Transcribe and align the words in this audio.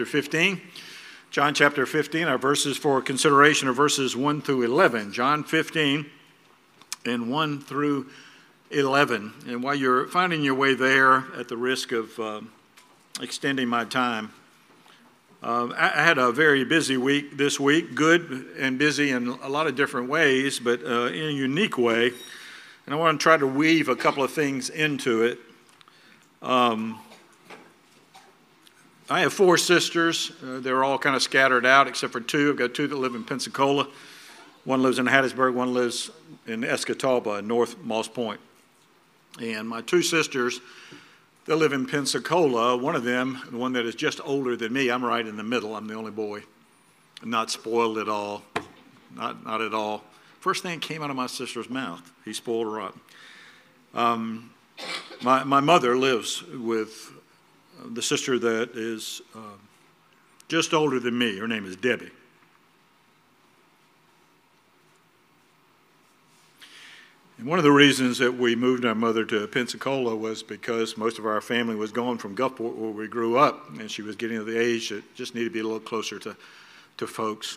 chapter 0.00 0.12
15. 0.12 0.62
John 1.30 1.52
chapter 1.52 1.84
15, 1.84 2.26
our 2.26 2.38
verses 2.38 2.78
for 2.78 3.02
consideration 3.02 3.68
are 3.68 3.74
verses 3.74 4.16
1 4.16 4.40
through 4.40 4.62
11. 4.62 5.12
John 5.12 5.44
15 5.44 6.06
and 7.04 7.30
1 7.30 7.60
through 7.60 8.06
11. 8.70 9.34
And 9.46 9.62
while 9.62 9.74
you're 9.74 10.06
finding 10.06 10.42
your 10.42 10.54
way 10.54 10.72
there, 10.72 11.26
at 11.36 11.48
the 11.48 11.56
risk 11.58 11.92
of 11.92 12.18
uh, 12.18 12.40
extending 13.20 13.68
my 13.68 13.84
time, 13.84 14.32
uh, 15.42 15.68
I, 15.76 16.02
had 16.02 16.16
a 16.16 16.32
very 16.32 16.64
busy 16.64 16.96
week 16.96 17.36
this 17.36 17.60
week, 17.60 17.94
good 17.94 18.46
and 18.58 18.78
busy 18.78 19.10
in 19.10 19.28
a 19.28 19.50
lot 19.50 19.66
of 19.66 19.76
different 19.76 20.08
ways, 20.08 20.58
but 20.58 20.82
uh, 20.82 21.08
in 21.08 21.24
a 21.24 21.30
unique 21.30 21.76
way. 21.76 22.12
And 22.86 22.94
I 22.94 22.96
want 22.96 23.20
to 23.20 23.22
try 23.22 23.36
to 23.36 23.46
weave 23.46 23.90
a 23.90 23.96
couple 23.96 24.24
of 24.24 24.32
things 24.32 24.70
into 24.70 25.24
it. 25.24 25.38
Um, 26.40 26.98
I 29.12 29.22
have 29.22 29.32
four 29.32 29.58
sisters. 29.58 30.30
Uh, 30.40 30.60
they're 30.60 30.84
all 30.84 30.96
kind 30.96 31.16
of 31.16 31.22
scattered 31.22 31.66
out 31.66 31.88
except 31.88 32.12
for 32.12 32.20
two. 32.20 32.50
I've 32.50 32.56
got 32.56 32.74
two 32.74 32.86
that 32.86 32.94
live 32.94 33.16
in 33.16 33.24
Pensacola. 33.24 33.88
One 34.64 34.82
lives 34.84 35.00
in 35.00 35.06
Hattiesburg, 35.06 35.52
one 35.52 35.74
lives 35.74 36.12
in 36.46 36.60
Escatawpa, 36.60 37.44
North 37.44 37.76
Moss 37.82 38.06
Point. 38.06 38.40
And 39.40 39.68
my 39.68 39.80
two 39.80 40.02
sisters, 40.02 40.60
they 41.46 41.54
live 41.54 41.72
in 41.72 41.86
Pensacola. 41.86 42.76
One 42.76 42.94
of 42.94 43.02
them, 43.02 43.42
the 43.50 43.56
one 43.56 43.72
that 43.72 43.84
is 43.84 43.96
just 43.96 44.20
older 44.24 44.54
than 44.54 44.72
me, 44.72 44.90
I'm 44.90 45.04
right 45.04 45.26
in 45.26 45.36
the 45.36 45.42
middle. 45.42 45.74
I'm 45.74 45.88
the 45.88 45.94
only 45.94 46.12
boy. 46.12 46.44
I'm 47.20 47.30
not 47.30 47.50
spoiled 47.50 47.98
at 47.98 48.08
all. 48.08 48.42
Not, 49.16 49.44
not 49.44 49.60
at 49.60 49.74
all. 49.74 50.04
First 50.38 50.62
thing 50.62 50.78
came 50.78 51.02
out 51.02 51.10
of 51.10 51.16
my 51.16 51.26
sister's 51.26 51.68
mouth, 51.68 52.12
he 52.24 52.32
spoiled 52.32 52.72
her 52.72 52.80
up. 52.80 52.96
Um, 53.92 54.50
my, 55.20 55.42
my 55.42 55.58
mother 55.58 55.96
lives 55.96 56.44
with 56.44 57.12
the 57.86 58.02
sister 58.02 58.38
that 58.38 58.70
is 58.74 59.22
uh, 59.34 59.56
just 60.48 60.74
older 60.74 61.00
than 61.00 61.16
me. 61.16 61.38
Her 61.38 61.48
name 61.48 61.64
is 61.64 61.76
Debbie. 61.76 62.10
And 67.38 67.48
one 67.48 67.58
of 67.58 67.64
the 67.64 67.72
reasons 67.72 68.18
that 68.18 68.34
we 68.34 68.54
moved 68.54 68.84
our 68.84 68.94
mother 68.94 69.24
to 69.24 69.46
Pensacola 69.46 70.14
was 70.14 70.42
because 70.42 70.98
most 70.98 71.18
of 71.18 71.24
our 71.24 71.40
family 71.40 71.74
was 71.74 71.90
gone 71.90 72.18
from 72.18 72.36
Gulfport 72.36 72.74
where 72.74 72.90
we 72.90 73.08
grew 73.08 73.38
up, 73.38 73.70
and 73.78 73.90
she 73.90 74.02
was 74.02 74.14
getting 74.14 74.36
to 74.36 74.44
the 74.44 74.60
age 74.60 74.90
that 74.90 75.14
just 75.14 75.34
needed 75.34 75.48
to 75.48 75.52
be 75.54 75.60
a 75.60 75.62
little 75.62 75.80
closer 75.80 76.18
to, 76.18 76.36
to 76.98 77.06
folks. 77.06 77.56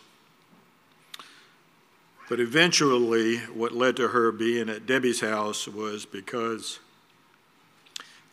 But 2.30 2.40
eventually, 2.40 3.40
what 3.40 3.74
led 3.74 3.98
to 3.98 4.08
her 4.08 4.32
being 4.32 4.70
at 4.70 4.86
Debbie's 4.86 5.20
house 5.20 5.68
was 5.68 6.06
because 6.06 6.80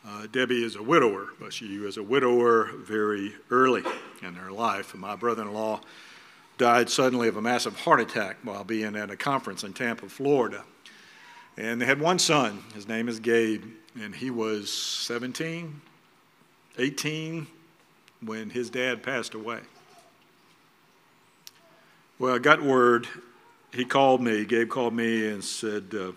uh, 0.06 0.26
Debbie 0.32 0.64
is 0.64 0.76
a 0.76 0.82
widower, 0.82 1.28
but 1.38 1.52
she 1.52 1.78
was 1.78 1.96
a 1.96 2.02
widower 2.02 2.70
very 2.76 3.34
early 3.50 3.82
in 4.22 4.34
her 4.34 4.50
life. 4.50 4.94
My 4.94 5.16
brother 5.16 5.42
in 5.42 5.52
law 5.52 5.80
died 6.58 6.88
suddenly 6.88 7.28
of 7.28 7.36
a 7.36 7.42
massive 7.42 7.78
heart 7.80 8.00
attack 8.00 8.38
while 8.42 8.64
being 8.64 8.96
at 8.96 9.10
a 9.10 9.16
conference 9.16 9.64
in 9.64 9.72
Tampa, 9.72 10.08
Florida. 10.08 10.64
And 11.56 11.80
they 11.80 11.86
had 11.86 12.00
one 12.00 12.18
son. 12.18 12.62
His 12.74 12.88
name 12.88 13.08
is 13.08 13.20
Gabe, 13.20 13.64
and 14.00 14.14
he 14.14 14.30
was 14.30 14.72
17, 14.72 15.80
18 16.78 17.46
when 18.24 18.50
his 18.50 18.70
dad 18.70 19.02
passed 19.02 19.34
away. 19.34 19.60
Well, 22.18 22.34
I 22.34 22.38
got 22.38 22.62
word. 22.62 23.08
He 23.72 23.84
called 23.84 24.20
me, 24.20 24.44
Gabe 24.44 24.68
called 24.68 24.94
me 24.94 25.28
and 25.28 25.42
said, 25.42 25.94
uh, 25.94 26.12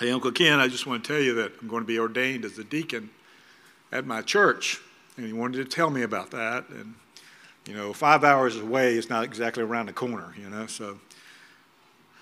Hey, 0.00 0.10
Uncle 0.10 0.32
Ken, 0.32 0.58
I 0.58 0.68
just 0.68 0.86
want 0.86 1.04
to 1.04 1.12
tell 1.12 1.22
you 1.22 1.34
that 1.34 1.52
I'm 1.60 1.68
going 1.68 1.82
to 1.82 1.86
be 1.86 1.98
ordained 1.98 2.46
as 2.46 2.58
a 2.58 2.64
deacon 2.64 3.10
at 3.92 4.06
my 4.06 4.22
church. 4.22 4.80
And 5.16 5.26
he 5.26 5.34
wanted 5.34 5.58
to 5.58 5.64
tell 5.66 5.90
me 5.90 6.02
about 6.02 6.30
that. 6.30 6.68
And, 6.70 6.94
you 7.66 7.74
know, 7.74 7.92
five 7.92 8.24
hours 8.24 8.56
away 8.56 8.96
is 8.96 9.10
not 9.10 9.22
exactly 9.22 9.62
around 9.62 9.86
the 9.86 9.92
corner, 9.92 10.34
you 10.40 10.48
know. 10.48 10.66
So 10.66 10.98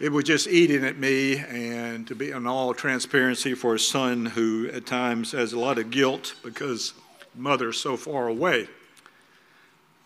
it 0.01 0.11
was 0.11 0.25
just 0.25 0.49
eating 0.49 0.85
at 0.85 0.99
me. 0.99 1.39
And 1.39 2.09
to 2.09 2.17
be 2.17 2.33
in 2.33 2.47
all 2.47 2.75
transparency 2.75 3.55
for 3.55 3.77
a 3.77 3.79
son 3.79 4.27
who 4.27 4.69
at 4.73 4.85
times 4.85 5.31
has 5.31 5.53
a 5.53 5.59
lot 5.59 5.79
of 5.79 5.93
guilt 5.93 6.35
because 6.43 6.93
mother's 7.37 7.81
so 7.81 7.97
far 7.97 8.27
away. 8.27 8.69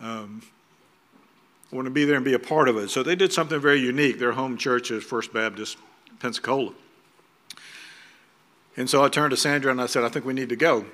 Um, 0.00 0.42
want 1.72 1.86
to 1.86 1.90
be 1.90 2.04
there 2.04 2.16
and 2.16 2.24
be 2.24 2.34
a 2.34 2.38
part 2.38 2.68
of 2.68 2.76
it. 2.76 2.90
So 2.90 3.02
they 3.02 3.16
did 3.16 3.32
something 3.32 3.58
very 3.58 3.80
unique. 3.80 4.18
Their 4.18 4.32
home 4.32 4.58
church 4.58 4.90
is 4.90 5.02
First 5.02 5.32
Baptist 5.32 5.78
Pensacola. 6.20 6.72
And 8.76 8.90
so 8.90 9.04
I 9.04 9.08
turned 9.08 9.30
to 9.30 9.36
Sandra 9.36 9.70
and 9.70 9.80
I 9.80 9.86
said, 9.86 10.04
I 10.04 10.08
think 10.08 10.24
we 10.24 10.34
need 10.34 10.48
to 10.48 10.56
go. 10.56 10.84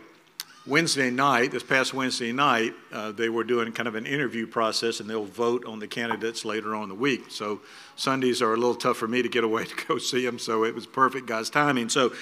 Wednesday 0.66 1.10
night, 1.10 1.52
this 1.52 1.62
past 1.62 1.94
Wednesday 1.94 2.32
night, 2.32 2.74
uh, 2.92 3.12
they 3.12 3.30
were 3.30 3.44
doing 3.44 3.72
kind 3.72 3.88
of 3.88 3.94
an 3.94 4.04
interview 4.04 4.46
process 4.46 5.00
and 5.00 5.08
they'll 5.08 5.24
vote 5.24 5.64
on 5.64 5.78
the 5.78 5.88
candidates 5.88 6.44
later 6.44 6.74
on 6.74 6.90
the 6.90 6.94
week. 6.94 7.30
So 7.30 7.60
Sundays 7.96 8.42
are 8.42 8.52
a 8.52 8.56
little 8.56 8.74
tough 8.74 8.98
for 8.98 9.08
me 9.08 9.22
to 9.22 9.28
get 9.28 9.42
away 9.42 9.64
to 9.76 9.86
go 9.86 9.98
see 9.98 10.24
them, 10.24 10.38
so 10.38 10.64
it 10.64 10.74
was 10.74 10.86
perfect 10.86 11.26
God's 11.26 11.48
timing. 11.48 11.88
So 11.88 12.12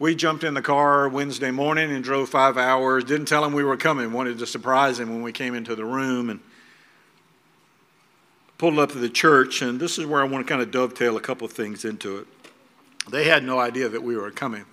we 0.00 0.16
jumped 0.16 0.42
in 0.42 0.54
the 0.54 0.62
car 0.62 1.08
Wednesday 1.08 1.52
morning 1.52 1.92
and 1.92 2.02
drove 2.02 2.28
five 2.28 2.58
hours. 2.58 3.04
Didn't 3.04 3.26
tell 3.26 3.44
him 3.44 3.52
we 3.52 3.64
were 3.64 3.76
coming, 3.76 4.12
wanted 4.12 4.38
to 4.40 4.46
surprise 4.46 4.98
him 4.98 5.08
when 5.10 5.22
we 5.22 5.32
came 5.32 5.54
into 5.54 5.76
the 5.76 5.84
room 5.84 6.28
and 6.28 6.40
pulled 8.58 8.78
up 8.80 8.90
to 8.92 8.98
the 8.98 9.08
church. 9.08 9.62
And 9.62 9.78
this 9.78 9.96
is 9.96 10.06
where 10.06 10.20
I 10.20 10.24
want 10.24 10.44
to 10.44 10.50
kind 10.50 10.60
of 10.60 10.72
dovetail 10.72 11.16
a 11.16 11.20
couple 11.20 11.46
of 11.46 11.52
things 11.52 11.84
into 11.84 12.18
it. 12.18 12.26
They 13.10 13.24
had 13.24 13.44
no 13.44 13.58
idea 13.58 13.88
that 13.88 14.02
we 14.02 14.16
were 14.16 14.30
coming. 14.30 14.64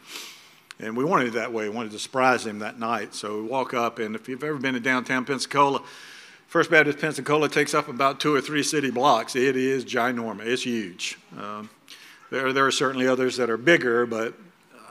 And 0.80 0.98
we 0.98 1.06
wanted 1.06 1.28
it 1.28 1.34
that 1.34 1.54
way. 1.54 1.70
We 1.70 1.76
wanted 1.76 1.92
to 1.92 2.00
surprise 2.00 2.44
them 2.44 2.60
that 2.60 2.80
night. 2.80 3.14
So 3.14 3.42
we 3.42 3.48
walk 3.48 3.74
up, 3.74 4.00
and 4.00 4.16
if 4.16 4.28
you've 4.28 4.44
ever 4.44 4.58
been 4.58 4.74
to 4.74 4.80
downtown 4.80 5.24
Pensacola, 5.24 5.84
First 6.48 6.70
Baptist 6.70 7.00
Pensacola 7.00 7.50
takes 7.50 7.74
up 7.74 7.88
about 7.88 8.20
two 8.20 8.34
or 8.34 8.42
three 8.42 8.64
city 8.64 8.92
blocks. 8.92 9.36
It 9.36 9.56
is 9.56 9.86
ginormous. 9.86 10.46
It's 10.46 10.64
huge. 10.64 11.18
Um, 11.40 11.70
there, 12.30 12.54
there 12.54 12.66
are 12.66 12.72
certainly 12.72 13.08
others 13.08 13.38
that 13.38 13.50
are 13.50 13.58
bigger, 13.58 14.06
but 14.06 14.34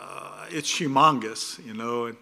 uh, 0.00 0.46
it's 0.50 0.70
humongous, 0.78 1.64
you 1.64 1.74
know. 1.74 2.06
And 2.06 2.16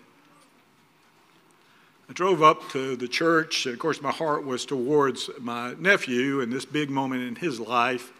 I 2.09 2.12
drove 2.12 2.42
up 2.42 2.69
to 2.70 2.97
the 2.97 3.09
church, 3.09 3.66
and 3.66 3.72
of 3.72 3.78
course, 3.78 4.03
my 4.03 4.10
heart 4.10 4.44
was 4.44 4.66
towards 4.66 5.30
my 5.38 5.75
nephew 5.78 6.41
and 6.41 6.53
this 6.53 6.64
big 6.64 6.91
moment 6.91 7.22
in 7.22 7.36
his 7.36 7.60
life. 7.60 8.12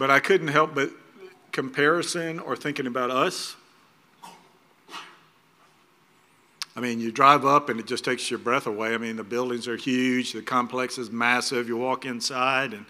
But 0.00 0.10
I 0.10 0.18
couldn't 0.18 0.48
help 0.48 0.74
but 0.74 0.88
comparison 1.52 2.38
or 2.38 2.56
thinking 2.56 2.86
about 2.86 3.10
us. 3.10 3.54
I 6.74 6.80
mean, 6.80 7.00
you 7.00 7.12
drive 7.12 7.44
up 7.44 7.68
and 7.68 7.78
it 7.78 7.86
just 7.86 8.02
takes 8.02 8.30
your 8.30 8.38
breath 8.38 8.66
away. 8.66 8.94
I 8.94 8.96
mean, 8.96 9.16
the 9.16 9.24
buildings 9.24 9.68
are 9.68 9.76
huge, 9.76 10.32
the 10.32 10.40
complex 10.40 10.96
is 10.96 11.10
massive. 11.10 11.68
You 11.68 11.76
walk 11.76 12.06
inside 12.06 12.72
and 12.72 12.86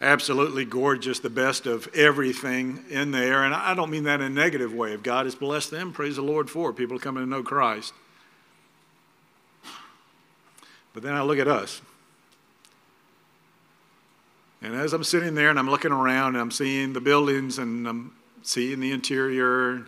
absolutely 0.00 0.64
gorgeous, 0.64 1.18
the 1.18 1.28
best 1.28 1.66
of 1.66 1.86
everything 1.94 2.82
in 2.88 3.10
there. 3.10 3.44
And 3.44 3.52
I 3.52 3.74
don't 3.74 3.90
mean 3.90 4.04
that 4.04 4.22
in 4.22 4.28
a 4.28 4.30
negative 4.30 4.72
way. 4.72 4.94
If 4.94 5.02
God 5.02 5.26
has 5.26 5.34
blessed 5.34 5.70
them, 5.70 5.92
praise 5.92 6.16
the 6.16 6.22
Lord 6.22 6.48
for 6.48 6.70
it. 6.70 6.76
People 6.76 6.98
coming 6.98 7.24
to 7.24 7.28
know 7.28 7.42
Christ. 7.42 7.92
But 10.94 11.02
then 11.02 11.12
I 11.12 11.20
look 11.20 11.38
at 11.38 11.46
us. 11.46 11.82
And 14.62 14.76
as 14.76 14.92
I'm 14.92 15.02
sitting 15.02 15.34
there 15.34 15.50
and 15.50 15.58
I'm 15.58 15.68
looking 15.68 15.90
around 15.90 16.34
and 16.34 16.38
I'm 16.38 16.52
seeing 16.52 16.92
the 16.92 17.00
buildings 17.00 17.58
and 17.58 17.86
I'm 17.88 18.14
seeing 18.42 18.78
the 18.78 18.92
interior, 18.92 19.84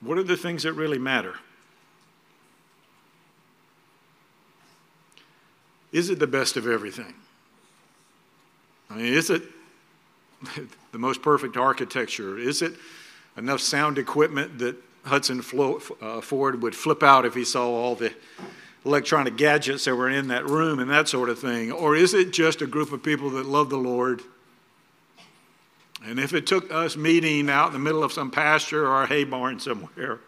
what 0.00 0.16
are 0.16 0.22
the 0.22 0.36
things 0.36 0.62
that 0.62 0.72
really 0.72 0.98
matter? 0.98 1.34
Is 5.92 6.08
it 6.08 6.18
the 6.18 6.26
best 6.26 6.56
of 6.56 6.66
everything? 6.66 7.14
I 8.88 8.96
mean, 8.96 9.12
is 9.12 9.28
it 9.28 9.42
the 10.92 10.98
most 10.98 11.20
perfect 11.20 11.58
architecture? 11.58 12.38
Is 12.38 12.62
it 12.62 12.72
enough 13.36 13.60
sound 13.60 13.98
equipment 13.98 14.58
that 14.58 14.76
Hudson 15.04 15.40
uh, 15.40 16.20
Ford 16.22 16.62
would 16.62 16.74
flip 16.74 17.02
out 17.02 17.26
if 17.26 17.34
he 17.34 17.44
saw 17.44 17.68
all 17.68 17.94
the 17.94 18.14
electronic 18.84 19.36
gadgets 19.36 19.84
that 19.84 19.94
were 19.94 20.08
in 20.08 20.28
that 20.28 20.46
room 20.46 20.78
and 20.78 20.90
that 20.90 21.08
sort 21.08 21.28
of 21.28 21.38
thing? 21.38 21.72
Or 21.72 21.96
is 21.96 22.14
it 22.14 22.32
just 22.32 22.62
a 22.62 22.66
group 22.66 22.92
of 22.92 23.02
people 23.02 23.30
that 23.30 23.46
love 23.46 23.70
the 23.70 23.78
Lord? 23.78 24.22
And 26.04 26.18
if 26.18 26.32
it 26.32 26.46
took 26.46 26.72
us 26.72 26.96
meeting 26.96 27.50
out 27.50 27.68
in 27.68 27.72
the 27.72 27.78
middle 27.78 28.04
of 28.04 28.12
some 28.12 28.30
pasture 28.30 28.86
or 28.86 29.02
a 29.02 29.06
hay 29.06 29.24
barn 29.24 29.58
somewhere, 29.58 30.20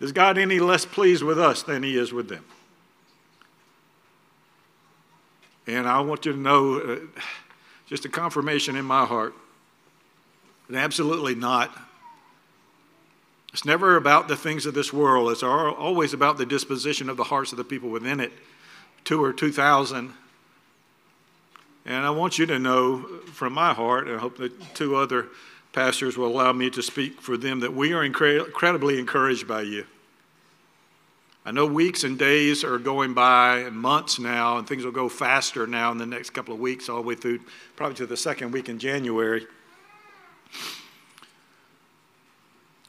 is 0.00 0.12
God 0.12 0.38
any 0.38 0.60
less 0.60 0.84
pleased 0.84 1.22
with 1.22 1.38
us 1.38 1.62
than 1.62 1.82
He 1.82 1.96
is 1.96 2.12
with 2.12 2.28
them? 2.28 2.44
And 5.66 5.88
I 5.88 6.00
want 6.00 6.26
you 6.26 6.32
to 6.32 6.38
know 6.38 6.78
uh, 6.78 6.96
just 7.86 8.04
a 8.04 8.08
confirmation 8.08 8.76
in 8.76 8.84
my 8.84 9.06
heart 9.06 9.34
that 10.68 10.78
absolutely 10.78 11.34
not. 11.34 11.76
It's 13.54 13.64
never 13.64 13.94
about 13.94 14.26
the 14.26 14.34
things 14.34 14.66
of 14.66 14.74
this 14.74 14.92
world. 14.92 15.30
It's 15.30 15.44
always 15.44 16.12
about 16.12 16.38
the 16.38 16.44
disposition 16.44 17.08
of 17.08 17.16
the 17.16 17.22
hearts 17.22 17.52
of 17.52 17.56
the 17.56 17.62
people 17.62 17.88
within 17.88 18.18
it, 18.18 18.32
two 19.04 19.22
or 19.22 19.32
two 19.32 19.52
thousand. 19.52 20.12
And 21.86 22.04
I 22.04 22.10
want 22.10 22.36
you 22.36 22.46
to 22.46 22.58
know 22.58 23.02
from 23.32 23.52
my 23.52 23.72
heart, 23.72 24.08
and 24.08 24.16
I 24.16 24.18
hope 24.18 24.38
that 24.38 24.74
two 24.74 24.96
other 24.96 25.28
pastors 25.72 26.16
will 26.16 26.26
allow 26.26 26.52
me 26.52 26.68
to 26.70 26.82
speak 26.82 27.20
for 27.20 27.36
them, 27.36 27.60
that 27.60 27.72
we 27.72 27.92
are 27.92 28.02
incredibly 28.02 28.98
encouraged 28.98 29.46
by 29.46 29.62
you. 29.62 29.86
I 31.46 31.52
know 31.52 31.64
weeks 31.64 32.02
and 32.02 32.18
days 32.18 32.64
are 32.64 32.78
going 32.78 33.14
by 33.14 33.58
and 33.58 33.76
months 33.76 34.18
now, 34.18 34.58
and 34.58 34.66
things 34.66 34.84
will 34.84 34.90
go 34.90 35.08
faster 35.08 35.64
now 35.64 35.92
in 35.92 35.98
the 35.98 36.06
next 36.06 36.30
couple 36.30 36.54
of 36.54 36.58
weeks, 36.58 36.88
all 36.88 37.02
the 37.02 37.06
way 37.06 37.14
through 37.14 37.38
probably 37.76 37.94
to 37.98 38.06
the 38.06 38.16
second 38.16 38.50
week 38.50 38.68
in 38.68 38.80
January. 38.80 39.46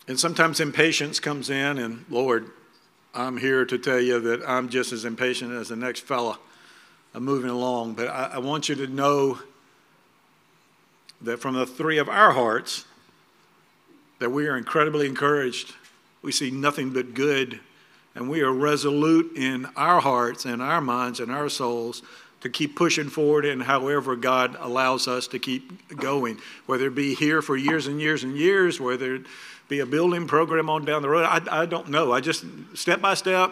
And 0.08 0.20
sometimes 0.20 0.60
impatience 0.60 1.20
comes 1.20 1.50
in, 1.50 1.78
and 1.78 2.06
Lord, 2.10 2.52
I'm 3.14 3.38
here 3.38 3.66
to 3.66 3.78
tell 3.78 4.00
you 4.00 4.20
that 4.20 4.48
I'm 4.48 4.70
just 4.70 4.92
as 4.92 5.06
impatient 5.06 5.52
as 5.54 5.70
the 5.70 5.76
next 5.76 6.02
fella. 6.02 6.38
I'm 7.14 7.24
moving 7.24 7.50
along, 7.50 7.94
but 7.94 8.10
I, 8.10 8.32
I 8.34 8.38
want 8.40 8.70
you 8.70 8.76
to 8.76 8.88
know 8.88 9.40
that 11.22 11.40
from 11.40 11.56
the 11.56 11.66
three 11.66 11.98
of 11.98 12.10
our 12.10 12.32
hearts, 12.32 12.86
that 14.20 14.32
we 14.32 14.48
are 14.48 14.58
incredibly 14.58 15.08
encouraged. 15.08 15.74
We 16.22 16.32
see 16.32 16.52
nothing 16.52 16.92
but 16.92 17.14
good 17.14 17.60
and 18.16 18.30
we 18.30 18.42
are 18.42 18.52
resolute 18.52 19.36
in 19.36 19.68
our 19.76 20.00
hearts 20.00 20.46
and 20.46 20.62
our 20.62 20.82
minds 20.82 21.20
and 21.20 21.32
our 21.32 21.50
souls 21.50 22.02
to 22.42 22.50
keep 22.50 22.76
pushing 22.76 23.10
forward 23.10 23.44
in 23.44 23.60
however 23.60 24.16
God 24.16 24.56
allows 24.60 25.08
us 25.08 25.28
to 25.30 25.40
keep 25.40 25.96
going, 25.98 26.38
whether 26.66 26.88
it 26.88 26.96
be 26.96 27.14
here 27.14 27.42
for 27.42 27.58
years 27.58 27.88
and 27.88 28.00
years 28.00 28.24
and 28.24 28.38
years, 28.38 28.80
whether 28.80 29.20
be 29.68 29.80
a 29.80 29.86
building 29.86 30.28
program 30.28 30.70
on 30.70 30.86
down 30.86 31.02
the 31.02 31.10
road. 31.10 31.24
I, 31.24 31.62
I 31.62 31.66
don't 31.66 31.90
know. 31.90 32.12
I 32.12 32.22
just 32.22 32.46
step 32.74 33.02
by 33.02 33.14
step, 33.16 33.52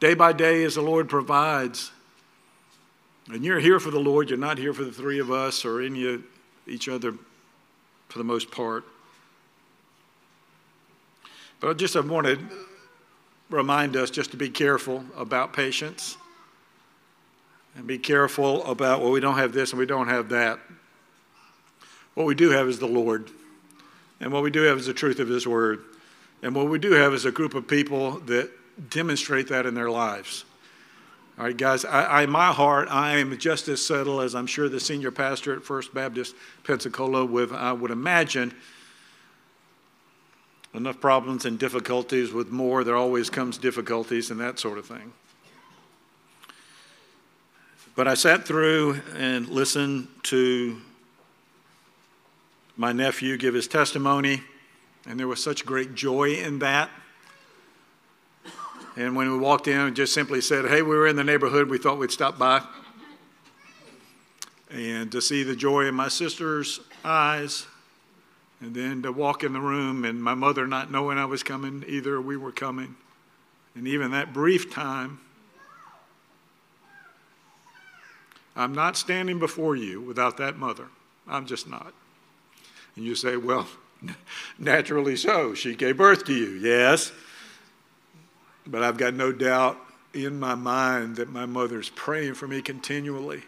day 0.00 0.14
by 0.14 0.32
day, 0.32 0.64
as 0.64 0.76
the 0.76 0.82
Lord 0.82 1.08
provides. 1.08 1.90
And 3.30 3.44
you're 3.44 3.60
here 3.60 3.80
for 3.80 3.90
the 3.90 3.98
Lord. 4.00 4.30
You're 4.30 4.38
not 4.38 4.58
here 4.58 4.72
for 4.72 4.84
the 4.84 4.92
three 4.92 5.18
of 5.18 5.30
us 5.30 5.64
or 5.64 5.82
any 5.82 6.14
of 6.14 6.22
each 6.66 6.88
other 6.88 7.14
for 8.08 8.18
the 8.18 8.24
most 8.24 8.50
part. 8.50 8.84
But 11.60 11.70
I 11.70 11.72
just 11.74 11.96
I 11.96 12.00
want 12.00 12.26
to 12.26 12.38
remind 13.50 13.96
us 13.96 14.10
just 14.10 14.30
to 14.30 14.36
be 14.36 14.48
careful 14.48 15.04
about 15.16 15.52
patience 15.52 16.16
and 17.76 17.86
be 17.86 17.98
careful 17.98 18.64
about, 18.64 19.00
well, 19.00 19.10
we 19.10 19.20
don't 19.20 19.36
have 19.36 19.52
this 19.52 19.70
and 19.70 19.78
we 19.78 19.86
don't 19.86 20.08
have 20.08 20.28
that. 20.30 20.58
What 22.14 22.26
we 22.26 22.34
do 22.34 22.50
have 22.50 22.68
is 22.68 22.78
the 22.78 22.86
Lord. 22.86 23.30
And 24.20 24.32
what 24.32 24.42
we 24.42 24.50
do 24.50 24.62
have 24.62 24.78
is 24.78 24.86
the 24.86 24.94
truth 24.94 25.20
of 25.20 25.28
His 25.28 25.46
Word. 25.46 25.84
And 26.42 26.54
what 26.54 26.68
we 26.68 26.78
do 26.78 26.92
have 26.92 27.14
is 27.14 27.24
a 27.24 27.32
group 27.32 27.54
of 27.54 27.66
people 27.66 28.18
that 28.20 28.50
demonstrate 28.90 29.48
that 29.48 29.66
in 29.66 29.74
their 29.74 29.90
lives. 29.90 30.44
All 31.38 31.44
right, 31.44 31.56
guys, 31.56 31.84
I, 31.84 32.22
I, 32.22 32.26
my 32.26 32.52
heart, 32.52 32.88
I 32.90 33.18
am 33.18 33.36
just 33.38 33.68
as 33.68 33.84
settled 33.84 34.22
as 34.22 34.34
I'm 34.34 34.46
sure 34.46 34.68
the 34.68 34.80
senior 34.80 35.12
pastor 35.12 35.54
at 35.54 35.62
First 35.62 35.94
Baptist 35.94 36.34
Pensacola 36.64 37.24
with, 37.24 37.52
I 37.52 37.72
would 37.72 37.92
imagine, 37.92 38.52
enough 40.74 41.00
problems 41.00 41.44
and 41.44 41.58
difficulties 41.58 42.32
with 42.32 42.50
more, 42.50 42.82
there 42.84 42.96
always 42.96 43.30
comes 43.30 43.56
difficulties 43.56 44.30
and 44.30 44.40
that 44.40 44.58
sort 44.58 44.78
of 44.78 44.86
thing. 44.86 45.12
But 47.94 48.06
I 48.06 48.14
sat 48.14 48.44
through 48.44 49.00
and 49.16 49.48
listened 49.48 50.08
to 50.24 50.80
my 52.78 52.92
nephew 52.92 53.36
give 53.36 53.54
his 53.54 53.66
testimony, 53.66 54.40
and 55.04 55.18
there 55.18 55.26
was 55.26 55.42
such 55.42 55.66
great 55.66 55.96
joy 55.96 56.34
in 56.34 56.60
that. 56.60 56.88
And 58.96 59.16
when 59.16 59.30
we 59.32 59.36
walked 59.36 59.66
in, 59.66 59.84
we 59.84 59.90
just 59.90 60.14
simply 60.14 60.40
said, 60.40 60.64
Hey, 60.64 60.80
we 60.82 60.96
were 60.96 61.08
in 61.08 61.16
the 61.16 61.24
neighborhood, 61.24 61.68
we 61.68 61.78
thought 61.78 61.98
we'd 61.98 62.12
stop 62.12 62.38
by. 62.38 62.62
And 64.70 65.10
to 65.10 65.20
see 65.20 65.42
the 65.42 65.56
joy 65.56 65.86
in 65.86 65.94
my 65.94 66.08
sister's 66.08 66.80
eyes, 67.04 67.66
and 68.60 68.74
then 68.74 69.02
to 69.02 69.12
walk 69.12 69.42
in 69.42 69.52
the 69.52 69.60
room 69.60 70.04
and 70.04 70.22
my 70.22 70.34
mother 70.34 70.66
not 70.66 70.90
knowing 70.90 71.18
I 71.18 71.24
was 71.24 71.42
coming, 71.42 71.84
either 71.88 72.20
we 72.20 72.36
were 72.36 72.52
coming. 72.52 72.94
And 73.74 73.88
even 73.88 74.12
that 74.12 74.32
brief 74.32 74.72
time, 74.72 75.20
I'm 78.54 78.74
not 78.74 78.96
standing 78.96 79.38
before 79.38 79.74
you 79.74 80.00
without 80.00 80.36
that 80.36 80.56
mother. 80.56 80.86
I'm 81.26 81.46
just 81.46 81.68
not. 81.68 81.92
And 82.98 83.06
you 83.06 83.14
say, 83.14 83.36
well, 83.36 83.68
naturally 84.58 85.14
so. 85.14 85.54
She 85.54 85.76
gave 85.76 85.96
birth 85.96 86.24
to 86.24 86.34
you. 86.34 86.58
Yes. 86.58 87.12
But 88.66 88.82
I've 88.82 88.96
got 88.98 89.14
no 89.14 89.30
doubt 89.30 89.78
in 90.12 90.40
my 90.40 90.56
mind 90.56 91.14
that 91.14 91.30
my 91.30 91.46
mother's 91.46 91.90
praying 91.90 92.34
for 92.34 92.48
me 92.48 92.60
continually. 92.60 93.42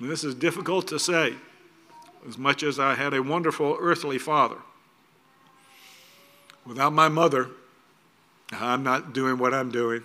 And 0.00 0.10
this 0.10 0.24
is 0.24 0.34
difficult 0.34 0.88
to 0.88 0.98
say 0.98 1.34
as 2.26 2.38
much 2.38 2.62
as 2.62 2.80
I 2.80 2.94
had 2.94 3.12
a 3.12 3.22
wonderful 3.22 3.76
earthly 3.78 4.18
father. 4.18 4.56
Without 6.64 6.94
my 6.94 7.10
mother, 7.10 7.50
I'm 8.50 8.82
not 8.82 9.12
doing 9.12 9.36
what 9.36 9.52
I'm 9.52 9.70
doing. 9.70 10.04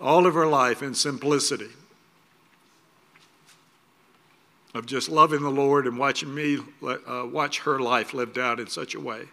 All 0.00 0.26
of 0.26 0.32
her 0.32 0.46
life 0.46 0.82
in 0.82 0.94
simplicity 0.94 1.68
of 4.74 4.86
just 4.86 5.08
loving 5.08 5.42
the 5.42 5.50
Lord 5.50 5.86
and 5.86 5.98
watching 5.98 6.34
me 6.34 6.58
uh, 6.82 7.26
watch 7.30 7.60
her 7.60 7.78
life 7.78 8.14
lived 8.14 8.38
out 8.38 8.58
in 8.58 8.66
such 8.66 8.94
a 8.94 9.00
way. 9.00 9.24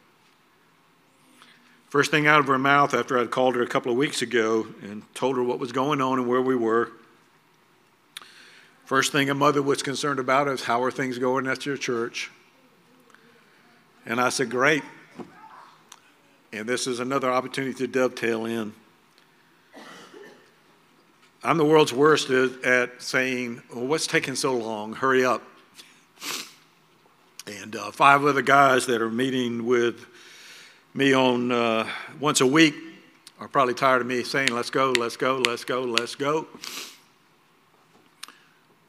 First 1.88 2.12
thing 2.12 2.28
out 2.28 2.40
of 2.40 2.48
her 2.48 2.60
mouth 2.60 2.94
after 2.94 3.18
I'd 3.18 3.32
called 3.32 3.56
her 3.56 3.64
a 3.64 3.68
couple 3.68 3.92
of 3.92 3.98
weeks 3.98 4.22
ago 4.22 4.68
and 4.82 5.04
told 5.16 5.38
her 5.38 5.44
what 5.44 5.60
was 5.60 5.72
going 5.72 6.02
on 6.02 6.20
and 6.20 6.28
where 6.28 6.42
we 6.42 6.56
were 6.56 6.92
First 8.90 9.12
thing 9.12 9.30
a 9.30 9.36
mother 9.36 9.62
was 9.62 9.84
concerned 9.84 10.18
about 10.18 10.48
is 10.48 10.64
how 10.64 10.82
are 10.82 10.90
things 10.90 11.20
going 11.20 11.46
at 11.46 11.64
your 11.64 11.78
church? 11.78 12.32
And 14.04 14.20
I 14.20 14.30
said, 14.30 14.50
Great. 14.50 14.82
And 16.52 16.68
this 16.68 16.88
is 16.88 17.00
another 17.00 17.30
opportunity 17.30 17.76
to 17.76 17.86
dovetail 17.86 18.48
in. 18.48 18.74
I'm 21.42 21.58
the 21.58 21.66
world's 21.66 21.94
worst 21.94 22.30
at 22.30 23.02
saying, 23.02 23.62
well, 23.74 23.88
What's 23.88 24.08
taking 24.08 24.36
so 24.36 24.56
long? 24.56 24.94
Hurry 24.94 25.24
up. 25.24 25.42
And 27.48 27.76
uh, 27.76 27.92
five 27.92 28.26
other 28.26 28.42
guys 28.42 28.86
that 28.88 29.02
are 29.02 29.10
meeting 29.10 29.66
with 29.66 30.06
me 30.94 31.14
on 31.14 31.52
uh, 31.52 31.88
once 32.20 32.42
a 32.42 32.46
week 32.46 32.76
are 33.40 33.48
probably 33.48 33.74
tired 33.74 34.02
of 34.02 34.08
me 34.08 34.22
saying, 34.24 34.50
Let's 34.52 34.70
go, 34.70 34.92
let's 34.92 35.16
go, 35.16 35.38
let's 35.38 35.64
go, 35.64 35.82
let's 35.84 36.16
go. 36.16 36.46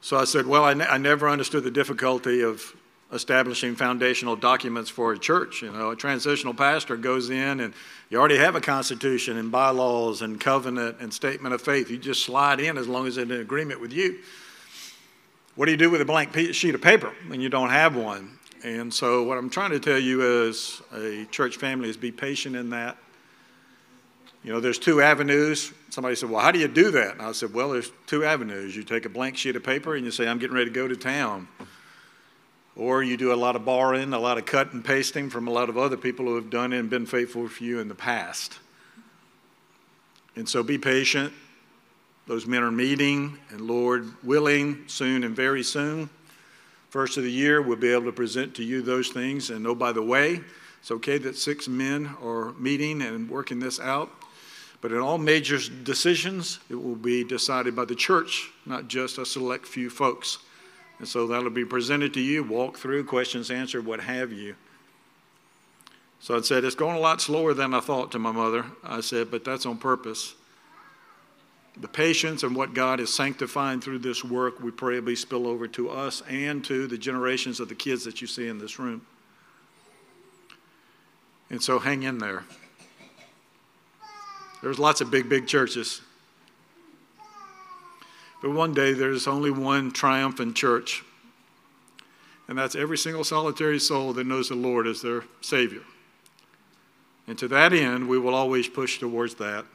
So 0.01 0.17
I 0.17 0.25
said, 0.25 0.45
Well, 0.45 0.65
I, 0.65 0.73
ne- 0.73 0.85
I 0.85 0.97
never 0.97 1.29
understood 1.29 1.63
the 1.63 1.71
difficulty 1.71 2.41
of 2.41 2.75
establishing 3.11 3.75
foundational 3.75 4.35
documents 4.35 4.89
for 4.89 5.13
a 5.13 5.19
church. 5.19 5.61
You 5.61 5.71
know, 5.71 5.91
a 5.91 5.95
transitional 5.95 6.53
pastor 6.53 6.95
goes 6.95 7.29
in 7.29 7.59
and 7.59 7.73
you 8.09 8.17
already 8.17 8.37
have 8.37 8.55
a 8.55 8.61
constitution 8.61 9.37
and 9.37 9.51
bylaws 9.51 10.21
and 10.21 10.39
covenant 10.39 10.97
and 10.99 11.13
statement 11.13 11.53
of 11.53 11.61
faith. 11.61 11.89
You 11.89 11.97
just 11.97 12.23
slide 12.23 12.59
in 12.59 12.77
as 12.77 12.87
long 12.87 13.07
as 13.07 13.17
it's 13.17 13.29
in 13.29 13.39
agreement 13.39 13.81
with 13.81 13.91
you. 13.91 14.19
What 15.55 15.65
do 15.65 15.71
you 15.71 15.77
do 15.77 15.89
with 15.89 16.01
a 16.01 16.05
blank 16.05 16.33
sheet 16.53 16.75
of 16.75 16.81
paper 16.81 17.13
when 17.27 17.41
you 17.41 17.49
don't 17.49 17.69
have 17.69 17.95
one? 17.95 18.39
And 18.63 18.93
so, 18.93 19.23
what 19.23 19.37
I'm 19.37 19.49
trying 19.49 19.71
to 19.71 19.79
tell 19.79 19.97
you 19.97 20.47
as 20.47 20.81
a 20.93 21.25
church 21.31 21.57
family 21.57 21.89
is 21.89 21.97
be 21.97 22.11
patient 22.11 22.55
in 22.55 22.69
that. 22.69 22.95
You 24.43 24.53
know, 24.53 24.59
there's 24.59 24.79
two 24.79 25.01
avenues. 25.01 25.71
Somebody 25.89 26.15
said, 26.15 26.29
Well, 26.29 26.41
how 26.41 26.51
do 26.51 26.59
you 26.59 26.67
do 26.67 26.91
that? 26.91 27.13
And 27.13 27.21
I 27.21 27.31
said, 27.31 27.53
Well, 27.53 27.71
there's 27.71 27.91
two 28.07 28.23
avenues. 28.23 28.75
You 28.75 28.83
take 28.83 29.05
a 29.05 29.09
blank 29.09 29.37
sheet 29.37 29.55
of 29.55 29.63
paper 29.63 29.95
and 29.95 30.05
you 30.05 30.11
say, 30.11 30.27
I'm 30.27 30.37
getting 30.37 30.55
ready 30.55 30.69
to 30.69 30.73
go 30.73 30.87
to 30.87 30.95
town. 30.95 31.47
Or 32.75 33.03
you 33.03 33.17
do 33.17 33.33
a 33.33 33.35
lot 33.35 33.55
of 33.55 33.65
borrowing, 33.65 34.13
a 34.13 34.19
lot 34.19 34.37
of 34.37 34.45
cut 34.45 34.73
and 34.73 34.83
pasting 34.83 35.29
from 35.29 35.47
a 35.47 35.51
lot 35.51 35.69
of 35.69 35.77
other 35.77 35.97
people 35.97 36.25
who 36.25 36.35
have 36.35 36.49
done 36.49 36.71
it 36.73 36.79
and 36.79 36.89
been 36.89 37.05
faithful 37.05 37.47
for 37.47 37.63
you 37.63 37.79
in 37.79 37.87
the 37.87 37.95
past. 37.95 38.59
And 40.35 40.47
so 40.47 40.63
be 40.63 40.77
patient. 40.77 41.33
Those 42.27 42.45
men 42.45 42.63
are 42.63 42.71
meeting, 42.71 43.37
and 43.49 43.61
Lord 43.61 44.07
willing, 44.23 44.83
soon 44.87 45.23
and 45.23 45.35
very 45.35 45.63
soon, 45.63 46.09
first 46.89 47.17
of 47.17 47.23
the 47.23 47.31
year, 47.31 47.61
we'll 47.61 47.77
be 47.77 47.91
able 47.91 48.05
to 48.05 48.11
present 48.11 48.55
to 48.55 48.63
you 48.63 48.81
those 48.81 49.09
things. 49.09 49.49
And 49.49 49.65
oh, 49.67 49.75
by 49.75 49.91
the 49.91 50.01
way, 50.01 50.41
it's 50.79 50.91
okay 50.91 51.17
that 51.19 51.35
six 51.35 51.67
men 51.67 52.09
are 52.23 52.53
meeting 52.53 53.01
and 53.01 53.29
working 53.29 53.59
this 53.59 53.79
out. 53.79 54.09
But 54.81 54.91
in 54.91 54.99
all 54.99 55.17
major 55.17 55.59
decisions, 55.83 56.59
it 56.69 56.75
will 56.75 56.95
be 56.95 57.23
decided 57.23 57.75
by 57.75 57.85
the 57.85 57.95
church, 57.95 58.51
not 58.65 58.87
just 58.87 59.17
a 59.17 59.25
select 59.25 59.67
few 59.67 59.89
folks. 59.89 60.39
And 61.01 61.07
so 61.07 61.25
that'll 61.25 61.49
be 61.49 61.65
presented 61.65 62.13
to 62.13 62.21
you, 62.21 62.43
walk 62.43 62.77
through, 62.77 63.05
questions 63.05 63.49
answered, 63.49 63.87
what 63.87 64.01
have 64.01 64.31
you. 64.31 64.55
So 66.19 66.37
I 66.37 66.41
said, 66.41 66.63
It's 66.63 66.75
going 66.75 66.95
a 66.95 66.99
lot 66.99 67.19
slower 67.19 67.55
than 67.55 67.73
I 67.73 67.79
thought 67.79 68.11
to 68.11 68.19
my 68.19 68.31
mother. 68.31 68.65
I 68.83 69.01
said, 69.01 69.31
But 69.31 69.43
that's 69.43 69.65
on 69.65 69.79
purpose. 69.79 70.35
The 71.75 71.87
patience 71.87 72.43
and 72.43 72.55
what 72.55 72.75
God 72.75 72.99
is 72.99 73.11
sanctifying 73.11 73.81
through 73.81 73.97
this 73.97 74.23
work, 74.23 74.59
we 74.59 74.69
pray 74.69 74.99
will 74.99 75.07
be 75.07 75.15
spill 75.15 75.47
over 75.47 75.67
to 75.69 75.89
us 75.89 76.21
and 76.29 76.63
to 76.65 76.85
the 76.85 76.99
generations 76.99 77.59
of 77.59 77.67
the 77.67 77.73
kids 77.73 78.03
that 78.03 78.21
you 78.21 78.27
see 78.27 78.47
in 78.47 78.59
this 78.59 78.77
room. 78.77 79.01
And 81.49 81.63
so 81.63 81.79
hang 81.79 82.03
in 82.03 82.19
there. 82.19 82.43
There's 84.61 84.77
lots 84.77 85.01
of 85.01 85.09
big, 85.09 85.29
big 85.29 85.47
churches. 85.47 86.01
But 88.41 88.51
one 88.51 88.73
day 88.73 88.93
there's 88.93 89.27
only 89.27 89.51
one 89.51 89.91
triumphant 89.91 90.55
church, 90.55 91.03
and 92.47 92.57
that's 92.57 92.75
every 92.75 92.97
single 92.97 93.23
solitary 93.23 93.79
soul 93.79 94.13
that 94.13 94.25
knows 94.25 94.49
the 94.49 94.55
Lord 94.55 94.87
as 94.87 95.01
their 95.01 95.23
Savior. 95.41 95.83
And 97.27 97.37
to 97.37 97.47
that 97.49 97.71
end, 97.71 98.09
we 98.09 98.17
will 98.17 98.33
always 98.33 98.67
push 98.67 98.99
towards 98.99 99.35
that. 99.35 99.65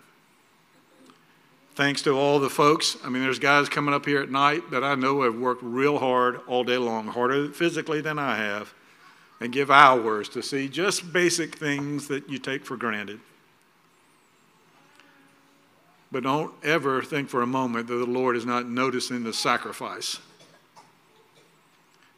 Thanks 1.77 2.03
to 2.03 2.11
all 2.13 2.41
the 2.41 2.51
folks. 2.51 2.97
I 3.05 3.09
mean, 3.09 3.23
there's 3.23 3.39
guys 3.39 3.69
coming 3.69 3.95
up 3.95 4.07
here 4.07 4.21
at 4.21 4.31
night 4.31 4.71
that 4.71 4.83
I 4.83 4.95
know 4.95 5.23
have 5.23 5.37
worked 5.37 5.63
real 5.63 5.99
hard 5.99 6.41
all 6.47 6.65
day 6.65 6.79
long, 6.79 7.07
harder 7.07 7.51
physically 7.51 8.01
than 8.01 8.19
I 8.19 8.37
have, 8.37 8.75
and 9.41 9.53
give 9.53 9.71
hours 9.71 10.29
to 10.31 10.43
see 10.43 10.69
just 10.69 11.13
basic 11.13 11.55
things 11.55 12.09
that 12.09 12.29
you 12.29 12.39
take 12.39 12.65
for 12.65 12.77
granted. 12.77 13.21
But 16.17 16.23
don't 16.23 16.55
ever 16.65 17.03
think 17.03 17.29
for 17.29 17.43
a 17.43 17.47
moment 17.47 17.89
that 17.89 17.95
the 17.95 18.07
Lord 18.07 18.37
is 18.37 18.47
not 18.47 18.67
noticing 18.67 19.23
the 19.23 19.35
sacrifice. 19.35 20.19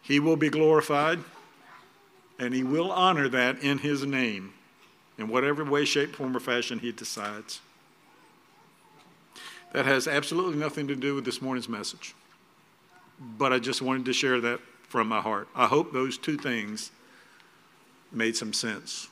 He 0.03 0.21
will 0.21 0.37
be 0.37 0.51
glorified, 0.51 1.19
and 2.39 2.55
He 2.55 2.63
will 2.63 2.93
honor 2.93 3.29
that 3.29 3.59
in 3.59 3.79
His 3.79 4.07
name 4.07 4.53
in 5.19 5.27
whatever 5.27 5.65
way, 5.65 5.85
shape, 5.85 6.15
form, 6.15 6.37
or 6.37 6.39
fashion 6.39 6.79
He 6.79 6.93
decides. 6.93 7.61
That 9.73 9.85
has 9.85 10.07
absolutely 10.07 10.61
nothing 10.61 10.87
to 10.87 10.95
do 10.95 11.17
with 11.17 11.25
this 11.25 11.43
morning's 11.43 11.69
message. 11.69 12.15
But 13.19 13.53
I 13.53 13.59
just 13.59 13.83
wanted 13.83 14.05
to 14.05 14.13
share 14.13 14.41
that 14.43 14.61
from 14.85 15.09
my 15.09 15.21
heart. 15.21 15.49
I 15.57 15.67
hope 15.67 15.93
those 15.93 16.17
two 16.17 16.37
things 16.37 16.93
made 18.13 18.37
some 18.37 18.53
sense. 18.53 19.09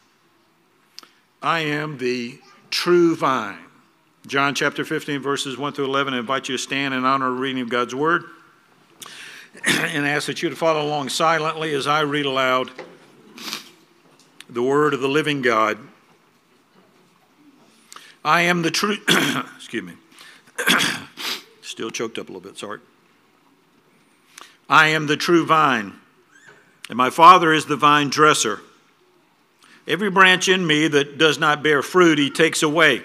I 1.43 1.59
am 1.59 1.99
the 1.99 2.39
true 2.71 3.17
vine. 3.17 3.66
John 4.27 4.57
chapter 4.57 4.85
15, 4.85 5.21
verses 5.21 5.57
1 5.57 5.75
through 5.75 5.85
11. 5.85 6.13
I 6.13 6.19
invite 6.19 6.49
you 6.49 6.57
to 6.57 6.63
stand 6.63 6.93
in 6.95 7.05
honor 7.05 7.33
of 7.33 7.39
reading 7.39 7.63
of 7.63 7.69
God's 7.69 7.95
word 7.95 8.25
and 9.67 10.05
ask 10.05 10.27
that 10.27 10.43
you 10.43 10.51
to 10.51 10.57
follow 10.57 10.85
along 10.85 11.11
silently 11.11 11.73
as 11.75 11.87
I 11.87 12.01
read 12.01 12.27
aloud 12.27 12.71
the 14.51 14.65
word 14.65 14.95
of 14.95 15.01
the 15.01 15.09
living 15.09 15.43
God. 15.43 15.79
I 18.25 18.43
am 18.43 18.63
the 18.63 18.71
true, 18.73 18.97
excuse 19.55 19.85
me, 19.85 19.93
still 21.63 21.91
choked 21.91 22.19
up 22.19 22.29
a 22.29 22.33
little 22.33 22.49
bit, 22.49 22.59
sorry. 22.59 22.81
I 24.69 24.89
am 24.89 25.07
the 25.07 25.17
true 25.17 25.47
vine, 25.47 25.93
and 26.89 26.99
my 26.99 27.11
Father 27.11 27.53
is 27.53 27.67
the 27.67 27.77
vine 27.77 28.09
dresser. 28.09 28.61
Every 29.87 30.11
branch 30.11 30.49
in 30.49 30.67
me 30.67 30.89
that 30.89 31.17
does 31.17 31.39
not 31.39 31.63
bear 31.63 31.81
fruit, 31.81 32.19
he 32.19 32.29
takes 32.29 32.65
away 32.65 33.05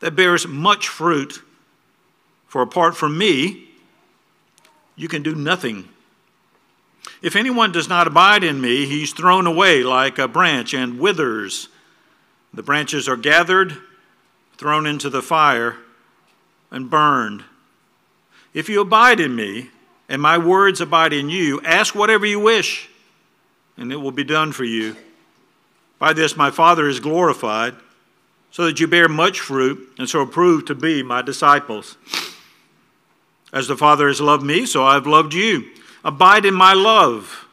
that 0.00 0.16
bears 0.16 0.46
much 0.46 0.88
fruit. 0.88 1.42
For 2.46 2.62
apart 2.62 2.96
from 2.96 3.18
me, 3.18 3.68
you 4.94 5.08
can 5.08 5.22
do 5.22 5.34
nothing. 5.34 5.88
If 7.22 7.36
anyone 7.36 7.72
does 7.72 7.88
not 7.88 8.06
abide 8.06 8.44
in 8.44 8.60
me, 8.60 8.86
he's 8.86 9.12
thrown 9.12 9.46
away 9.46 9.82
like 9.82 10.18
a 10.18 10.28
branch 10.28 10.74
and 10.74 10.98
withers. 10.98 11.68
The 12.52 12.62
branches 12.62 13.08
are 13.08 13.16
gathered, 13.16 13.76
thrown 14.56 14.86
into 14.86 15.10
the 15.10 15.22
fire, 15.22 15.76
and 16.70 16.90
burned. 16.90 17.44
If 18.54 18.68
you 18.68 18.80
abide 18.80 19.20
in 19.20 19.34
me, 19.34 19.70
and 20.08 20.22
my 20.22 20.38
words 20.38 20.80
abide 20.80 21.12
in 21.12 21.28
you, 21.28 21.60
ask 21.62 21.94
whatever 21.94 22.26
you 22.26 22.40
wish, 22.40 22.88
and 23.76 23.92
it 23.92 23.96
will 23.96 24.12
be 24.12 24.24
done 24.24 24.52
for 24.52 24.64
you. 24.64 24.96
By 25.98 26.12
this 26.12 26.36
my 26.36 26.50
Father 26.50 26.88
is 26.88 27.00
glorified 27.00 27.74
so 28.56 28.64
that 28.64 28.80
you 28.80 28.86
bear 28.86 29.06
much 29.06 29.38
fruit 29.38 29.86
and 29.98 30.08
so 30.08 30.24
prove 30.24 30.64
to 30.64 30.74
be 30.74 31.02
my 31.02 31.20
disciples. 31.20 31.98
As 33.52 33.68
the 33.68 33.76
Father 33.76 34.08
has 34.08 34.18
loved 34.18 34.42
me, 34.42 34.64
so 34.64 34.82
I 34.82 34.94
have 34.94 35.06
loved 35.06 35.34
you. 35.34 35.68
Abide 36.02 36.46
in 36.46 36.54
my 36.54 36.72
love. 36.72 37.48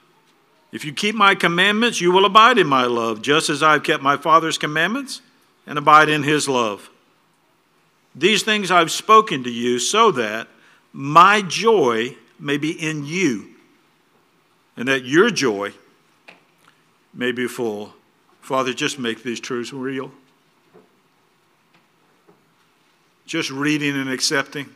If 0.71 0.85
you 0.85 0.93
keep 0.93 1.13
my 1.13 1.35
commandments, 1.35 1.99
you 1.99 2.13
will 2.13 2.23
abide 2.23 2.57
in 2.57 2.67
my 2.67 2.85
love, 2.85 3.21
just 3.21 3.49
as 3.49 3.61
I 3.61 3.73
have 3.73 3.83
kept 3.83 4.01
my 4.01 4.15
Father's 4.15 4.57
commandments 4.57 5.21
and 5.67 5.77
abide 5.77 6.07
in 6.07 6.23
his 6.23 6.47
love. 6.47 6.89
These 8.15 8.43
things 8.43 8.71
I've 8.71 8.89
spoken 8.89 9.43
to 9.43 9.51
you 9.51 9.79
so 9.79 10.09
that 10.11 10.47
my 10.93 11.41
joy 11.41 12.15
may 12.39 12.55
be 12.55 12.71
in 12.71 13.05
you 13.05 13.49
and 14.77 14.87
that 14.87 15.03
your 15.03 15.31
joy 15.31 15.73
may 17.13 17.33
be 17.33 17.45
full. 17.45 17.93
Father, 18.39 18.71
just 18.71 18.97
make 18.97 19.21
these 19.21 19.41
truths 19.41 19.73
real. 19.73 20.13
Just 23.25 23.49
reading 23.49 23.95
and 23.95 24.09
accepting. 24.09 24.69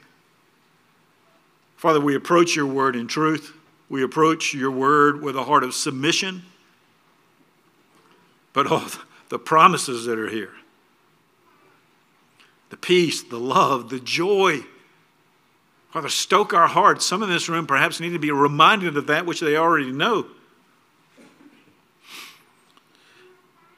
Father, 1.75 2.01
we 2.01 2.15
approach 2.15 2.55
your 2.55 2.65
word 2.65 2.95
in 2.95 3.07
truth. 3.07 3.53
We 3.89 4.03
approach 4.03 4.53
your 4.53 4.71
word 4.71 5.21
with 5.21 5.35
a 5.35 5.43
heart 5.43 5.63
of 5.63 5.73
submission. 5.73 6.43
But 8.53 8.67
all 8.67 8.83
the 9.29 9.39
promises 9.39 10.05
that 10.05 10.17
are 10.17 10.29
here 10.29 10.53
the 12.69 12.77
peace, 12.77 13.23
the 13.23 13.39
love, 13.39 13.89
the 13.89 13.99
joy. 13.99 14.59
Father, 15.89 16.09
stoke 16.09 16.53
our 16.53 16.67
hearts. 16.67 17.05
Some 17.05 17.23
in 17.23 17.29
this 17.29 17.47
room 17.47 17.65
perhaps 17.65 18.01
need 18.01 18.09
to 18.09 18.19
be 18.19 18.29
reminded 18.29 18.97
of 18.97 19.07
that 19.07 19.25
which 19.25 19.39
they 19.39 19.55
already 19.55 19.91
know. 19.91 20.25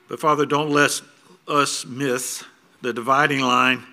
But 0.08 0.20
Father, 0.20 0.48
don't 0.48 0.72
let 0.72 1.02
us 1.48 1.86
miss 1.86 2.44
the 2.82 2.94
dividing 2.94 3.42
line 3.42 3.86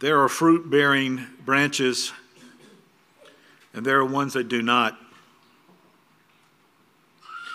There 0.00 0.20
are 0.20 0.28
fruit 0.28 0.68
bearing 0.68 1.24
branches, 1.44 2.12
and 3.72 3.86
there 3.86 3.98
are 3.98 4.04
ones 4.04 4.32
that 4.32 4.48
do 4.48 4.60
not. 4.60 4.98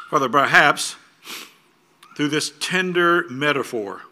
Father, 0.10 0.30
perhaps 0.30 0.96
through 2.16 2.30
this 2.30 2.54
tender 2.60 3.28
metaphor, 3.30 4.04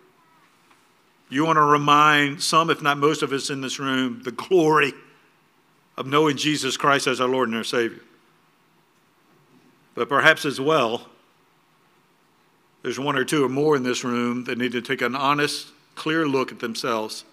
you 1.29 1.46
want 1.46 1.55
to 1.55 1.63
remind 1.63 2.43
some, 2.43 2.69
if 2.69 2.81
not 2.81 2.98
most 2.98 3.24
of 3.24 3.31
us 3.31 3.50
in 3.50 3.62
this 3.62 3.79
room, 3.79 4.22
the 4.24 4.31
glory 4.31 4.93
of 5.96 6.05
knowing 6.05 6.36
Jesus 6.36 6.75
Christ 6.75 7.07
as 7.07 7.22
our 7.22 7.27
Lord 7.29 7.48
and 7.48 7.57
our 7.57 7.63
Savior. 7.63 8.01
But 9.96 10.10
perhaps 10.10 10.46
as 10.46 10.60
well, 10.60 11.07
there's 12.84 13.00
one 13.00 13.17
or 13.17 13.24
two 13.24 13.43
or 13.43 13.50
more 13.50 13.75
in 13.75 13.84
this 13.84 14.03
room 14.03 14.43
that 14.43 14.57
need 14.57 14.74
to 14.74 14.81
take 14.81 15.01
an 15.01 15.15
honest, 15.15 15.67
clear 15.96 16.27
look 16.27 16.51
at 16.51 16.60
themselves 16.60 17.24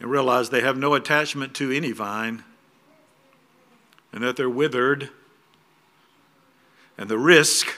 and 0.00 0.10
realize 0.10 0.50
they 0.50 0.60
have 0.60 0.76
no 0.76 0.94
attachment 0.94 1.54
to 1.54 1.70
any 1.70 1.92
vine 1.92 2.44
and 4.12 4.22
that 4.22 4.36
they're 4.36 4.48
withered. 4.48 5.10
And 6.96 7.08
the 7.08 7.18
risk 7.18 7.74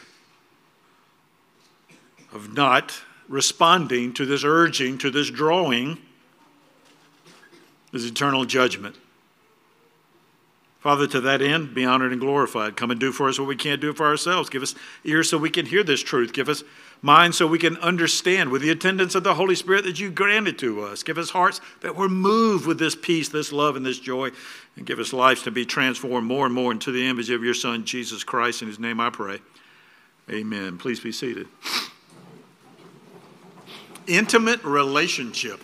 of 2.33 2.55
not 2.55 3.03
responding 3.29 4.13
to 4.15 4.27
this 4.27 4.45
urging, 4.45 4.99
to 4.99 5.11
this 5.11 5.31
drawing, 5.31 5.99
is 7.93 8.05
eternal 8.05 8.45
judgment. 8.45 8.97
Father, 10.81 11.07
to 11.09 11.21
that 11.21 11.43
end, 11.43 11.75
be 11.75 11.85
honored 11.85 12.13
and 12.13 12.21
glorified. 12.21 12.77
Come 12.77 12.91
and 12.91 12.99
do 12.99 13.13
for 13.13 13.29
us 13.29 13.39
what 13.39 13.47
we 13.47 13.57
can't 13.57 13.83
do 13.83 13.93
for 13.93 14.07
ourselves. 14.07 14.49
Give 14.49 14.63
us 14.63 14.75
ears 15.05 15.29
so 15.29 15.37
we 15.37 15.51
can 15.51 15.67
hear 15.67 15.83
this 15.83 16.03
truth. 16.03 16.33
Give 16.33 16.49
us 16.49 16.65
minds 17.03 17.39
so 17.39 17.47
we 17.47 17.59
can 17.59 17.77
understand 17.79 18.51
with 18.51 18.63
the 18.63 18.71
attendance 18.71 19.15
of 19.15 19.25
the 19.25 19.35
Holy 19.35 19.55
Spirit 19.55 19.85
that 19.85 19.99
you 19.99 20.11
granted 20.11 20.59
to 20.59 20.83
us. 20.83 21.03
Give 21.03 21.19
us 21.19 21.31
hearts 21.31 21.61
that 21.81 21.97
we're 21.97 22.09
moved 22.09 22.67
with 22.67 22.79
this 22.79 22.95
peace, 22.95 23.29
this 23.29 23.53
love, 23.53 23.77
and 23.77 23.85
this 23.85 23.99
joy. 23.99 24.31
And 24.77 24.87
give 24.87 24.99
us 24.99 25.13
lives 25.13 25.43
to 25.43 25.51
be 25.51 25.65
transformed 25.65 26.27
more 26.27 26.47
and 26.47 26.55
more 26.55 26.73
into 26.73 26.93
the 26.93 27.07
image 27.07 27.31
of 27.31 27.43
your 27.43 27.55
Son, 27.55 27.85
Jesus 27.85 28.25
Christ. 28.25 28.63
In 28.63 28.69
his 28.69 28.79
name 28.79 29.01
I 29.01 29.11
pray. 29.11 29.41
Amen. 30.31 30.79
Please 30.79 31.01
be 31.01 31.13
seated. 31.13 31.49
Intimate 34.07 34.63
relationship. 34.65 35.61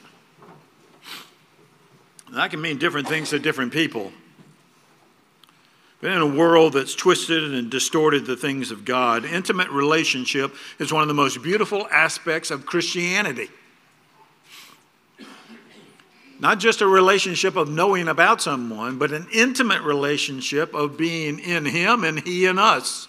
That 2.33 2.51
can 2.51 2.61
mean 2.61 2.79
different 2.79 3.09
things 3.09 3.31
to 3.31 3.39
different 3.39 3.73
people. 3.73 4.13
But 6.01 6.11
in 6.11 6.19
a 6.19 6.27
world 6.27 6.75
that's 6.75 6.95
twisted 6.95 7.55
and 7.55 7.71
distorted 7.71 8.27
the 8.27 8.37
things 8.37 8.71
of 8.71 8.85
God, 8.85 9.25
intimate 9.25 9.71
relationship 9.71 10.55
is 10.79 10.93
one 10.93 11.03
of 11.03 11.09
the 11.09 11.15
most 11.15 11.43
beautiful 11.43 11.87
aspects 11.91 12.51
of 12.51 12.67
Christianity. 12.67 13.49
Not 16.39 16.61
just 16.61 16.83
a 16.83 16.87
relationship 16.87 17.57
of 17.57 17.71
knowing 17.71 18.09
about 18.09 18.43
someone, 18.43 18.99
but 18.99 19.11
an 19.11 19.27
intimate 19.33 19.81
relationship 19.83 20.75
of 20.75 20.99
being 20.99 21.39
in 21.39 21.65
Him 21.65 22.05
and 22.05 22.21
He 22.21 22.45
in 22.45 22.59
us. 22.59 23.09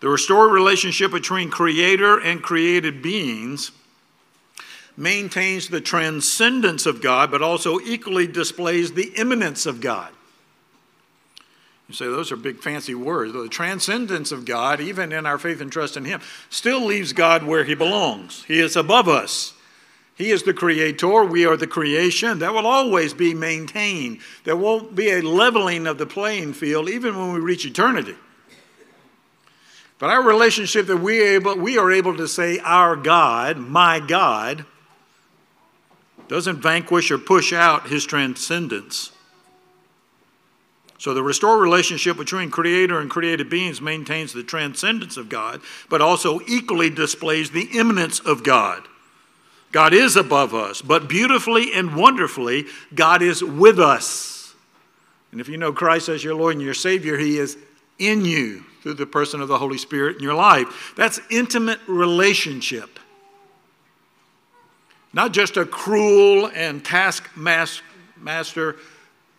The 0.00 0.08
restored 0.08 0.52
relationship 0.52 1.12
between 1.12 1.50
creator 1.50 2.18
and 2.18 2.42
created 2.42 3.02
beings 3.02 3.72
maintains 4.96 5.68
the 5.68 5.80
transcendence 5.80 6.86
of 6.86 7.02
God, 7.02 7.30
but 7.30 7.42
also 7.42 7.78
equally 7.78 8.26
displays 8.26 8.92
the 8.92 9.12
immanence 9.16 9.66
of 9.66 9.80
God. 9.80 10.12
You 11.92 11.96
say 11.96 12.06
those 12.06 12.32
are 12.32 12.36
big 12.36 12.60
fancy 12.62 12.94
words. 12.94 13.34
The 13.34 13.48
transcendence 13.50 14.32
of 14.32 14.46
God, 14.46 14.80
even 14.80 15.12
in 15.12 15.26
our 15.26 15.36
faith 15.36 15.60
and 15.60 15.70
trust 15.70 15.94
in 15.94 16.06
Him, 16.06 16.22
still 16.48 16.82
leaves 16.82 17.12
God 17.12 17.42
where 17.42 17.64
He 17.64 17.74
belongs. 17.74 18.44
He 18.44 18.60
is 18.60 18.76
above 18.76 19.08
us. 19.08 19.52
He 20.14 20.30
is 20.30 20.42
the 20.42 20.54
creator, 20.54 21.22
we 21.22 21.44
are 21.44 21.58
the 21.58 21.66
creation. 21.66 22.38
That 22.38 22.54
will 22.54 22.66
always 22.66 23.12
be 23.12 23.34
maintained. 23.34 24.20
There 24.44 24.56
won't 24.56 24.94
be 24.94 25.10
a 25.10 25.20
leveling 25.20 25.86
of 25.86 25.98
the 25.98 26.06
playing 26.06 26.54
field 26.54 26.88
even 26.88 27.14
when 27.14 27.34
we 27.34 27.40
reach 27.40 27.66
eternity. 27.66 28.16
But 29.98 30.08
our 30.08 30.22
relationship 30.22 30.86
that 30.86 30.96
we, 30.96 31.20
able, 31.20 31.58
we 31.58 31.76
are 31.76 31.92
able 31.92 32.16
to 32.16 32.26
say, 32.26 32.58
Our 32.60 32.96
God, 32.96 33.58
my 33.58 34.00
God, 34.00 34.64
doesn't 36.28 36.62
vanquish 36.62 37.10
or 37.10 37.18
push 37.18 37.52
out 37.52 37.88
his 37.88 38.06
transcendence. 38.06 39.12
So 41.02 41.14
the 41.14 41.22
restored 41.24 41.60
relationship 41.60 42.16
between 42.16 42.52
creator 42.52 43.00
and 43.00 43.10
created 43.10 43.50
beings 43.50 43.80
maintains 43.80 44.32
the 44.32 44.44
transcendence 44.44 45.16
of 45.16 45.28
God, 45.28 45.60
but 45.88 46.00
also 46.00 46.38
equally 46.46 46.90
displays 46.90 47.50
the 47.50 47.68
immanence 47.76 48.20
of 48.20 48.44
God. 48.44 48.86
God 49.72 49.94
is 49.94 50.14
above 50.14 50.54
us, 50.54 50.80
but 50.80 51.08
beautifully 51.08 51.72
and 51.72 51.96
wonderfully, 51.96 52.66
God 52.94 53.20
is 53.20 53.42
with 53.42 53.80
us. 53.80 54.54
And 55.32 55.40
if 55.40 55.48
you 55.48 55.56
know 55.56 55.72
Christ 55.72 56.08
as 56.08 56.22
your 56.22 56.36
Lord 56.36 56.54
and 56.54 56.62
your 56.62 56.72
Savior, 56.72 57.18
He 57.18 57.36
is 57.36 57.58
in 57.98 58.24
you 58.24 58.64
through 58.84 58.94
the 58.94 59.04
person 59.04 59.40
of 59.40 59.48
the 59.48 59.58
Holy 59.58 59.78
Spirit 59.78 60.18
in 60.18 60.22
your 60.22 60.34
life. 60.34 60.94
That's 60.96 61.18
intimate 61.32 61.80
relationship. 61.88 63.00
Not 65.12 65.32
just 65.32 65.56
a 65.56 65.66
cruel 65.66 66.48
and 66.54 66.84
taskmaster 66.84 68.76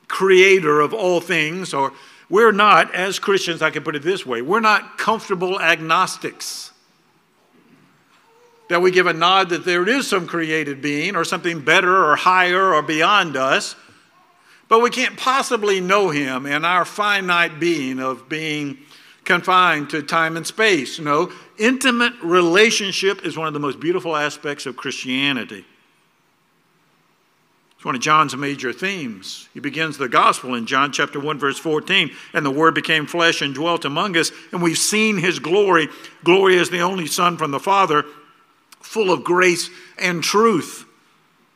creator 0.07 0.79
of 0.79 0.93
all 0.93 1.21
things, 1.21 1.73
or 1.73 1.93
we're 2.29 2.51
not, 2.51 2.93
as 2.93 3.19
Christians, 3.19 3.61
I 3.61 3.69
can 3.69 3.83
put 3.83 3.95
it 3.95 4.03
this 4.03 4.25
way, 4.25 4.41
we're 4.41 4.59
not 4.59 4.97
comfortable 4.97 5.59
agnostics 5.59 6.71
that 8.69 8.81
we 8.81 8.91
give 8.91 9.07
a 9.07 9.13
nod 9.13 9.49
that 9.49 9.65
there 9.65 9.87
is 9.87 10.07
some 10.07 10.25
created 10.25 10.81
being 10.81 11.15
or 11.15 11.23
something 11.23 11.59
better 11.59 12.05
or 12.05 12.15
higher 12.15 12.73
or 12.73 12.81
beyond 12.81 13.37
us, 13.37 13.75
but 14.67 14.81
we 14.81 14.89
can't 14.89 15.17
possibly 15.17 15.79
know 15.79 16.09
him 16.09 16.45
in 16.45 16.65
our 16.65 16.85
finite 16.85 17.59
being 17.59 17.99
of 17.99 18.27
being 18.29 18.77
confined 19.25 19.89
to 19.91 20.01
time 20.01 20.37
and 20.37 20.47
space. 20.47 20.99
No, 20.99 21.31
intimate 21.57 22.13
relationship 22.23 23.25
is 23.25 23.37
one 23.37 23.47
of 23.47 23.53
the 23.53 23.59
most 23.59 23.79
beautiful 23.79 24.15
aspects 24.15 24.65
of 24.65 24.75
Christianity. 24.75 25.65
It's 27.83 27.85
one 27.85 27.95
of 27.95 28.01
John's 28.01 28.33
major 28.33 28.71
themes. 28.71 29.49
He 29.53 29.59
begins 29.59 29.97
the 29.97 30.07
gospel 30.07 30.55
in 30.55 30.65
John 30.65 30.93
chapter 30.93 31.19
1 31.19 31.37
verse 31.37 31.59
14, 31.59 32.11
and 32.31 32.45
the 32.45 32.49
word 32.49 32.75
became 32.75 33.05
flesh 33.05 33.41
and 33.41 33.53
dwelt 33.53 33.83
among 33.83 34.15
us, 34.15 34.31
and 34.53 34.61
we've 34.61 34.77
seen 34.77 35.17
his 35.17 35.39
glory. 35.39 35.89
Glory 36.23 36.57
as 36.59 36.69
the 36.69 36.79
only 36.79 37.07
son 37.07 37.35
from 37.35 37.51
the 37.51 37.59
Father 37.59 38.05
full 38.79 39.11
of 39.11 39.25
grace 39.25 39.69
and 39.97 40.23
truth. 40.23 40.85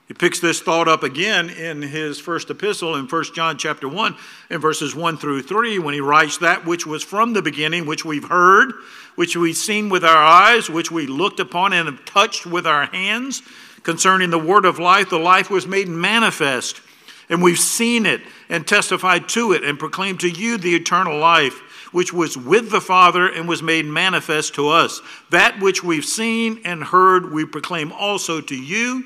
He 0.10 0.14
picks 0.14 0.42
this 0.42 0.60
thought 0.60 0.90
up 0.90 1.02
again 1.02 1.50
in 1.50 1.82
his 1.82 2.20
first 2.20 2.50
epistle 2.50 2.98
in 2.98 3.08
1 3.08 3.24
John 3.34 3.58
chapter 3.58 3.88
1 3.88 4.14
in 4.50 4.60
verses 4.60 4.94
1 4.94 5.18
through 5.18 5.44
3 5.44 5.80
when 5.80 5.94
he 5.94 6.02
writes 6.02 6.40
that 6.40 6.66
which 6.66 6.86
was 6.86 7.04
from 7.04 7.32
the 7.32 7.42
beginning, 7.42 7.86
which 7.86 8.04
we've 8.04 8.28
heard, 8.28 8.74
which 9.16 9.38
we've 9.38 9.56
seen 9.56 9.88
with 9.88 10.04
our 10.04 10.26
eyes, 10.26 10.70
which 10.70 10.92
we 10.92 11.08
looked 11.08 11.40
upon 11.40 11.72
and 11.72 11.88
have 11.88 12.04
touched 12.04 12.46
with 12.46 12.68
our 12.68 12.88
hands. 12.88 13.44
Concerning 13.88 14.32
the 14.32 14.38
word 14.38 14.66
of 14.66 14.80
life, 14.80 15.10
the 15.10 15.18
life 15.18 15.50
was 15.50 15.66
made 15.66 15.88
manifest, 15.88 16.82
and 17.30 17.42
we've 17.42 17.58
seen 17.58 18.06
it 18.06 18.20
and 18.50 18.68
testified 18.68 19.30
to 19.30 19.54
it 19.54 19.64
and 19.64 19.80
proclaimed 19.80 20.20
to 20.20 20.30
you 20.30 20.58
the 20.58 20.76
eternal 20.76 21.18
life 21.18 21.58
which 21.94 22.12
was 22.12 22.36
with 22.36 22.70
the 22.70 22.82
Father 22.82 23.30
and 23.30 23.48
was 23.48 23.64
made 23.64 23.86
manifest 23.86 24.56
to 24.56 24.68
us. 24.68 25.00
That 25.30 25.62
which 25.62 25.86
we've 25.86 26.04
seen 26.04 26.60
and 26.66 26.84
heard, 26.84 27.32
we 27.32 27.46
proclaim 27.46 27.94
also 27.94 28.42
to 28.42 28.56
you, 28.62 29.06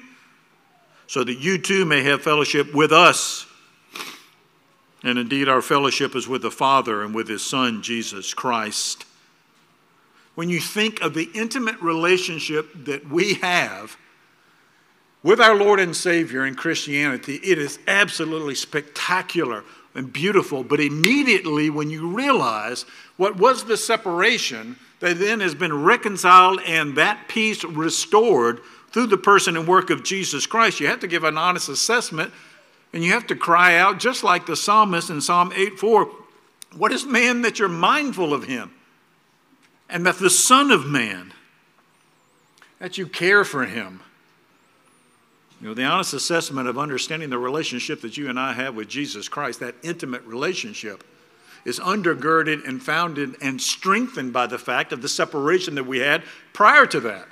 so 1.05 1.23
that 1.25 1.37
you 1.37 1.59
too 1.59 1.85
may 1.85 2.01
have 2.01 2.23
fellowship 2.23 2.73
with 2.73 2.91
us. 2.91 3.45
And 5.03 5.19
indeed, 5.19 5.47
our 5.47 5.61
fellowship 5.61 6.15
is 6.15 6.27
with 6.27 6.41
the 6.41 6.49
Father 6.49 7.03
and 7.03 7.13
with 7.13 7.27
His 7.27 7.45
Son, 7.45 7.83
Jesus 7.83 8.33
Christ. 8.33 9.05
When 10.33 10.49
you 10.49 10.59
think 10.59 11.01
of 11.01 11.13
the 11.13 11.29
intimate 11.35 11.79
relationship 11.81 12.85
that 12.85 13.07
we 13.07 13.35
have 13.35 13.95
with 15.23 15.39
our 15.39 15.55
Lord 15.55 15.79
and 15.79 15.95
Savior 15.95 16.45
in 16.45 16.55
Christianity, 16.55 17.35
it 17.35 17.57
is 17.57 17.79
absolutely 17.87 18.55
spectacular 18.55 19.63
and 19.93 20.11
beautiful, 20.11 20.63
but 20.63 20.79
immediately 20.79 21.69
when 21.69 21.89
you 21.89 22.07
realize 22.07 22.85
what 23.17 23.37
was 23.37 23.65
the 23.65 23.77
separation 23.77 24.77
that 24.99 25.19
then 25.19 25.39
has 25.39 25.53
been 25.53 25.83
reconciled 25.83 26.59
and 26.65 26.95
that 26.95 27.27
peace 27.27 27.63
restored 27.63 28.61
through 28.91 29.07
the 29.07 29.17
person 29.17 29.57
and 29.57 29.67
work 29.67 29.89
of 29.89 30.03
Jesus 30.03 30.45
Christ, 30.45 30.79
you 30.79 30.87
have 30.87 30.99
to 31.01 31.07
give 31.07 31.23
an 31.23 31.37
honest 31.37 31.69
assessment 31.69 32.33
and 32.93 33.03
you 33.03 33.11
have 33.11 33.27
to 33.27 33.35
cry 33.35 33.77
out, 33.77 33.99
just 33.99 34.23
like 34.23 34.45
the 34.45 34.55
psalmist 34.55 35.09
in 35.09 35.21
Psalm 35.21 35.53
8 35.55 35.79
4, 35.79 36.09
What 36.77 36.91
is 36.91 37.05
man 37.05 37.41
that 37.43 37.59
you're 37.59 37.69
mindful 37.69 38.33
of 38.33 38.45
him? 38.45 38.71
And 39.89 40.05
that 40.05 40.19
the 40.19 40.29
Son 40.29 40.71
of 40.71 40.85
Man, 40.85 41.33
that 42.79 42.97
you 42.97 43.07
care 43.07 43.43
for 43.43 43.65
him 43.65 44.01
you 45.61 45.67
know, 45.67 45.73
the 45.75 45.83
honest 45.83 46.13
assessment 46.15 46.67
of 46.67 46.79
understanding 46.79 47.29
the 47.29 47.37
relationship 47.37 48.01
that 48.01 48.17
you 48.17 48.29
and 48.29 48.39
I 48.39 48.53
have 48.53 48.75
with 48.75 48.87
Jesus 48.87 49.29
Christ, 49.29 49.59
that 49.59 49.75
intimate 49.83 50.23
relationship, 50.23 51.03
is 51.65 51.79
undergirded 51.79 52.67
and 52.67 52.81
founded 52.81 53.35
and 53.43 53.61
strengthened 53.61 54.33
by 54.33 54.47
the 54.47 54.57
fact 54.57 54.91
of 54.91 55.03
the 55.03 55.07
separation 55.07 55.75
that 55.75 55.83
we 55.83 55.99
had 55.99 56.23
prior 56.53 56.87
to 56.87 56.99
that. 57.01 57.27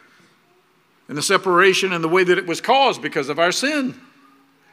And 1.08 1.18
the 1.18 1.24
separation 1.24 1.92
and 1.92 2.04
the 2.04 2.08
way 2.08 2.24
that 2.24 2.38
it 2.38 2.46
was 2.46 2.62
caused 2.62 3.02
because 3.02 3.30
of 3.30 3.39
our 3.39 3.52
sin. 3.52 4.00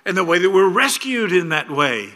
And 0.05 0.15
the 0.15 0.25
way 0.25 0.39
that 0.39 0.51
we're 0.51 0.69
rescued 0.69 1.33
in 1.33 1.49
that 1.49 1.71
way. 1.71 2.11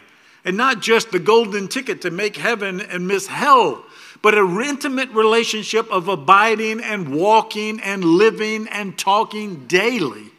And 0.45 0.55
not 0.55 0.79
just 0.79 1.11
the 1.11 1.17
golden 1.17 1.67
ticket 1.67 2.03
to 2.03 2.11
make 2.11 2.37
heaven 2.37 2.81
and 2.81 3.07
miss 3.07 3.25
hell, 3.25 3.83
but 4.21 4.37
an 4.37 4.61
intimate 4.61 5.09
relationship 5.09 5.89
of 5.89 6.07
abiding 6.07 6.81
and 6.81 7.15
walking 7.15 7.79
and 7.79 8.05
living 8.05 8.67
and 8.67 8.95
talking 8.95 9.65
daily 9.65 10.31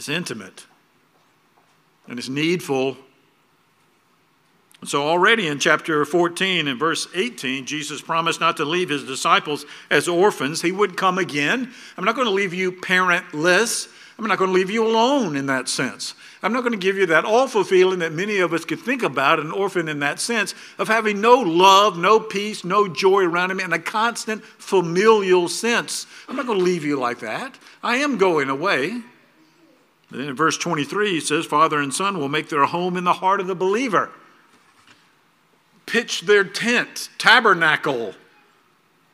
It's 0.00 0.08
intimate 0.08 0.64
and 2.08 2.18
it's 2.18 2.30
needful. 2.30 2.96
So, 4.82 5.06
already 5.06 5.46
in 5.46 5.58
chapter 5.58 6.06
14 6.06 6.68
and 6.68 6.78
verse 6.78 7.06
18, 7.14 7.66
Jesus 7.66 8.00
promised 8.00 8.40
not 8.40 8.56
to 8.56 8.64
leave 8.64 8.88
his 8.88 9.04
disciples 9.04 9.66
as 9.90 10.08
orphans. 10.08 10.62
He 10.62 10.72
would 10.72 10.96
come 10.96 11.18
again. 11.18 11.74
I'm 11.98 12.04
not 12.04 12.14
going 12.14 12.26
to 12.26 12.32
leave 12.32 12.54
you 12.54 12.72
parentless. 12.72 13.92
I'm 14.18 14.24
not 14.24 14.38
going 14.38 14.48
to 14.48 14.54
leave 14.54 14.70
you 14.70 14.86
alone 14.86 15.36
in 15.36 15.44
that 15.46 15.68
sense. 15.68 16.14
I'm 16.42 16.54
not 16.54 16.60
going 16.62 16.72
to 16.72 16.78
give 16.78 16.96
you 16.96 17.04
that 17.04 17.26
awful 17.26 17.62
feeling 17.62 17.98
that 17.98 18.14
many 18.14 18.38
of 18.38 18.54
us 18.54 18.64
could 18.64 18.80
think 18.80 19.02
about 19.02 19.38
an 19.38 19.50
orphan 19.50 19.86
in 19.86 19.98
that 19.98 20.18
sense 20.18 20.54
of 20.78 20.88
having 20.88 21.20
no 21.20 21.34
love, 21.34 21.98
no 21.98 22.20
peace, 22.20 22.64
no 22.64 22.88
joy 22.88 23.24
around 23.24 23.50
him, 23.50 23.60
and 23.60 23.74
a 23.74 23.78
constant 23.78 24.42
familial 24.42 25.46
sense. 25.46 26.06
I'm 26.26 26.36
not 26.36 26.46
going 26.46 26.58
to 26.58 26.64
leave 26.64 26.84
you 26.84 26.98
like 26.98 27.18
that. 27.18 27.58
I 27.82 27.96
am 27.96 28.16
going 28.16 28.48
away. 28.48 29.02
Then 30.10 30.20
in 30.22 30.34
verse 30.34 30.58
23, 30.58 31.10
he 31.10 31.20
says, 31.20 31.46
Father 31.46 31.80
and 31.80 31.94
Son 31.94 32.18
will 32.18 32.28
make 32.28 32.48
their 32.48 32.64
home 32.64 32.96
in 32.96 33.04
the 33.04 33.14
heart 33.14 33.40
of 33.40 33.46
the 33.46 33.54
believer. 33.54 34.10
Pitch 35.86 36.22
their 36.22 36.44
tent, 36.44 37.08
tabernacle, 37.18 38.14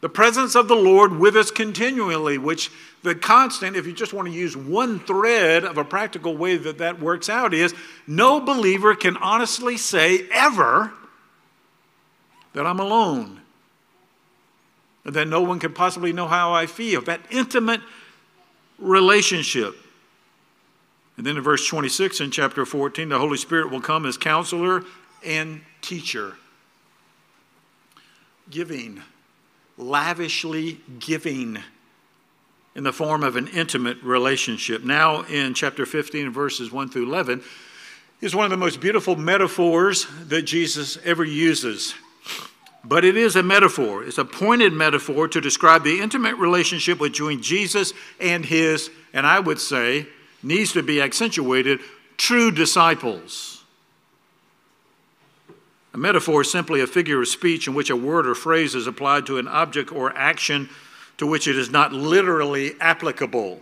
the 0.00 0.08
presence 0.08 0.54
of 0.54 0.68
the 0.68 0.76
Lord 0.76 1.18
with 1.18 1.36
us 1.36 1.50
continually, 1.50 2.38
which 2.38 2.70
the 3.02 3.14
constant, 3.14 3.76
if 3.76 3.86
you 3.86 3.92
just 3.92 4.12
want 4.12 4.28
to 4.28 4.34
use 4.34 4.56
one 4.56 5.00
thread 5.00 5.64
of 5.64 5.78
a 5.78 5.84
practical 5.84 6.36
way 6.36 6.56
that 6.56 6.78
that 6.78 7.00
works 7.00 7.28
out, 7.28 7.54
is 7.54 7.74
no 8.06 8.40
believer 8.40 8.94
can 8.94 9.16
honestly 9.16 9.76
say 9.76 10.28
ever 10.30 10.92
that 12.52 12.66
I'm 12.66 12.78
alone, 12.78 13.40
that 15.04 15.28
no 15.28 15.40
one 15.40 15.58
can 15.58 15.72
possibly 15.72 16.12
know 16.12 16.28
how 16.28 16.52
I 16.52 16.66
feel. 16.66 17.00
That 17.02 17.20
intimate 17.30 17.80
relationship. 18.78 19.76
And 21.16 21.26
then 21.26 21.36
in 21.36 21.42
verse 21.42 21.66
26 21.66 22.20
in 22.20 22.30
chapter 22.30 22.66
14, 22.66 23.08
the 23.08 23.18
Holy 23.18 23.38
Spirit 23.38 23.70
will 23.70 23.80
come 23.80 24.04
as 24.04 24.18
counselor 24.18 24.84
and 25.24 25.62
teacher. 25.80 26.34
Giving, 28.50 29.02
lavishly 29.78 30.80
giving 30.98 31.58
in 32.74 32.84
the 32.84 32.92
form 32.92 33.22
of 33.22 33.36
an 33.36 33.48
intimate 33.48 34.02
relationship. 34.02 34.84
Now, 34.84 35.22
in 35.22 35.54
chapter 35.54 35.86
15, 35.86 36.30
verses 36.30 36.70
1 36.70 36.90
through 36.90 37.06
11, 37.06 37.42
is 38.20 38.34
one 38.34 38.44
of 38.44 38.50
the 38.50 38.56
most 38.56 38.80
beautiful 38.80 39.16
metaphors 39.16 40.06
that 40.28 40.42
Jesus 40.42 40.98
ever 41.04 41.24
uses. 41.24 41.94
but 42.84 43.04
it 43.04 43.16
is 43.16 43.36
a 43.36 43.42
metaphor. 43.42 44.04
It's 44.04 44.18
a 44.18 44.24
pointed 44.24 44.72
metaphor 44.72 45.26
to 45.28 45.40
describe 45.40 45.82
the 45.82 46.00
intimate 46.00 46.36
relationship 46.36 46.98
between 46.98 47.42
Jesus 47.42 47.92
and 48.20 48.44
his, 48.44 48.90
and 49.12 49.26
I 49.26 49.40
would 49.40 49.60
say, 49.60 50.06
needs 50.46 50.72
to 50.72 50.82
be 50.82 51.00
accentuated, 51.00 51.80
true 52.16 52.50
disciples. 52.50 53.64
A 55.92 55.98
metaphor 55.98 56.42
is 56.42 56.50
simply 56.50 56.80
a 56.80 56.86
figure 56.86 57.20
of 57.22 57.28
speech 57.28 57.66
in 57.66 57.74
which 57.74 57.90
a 57.90 57.96
word 57.96 58.26
or 58.26 58.34
phrase 58.34 58.74
is 58.74 58.86
applied 58.86 59.26
to 59.26 59.38
an 59.38 59.48
object 59.48 59.90
or 59.90 60.16
action 60.16 60.68
to 61.16 61.26
which 61.26 61.48
it 61.48 61.56
is 61.56 61.70
not 61.70 61.92
literally 61.92 62.74
applicable. 62.80 63.60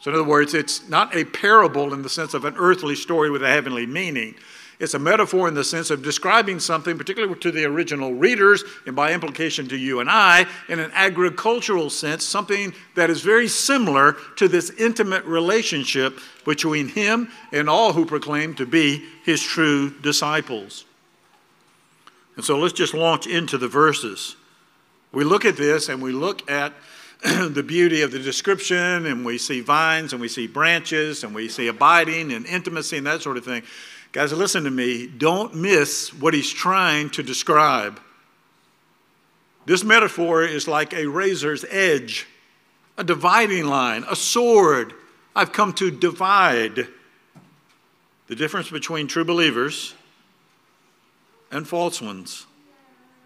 So, 0.00 0.10
in 0.10 0.16
other 0.16 0.28
words, 0.28 0.54
it's 0.54 0.88
not 0.88 1.14
a 1.16 1.24
parable 1.24 1.94
in 1.94 2.02
the 2.02 2.08
sense 2.08 2.34
of 2.34 2.44
an 2.44 2.54
earthly 2.58 2.96
story 2.96 3.30
with 3.30 3.42
a 3.42 3.48
heavenly 3.48 3.86
meaning. 3.86 4.34
It's 4.78 4.94
a 4.94 4.98
metaphor 4.98 5.48
in 5.48 5.54
the 5.54 5.64
sense 5.64 5.90
of 5.90 6.02
describing 6.02 6.60
something, 6.60 6.98
particularly 6.98 7.34
to 7.40 7.50
the 7.50 7.64
original 7.64 8.12
readers, 8.12 8.62
and 8.84 8.94
by 8.94 9.12
implication 9.12 9.68
to 9.68 9.76
you 9.76 10.00
and 10.00 10.10
I, 10.10 10.46
in 10.68 10.80
an 10.80 10.90
agricultural 10.92 11.88
sense, 11.88 12.24
something 12.24 12.74
that 12.94 13.08
is 13.08 13.22
very 13.22 13.48
similar 13.48 14.16
to 14.36 14.48
this 14.48 14.70
intimate 14.70 15.24
relationship 15.24 16.18
between 16.44 16.88
him 16.88 17.30
and 17.52 17.70
all 17.70 17.94
who 17.94 18.04
proclaim 18.04 18.54
to 18.56 18.66
be 18.66 19.02
his 19.24 19.42
true 19.42 19.90
disciples. 20.00 20.84
And 22.36 22.44
so 22.44 22.58
let's 22.58 22.74
just 22.74 22.92
launch 22.92 23.26
into 23.26 23.56
the 23.56 23.68
verses. 23.68 24.36
We 25.10 25.24
look 25.24 25.46
at 25.46 25.56
this 25.56 25.88
and 25.88 26.02
we 26.02 26.12
look 26.12 26.50
at 26.50 26.74
the 27.22 27.62
beauty 27.62 28.02
of 28.02 28.12
the 28.12 28.18
description, 28.18 29.06
and 29.06 29.24
we 29.24 29.38
see 29.38 29.62
vines 29.62 30.12
and 30.12 30.20
we 30.20 30.28
see 30.28 30.46
branches 30.46 31.24
and 31.24 31.34
we 31.34 31.48
see 31.48 31.68
abiding 31.68 32.30
and 32.30 32.44
intimacy 32.44 32.98
and 32.98 33.06
that 33.06 33.22
sort 33.22 33.38
of 33.38 33.44
thing. 33.44 33.62
Guys, 34.16 34.32
listen 34.32 34.64
to 34.64 34.70
me. 34.70 35.06
Don't 35.06 35.54
miss 35.54 36.08
what 36.14 36.32
he's 36.32 36.50
trying 36.50 37.10
to 37.10 37.22
describe. 37.22 38.00
This 39.66 39.84
metaphor 39.84 40.42
is 40.42 40.66
like 40.66 40.94
a 40.94 41.04
razor's 41.04 41.66
edge, 41.68 42.26
a 42.96 43.04
dividing 43.04 43.66
line, 43.66 44.06
a 44.08 44.16
sword. 44.16 44.94
I've 45.34 45.52
come 45.52 45.74
to 45.74 45.90
divide 45.90 46.88
the 48.26 48.34
difference 48.34 48.70
between 48.70 49.06
true 49.06 49.26
believers 49.26 49.92
and 51.50 51.68
false 51.68 52.00
ones. 52.00 52.46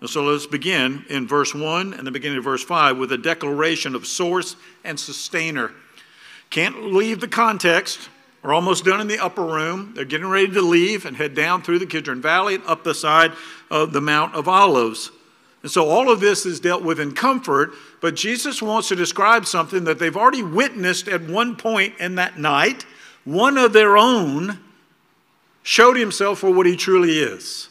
And 0.01 0.11
so 0.11 0.25
let's 0.25 0.49
begin 0.49 1.05
in 1.09 1.29
verse 1.29 1.55
1 1.55 1.95
and 1.95 2.05
the 2.05 2.11
beginning 2.11 2.39
of 2.39 2.43
verse 2.45 2.65
5 2.65 2.99
with 2.99 3.13
a 3.13 3.19
declaration 3.19 3.95
of 3.95 4.09
source 4.09 4.57
and 4.83 4.99
sustainer. 4.99 5.71
Can't 6.51 6.87
leave 6.93 7.21
the 7.21 7.29
context. 7.29 8.09
We're 8.43 8.55
almost 8.55 8.85
done 8.85 9.01
in 9.01 9.07
the 9.07 9.19
upper 9.19 9.45
room. 9.45 9.93
They're 9.95 10.05
getting 10.05 10.29
ready 10.29 10.49
to 10.49 10.63
leave 10.63 11.05
and 11.05 11.17
head 11.17 11.35
down 11.35 11.63
through 11.63 11.79
the 11.79 11.87
Kidron 11.87 12.23
Valley 12.23 12.55
and 12.55 12.65
up 12.65 12.85
the 12.85 12.95
side 12.95 13.33
of 13.71 13.93
the 13.93 14.01
Mount 14.01 14.35
of 14.35 14.49
Olives. 14.49 15.11
And 15.63 15.71
so 15.71 15.89
all 15.89 16.11
of 16.11 16.21
this 16.21 16.47
is 16.47 16.59
dealt 16.59 16.83
with 16.83 16.99
in 16.99 17.13
comfort, 17.13 17.73
but 18.01 18.17
Jesus 18.17 18.63
wants 18.63 18.89
to 18.89 18.97
describe 18.97 19.45
something 19.45 19.85
that 19.85 19.99
they've 19.99 20.17
already 20.17 20.43
witnessed 20.43 21.07
at 21.07 21.23
one 21.23 21.55
point 21.55 21.95
in 22.01 22.15
that 22.15 22.39
night. 22.39 22.87
One 23.25 23.59
of 23.59 23.75
their 23.75 23.99
own 23.99 24.59
showed 25.63 25.97
himself 25.97 26.39
for 26.39 26.51
what 26.51 26.65
he 26.65 26.77
truly 26.77 27.19
is. 27.19 27.69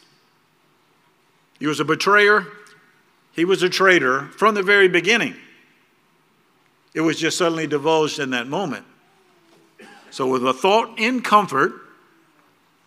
He 1.60 1.66
was 1.66 1.80
a 1.80 1.86
betrayer, 1.86 2.46
he 3.32 3.44
was 3.44 3.64
a 3.64 3.70
traitor 3.70 4.28
from 4.28 4.54
the 4.54 4.64
very 4.64 4.88
beginning. 4.88 5.36
It 6.94 7.02
was 7.02 7.20
just 7.20 7.38
suddenly 7.38 7.68
divulged 7.68 8.20
in 8.20 8.30
that 8.32 8.48
moment. 8.48 8.86
So, 10.12 10.28
with 10.28 10.46
a 10.46 10.54
thought 10.54 11.00
in 11.00 11.22
comfort 11.22 11.74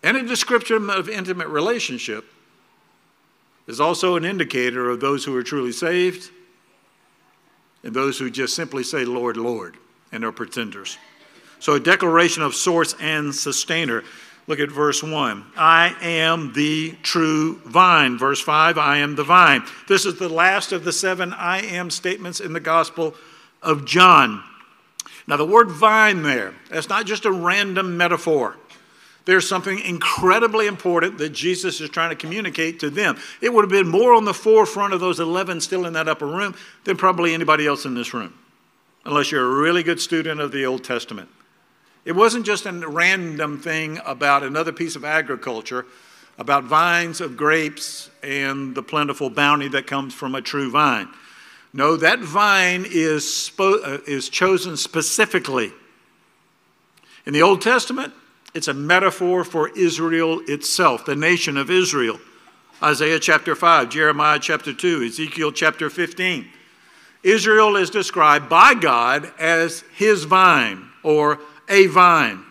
and 0.01 0.17
a 0.17 0.23
description 0.23 0.89
of 0.89 1.07
intimate 1.07 1.47
relationship, 1.47 2.25
is 3.67 3.79
also 3.79 4.15
an 4.15 4.25
indicator 4.25 4.89
of 4.89 4.99
those 4.99 5.23
who 5.23 5.35
are 5.37 5.43
truly 5.43 5.71
saved 5.71 6.29
and 7.83 7.93
those 7.93 8.19
who 8.19 8.29
just 8.29 8.55
simply 8.55 8.83
say, 8.83 9.05
Lord, 9.05 9.37
Lord, 9.37 9.77
and 10.11 10.25
are 10.25 10.31
pretenders. 10.31 10.97
So, 11.59 11.73
a 11.73 11.79
declaration 11.79 12.43
of 12.43 12.55
source 12.55 12.95
and 12.99 13.33
sustainer. 13.33 14.03
Look 14.45 14.59
at 14.59 14.69
verse 14.69 15.01
1. 15.01 15.45
I 15.55 15.95
am 16.01 16.51
the 16.51 16.97
true 17.01 17.61
vine. 17.65 18.17
Verse 18.17 18.41
5, 18.41 18.77
I 18.77 18.97
am 18.97 19.15
the 19.15 19.23
vine. 19.23 19.63
This 19.87 20.05
is 20.05 20.19
the 20.19 20.27
last 20.27 20.73
of 20.73 20.83
the 20.83 20.91
seven 20.91 21.31
I 21.31 21.61
am 21.61 21.89
statements 21.89 22.41
in 22.41 22.51
the 22.51 22.59
Gospel 22.59 23.15
of 23.61 23.85
John. 23.85 24.43
Now, 25.27 25.37
the 25.37 25.45
word 25.45 25.69
vine 25.69 26.23
there, 26.23 26.53
that's 26.69 26.89
not 26.89 27.05
just 27.05 27.25
a 27.25 27.31
random 27.31 27.95
metaphor. 27.97 28.57
There's 29.25 29.47
something 29.47 29.79
incredibly 29.79 30.67
important 30.67 31.17
that 31.19 31.29
Jesus 31.29 31.79
is 31.79 31.89
trying 31.89 32.09
to 32.09 32.15
communicate 32.15 32.81
to 32.81 32.89
them. 32.89 33.17
It 33.39 33.53
would 33.53 33.63
have 33.63 33.71
been 33.71 33.87
more 33.87 34.13
on 34.13 34.25
the 34.25 34.33
forefront 34.33 34.93
of 34.93 34.99
those 34.99 35.19
11 35.19 35.61
still 35.61 35.85
in 35.85 35.93
that 35.93 36.09
upper 36.09 36.27
room 36.27 36.55
than 36.83 36.97
probably 36.97 37.33
anybody 37.33 37.65
else 37.65 37.85
in 37.85 37.95
this 37.95 38.13
room, 38.13 38.33
unless 39.05 39.31
you're 39.31 39.45
a 39.45 39.61
really 39.61 39.81
good 39.81 40.01
student 40.01 40.41
of 40.41 40.51
the 40.51 40.65
Old 40.65 40.83
Testament. 40.83 41.29
It 42.03 42.13
wasn't 42.13 42.45
just 42.45 42.65
a 42.65 42.73
random 42.73 43.61
thing 43.61 44.01
about 44.05 44.43
another 44.43 44.73
piece 44.73 44.97
of 44.97 45.05
agriculture, 45.05 45.85
about 46.37 46.65
vines 46.65 47.21
of 47.21 47.37
grapes 47.37 48.09
and 48.21 48.75
the 48.75 48.83
plentiful 48.83 49.29
bounty 49.29 49.69
that 49.69 49.87
comes 49.87 50.13
from 50.13 50.35
a 50.35 50.41
true 50.41 50.69
vine. 50.69 51.07
No, 51.73 51.95
that 51.97 52.19
vine 52.19 52.85
is, 52.87 53.23
spo- 53.23 53.83
uh, 53.83 53.99
is 54.05 54.29
chosen 54.29 54.77
specifically. 54.77 55.71
In 57.25 57.33
the 57.33 57.41
Old 57.41 57.61
Testament, 57.61 58.13
it's 58.53 58.67
a 58.67 58.73
metaphor 58.73 59.43
for 59.43 59.69
Israel 59.69 60.41
itself, 60.47 61.05
the 61.05 61.15
nation 61.15 61.57
of 61.57 61.71
Israel. 61.71 62.19
Isaiah 62.81 63.19
chapter 63.19 63.55
5, 63.55 63.89
Jeremiah 63.89 64.39
chapter 64.39 64.73
2, 64.73 65.03
Ezekiel 65.03 65.51
chapter 65.51 65.89
15. 65.89 66.47
Israel 67.23 67.77
is 67.77 67.89
described 67.89 68.49
by 68.49 68.75
God 68.75 69.31
as 69.39 69.83
his 69.95 70.25
vine 70.25 70.89
or 71.01 71.39
a 71.69 71.87
vine. 71.87 72.43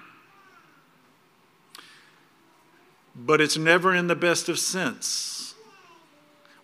But 3.14 3.40
it's 3.40 3.58
never 3.58 3.94
in 3.94 4.06
the 4.06 4.16
best 4.16 4.48
of 4.48 4.58
sense. 4.58 5.31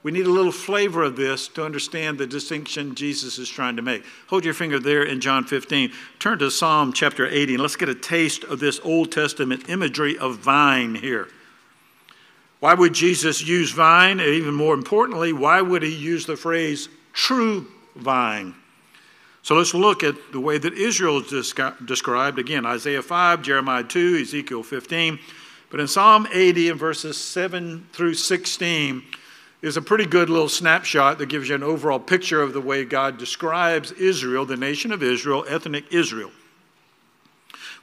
We 0.05 0.13
need 0.13 0.27
a 0.27 0.31
little 0.31 0.53
flavor 0.53 1.03
of 1.03 1.17
this 1.17 1.49
to 1.49 1.65
understand 1.65 2.19
the 2.19 2.27
distinction 2.27 2.95
Jesus 2.95 3.39
is 3.39 3.49
trying 3.49 3.77
to 3.77 3.83
make. 3.83 4.05
Hold 4.29 4.45
your 4.45 4.55
finger 4.55 4.79
there 4.79 5.03
in 5.03 5.21
John 5.21 5.45
15. 5.45 5.93
Turn 6.21 6.39
to 6.39 6.51
Psalm 6.51 6.93
chapter 6.93 7.27
80 7.27 7.55
and 7.55 7.63
let's 7.63 7.77
get 7.77 7.89
a 7.89 7.95
taste 7.95 8.45
of 8.45 8.61
this 8.61 8.79
Old 8.85 9.11
Testament 9.11 9.69
imagery 9.69 10.17
of 10.17 10.39
vine 10.39 10.95
here. 10.95 11.29
Why 12.61 12.75
would 12.75 12.93
Jesus 12.93 13.47
use 13.47 13.73
vine? 13.73 14.21
And 14.21 14.29
even 14.29 14.55
more 14.55 14.75
importantly, 14.75 15.33
why 15.33 15.61
would 15.61 15.83
he 15.83 15.95
use 15.95 16.27
the 16.27 16.37
phrase 16.37 16.89
true 17.13 17.67
vine? 17.97 18.55
So 19.43 19.57
let's 19.57 19.75
look 19.75 20.03
at 20.05 20.15
the 20.33 20.41
way 20.41 20.59
that 20.59 20.75
Israel 20.75 21.23
is 21.23 21.55
described. 21.85 22.39
Again, 22.39 22.67
Isaiah 22.67 23.03
5, 23.03 23.43
Jeremiah 23.43 23.85
2, 23.85 24.19
Ezekiel 24.23 24.63
15. 24.63 25.19
But 25.71 25.81
in 25.81 25.89
Psalm 25.89 26.27
80 26.33 26.71
and 26.71 26.79
verses 26.79 27.17
7 27.17 27.87
through 27.93 28.15
16, 28.15 29.03
is 29.61 29.77
a 29.77 29.83
pretty 29.83 30.07
good 30.07 30.31
little 30.31 30.49
snapshot 30.49 31.19
that 31.19 31.29
gives 31.29 31.49
you 31.49 31.55
an 31.55 31.63
overall 31.63 31.99
picture 31.99 32.41
of 32.41 32.53
the 32.53 32.61
way 32.61 32.85
God 32.85 33.19
describes 33.19 33.91
Israel, 33.93 34.45
the 34.45 34.57
nation 34.57 34.93
of 34.93 35.03
Israel, 35.03 35.45
ethnic 35.49 35.93
Israel. 35.93 36.31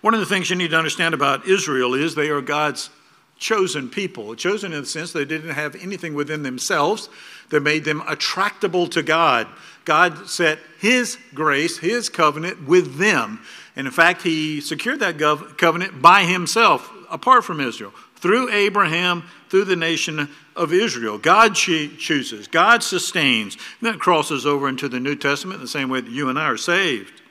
One 0.02 0.14
of 0.14 0.20
the 0.20 0.26
things 0.26 0.50
you 0.50 0.56
need 0.56 0.72
to 0.72 0.78
understand 0.78 1.14
about 1.14 1.48
Israel 1.48 1.94
is 1.94 2.16
they 2.16 2.30
are 2.30 2.42
God's 2.42 2.90
chosen 3.38 3.90
people. 3.90 4.36
Chosen 4.36 4.72
in 4.72 4.82
the 4.82 4.86
sense 4.86 5.12
they 5.12 5.26
didn't 5.26 5.52
have 5.52 5.76
anything 5.76 6.14
within 6.14 6.44
themselves 6.44 7.10
that 7.50 7.62
made 7.62 7.84
them 7.84 8.02
attractable 8.08 8.88
to 8.88 9.04
God. 9.04 9.48
God 9.84 10.30
set 10.30 10.60
His 10.80 11.18
grace, 11.34 11.78
His 11.78 12.10
covenant 12.10 12.68
with 12.68 12.96
them. 12.98 13.42
And 13.76 13.88
in 13.88 13.94
fact, 13.94 14.22
He 14.22 14.62
secured 14.62 15.00
that 15.02 15.18
gov- 15.18 15.58
covenant 15.58 16.02
by 16.02 16.24
Himself, 16.24 16.90
apart 17.10 17.44
from 17.44 17.60
Israel, 17.60 17.94
through 18.26 18.52
Abraham, 18.52 19.24
through 19.50 19.66
the 19.66 19.76
nation 19.76 20.28
of 20.56 20.74
Israel. 20.74 21.20
God 21.20 21.54
chooses, 21.54 22.48
God 22.48 22.82
sustains. 22.82 23.56
And 23.80 23.94
that 23.94 24.00
crosses 24.00 24.48
over 24.48 24.68
into 24.68 24.90
the 24.90 25.00
New 25.00 25.16
Testament 25.16 25.58
in 25.58 25.62
the 25.62 25.68
same 25.68 25.90
way 25.90 26.02
that 26.02 26.10
you 26.10 26.28
and 26.28 26.40
I 26.40 26.46
are 26.46 26.58
saved. 26.58 27.22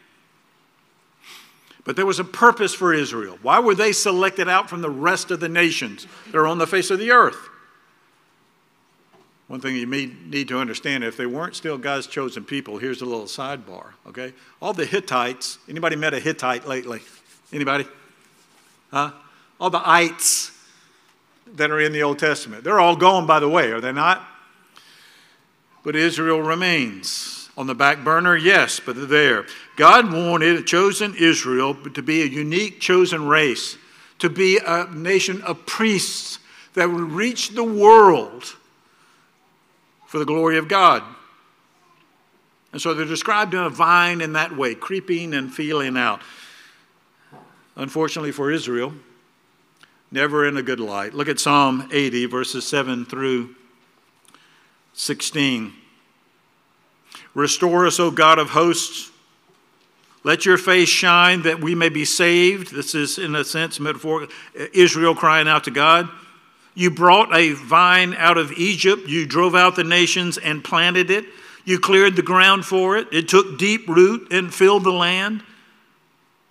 But 1.83 1.97
there 1.97 2.07
was 2.07 2.21
a 2.21 2.25
purpose 2.25 2.75
for 2.75 2.95
Israel. 2.95 3.41
Why 3.43 3.59
were 3.59 3.75
they 3.75 3.91
selected 3.91 4.49
out 4.49 4.71
from 4.71 4.83
the 4.83 4.91
rest 4.91 5.33
of 5.33 5.41
the 5.41 5.49
nations 5.49 6.07
that 6.27 6.37
are 6.37 6.47
on 6.47 6.59
the 6.59 6.67
face 6.69 6.93
of 6.93 7.01
the 7.01 7.11
earth? 7.11 7.49
One 9.49 9.61
thing 9.61 9.75
you 9.75 9.87
need 9.87 10.47
to 10.47 10.61
understand, 10.61 11.03
if 11.03 11.17
they 11.17 11.27
weren't 11.27 11.57
still 11.57 11.77
God's 11.77 12.07
chosen 12.07 12.45
people, 12.45 12.79
here's 12.79 13.03
a 13.03 13.05
little 13.05 13.27
sidebar, 13.27 13.95
okay? 14.07 14.33
All 14.63 14.73
the 14.73 14.87
Hittites, 14.87 15.59
anybody 15.69 15.97
met 15.97 16.15
a 16.15 16.21
Hittite 16.21 16.69
lately? 16.69 17.01
Anybody? 17.53 17.85
Huh? 18.93 19.11
All 19.59 19.71
the 19.71 19.83
ites 19.85 20.53
that 21.55 21.71
are 21.71 21.81
in 21.81 21.93
the 21.93 22.03
Old 22.03 22.19
Testament. 22.19 22.65
They're 22.65 22.81
all 22.81 22.97
gone, 22.97 23.27
by 23.27 23.41
the 23.41 23.49
way, 23.49 23.71
are 23.71 23.81
they 23.81 23.93
not? 23.93 24.27
But 25.83 25.97
Israel 25.97 26.43
remains. 26.43 27.49
On 27.57 27.69
the 27.69 27.75
back 27.75 28.03
burner, 28.03 28.37
yes, 28.37 28.81
but 28.85 28.97
they're 28.97 29.07
there. 29.07 29.47
God 29.77 30.13
wanted 30.13 30.57
a 30.57 30.63
chosen 30.63 31.15
Israel 31.15 31.75
to 31.75 32.03
be 32.03 32.23
a 32.23 32.27
unique 32.27 32.81
chosen 32.81 33.29
race, 33.29 33.79
to 34.19 34.29
be 34.29 34.59
a 34.59 34.89
nation 34.91 35.41
of 35.43 35.65
priests 35.65 36.41
that 36.75 36.91
would 36.91 37.13
reach 37.13 37.51
the 37.51 37.63
world 37.63 38.57
for 40.07 40.19
the 40.19 40.25
glory 40.25 40.59
of 40.59 40.67
God. 40.67 41.05
And 42.73 42.83
so 42.83 42.93
they're 42.93 43.05
described 43.05 43.55
in 43.55 43.61
a 43.61 43.71
vine 43.71 44.21
in 44.21 44.33
that 44.33 44.57
way, 44.57 44.75
creeping 44.75 45.33
and 45.33 45.55
feeling 45.55 45.97
out. 45.97 46.21
Unfortunately 47.77 48.33
for 48.33 48.51
Israel, 48.51 48.93
never 50.15 50.47
in 50.47 50.57
a 50.57 50.63
good 50.63 50.79
light. 50.79 51.13
Look 51.13 51.29
at 51.29 51.41
Psalm 51.41 51.89
80, 51.93 52.27
verses 52.27 52.65
7 52.65 53.05
through 53.05 53.57
16. 54.93 55.73
Restore 57.35 57.89
us, 57.89 57.99
O 57.99 58.13
God 58.13 58.39
of 58.39 58.51
hosts. 58.51 59.11
Let 60.23 60.47
your 60.47 60.57
face 60.57 60.89
shine 60.89 61.43
that 61.43 61.61
we 61.61 61.75
may 61.75 61.89
be 61.89 62.05
saved. 62.05 62.73
This 62.73 62.95
is, 62.95 63.19
in 63.19 63.35
a 63.35 63.45
sense, 63.45 63.81
metaphor. 63.81 64.29
Israel 64.73 65.17
crying 65.17 65.49
out 65.49 65.65
to 65.65 65.73
God. 65.73 66.09
You 66.77 66.93
brought 66.93 67.35
a 67.35 67.53
vine 67.53 68.15
out 68.15 68.39
of 68.39 68.53
Egypt. 68.53 69.09
You 69.09 69.27
drove 69.27 69.57
out 69.57 69.75
the 69.75 69.83
nations 69.83 70.39
and 70.39 70.63
planted 70.63 71.11
it. 71.11 71.25
You 71.65 71.81
cleared 71.81 72.15
the 72.15 72.23
ground 72.23 72.65
for 72.65 72.97
it. 72.97 73.09
It 73.11 73.29
took 73.29 73.59
deep 73.59 73.89
root 73.89 74.29
and 74.31 74.55
filled 74.55 74.85
the 74.85 74.93
land. 74.93 75.43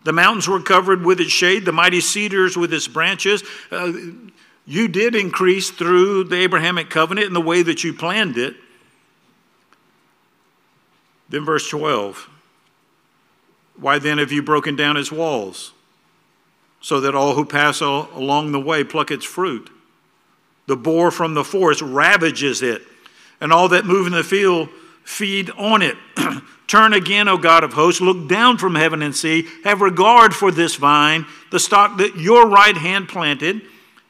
The 0.03 0.13
mountains 0.13 0.47
were 0.47 0.61
covered 0.61 1.03
with 1.03 1.19
its 1.19 1.31
shade, 1.31 1.65
the 1.65 1.71
mighty 1.71 2.01
cedars 2.01 2.57
with 2.57 2.73
its 2.73 2.87
branches. 2.87 3.43
Uh, 3.71 3.93
you 4.65 4.87
did 4.87 5.15
increase 5.15 5.69
through 5.69 6.25
the 6.25 6.37
Abrahamic 6.37 6.89
covenant 6.89 7.27
in 7.27 7.33
the 7.33 7.41
way 7.41 7.63
that 7.63 7.83
you 7.83 7.93
planned 7.93 8.37
it. 8.37 8.55
Then, 11.29 11.45
verse 11.45 11.69
12 11.69 12.29
Why 13.77 13.99
then 13.99 14.17
have 14.17 14.31
you 14.31 14.43
broken 14.43 14.75
down 14.75 14.97
its 14.97 15.11
walls, 15.11 15.73
so 16.81 16.99
that 16.99 17.15
all 17.15 17.35
who 17.35 17.45
pass 17.45 17.81
along 17.81 18.51
the 18.51 18.59
way 18.59 18.83
pluck 18.83 19.09
its 19.09 19.25
fruit? 19.25 19.69
The 20.67 20.77
boar 20.77 21.11
from 21.11 21.33
the 21.33 21.43
forest 21.43 21.81
ravages 21.81 22.61
it, 22.61 22.83
and 23.41 23.51
all 23.51 23.67
that 23.69 23.85
move 23.85 24.07
in 24.07 24.13
the 24.13 24.23
field 24.23 24.69
feed 25.03 25.49
on 25.51 25.81
it. 25.81 25.97
Turn 26.73 26.93
again, 26.93 27.27
O 27.27 27.37
God 27.37 27.63
of 27.63 27.73
hosts, 27.73 28.01
look 28.01 28.27
down 28.27 28.57
from 28.57 28.73
heaven 28.73 29.03
and 29.03 29.15
see. 29.15 29.47
Have 29.63 29.81
regard 29.81 30.33
for 30.33 30.49
this 30.49 30.73
vine, 30.73 31.27
the 31.51 31.59
stock 31.59 31.99
that 31.99 32.15
your 32.15 32.49
right 32.49 32.75
hand 32.75 33.07
planted, 33.07 33.61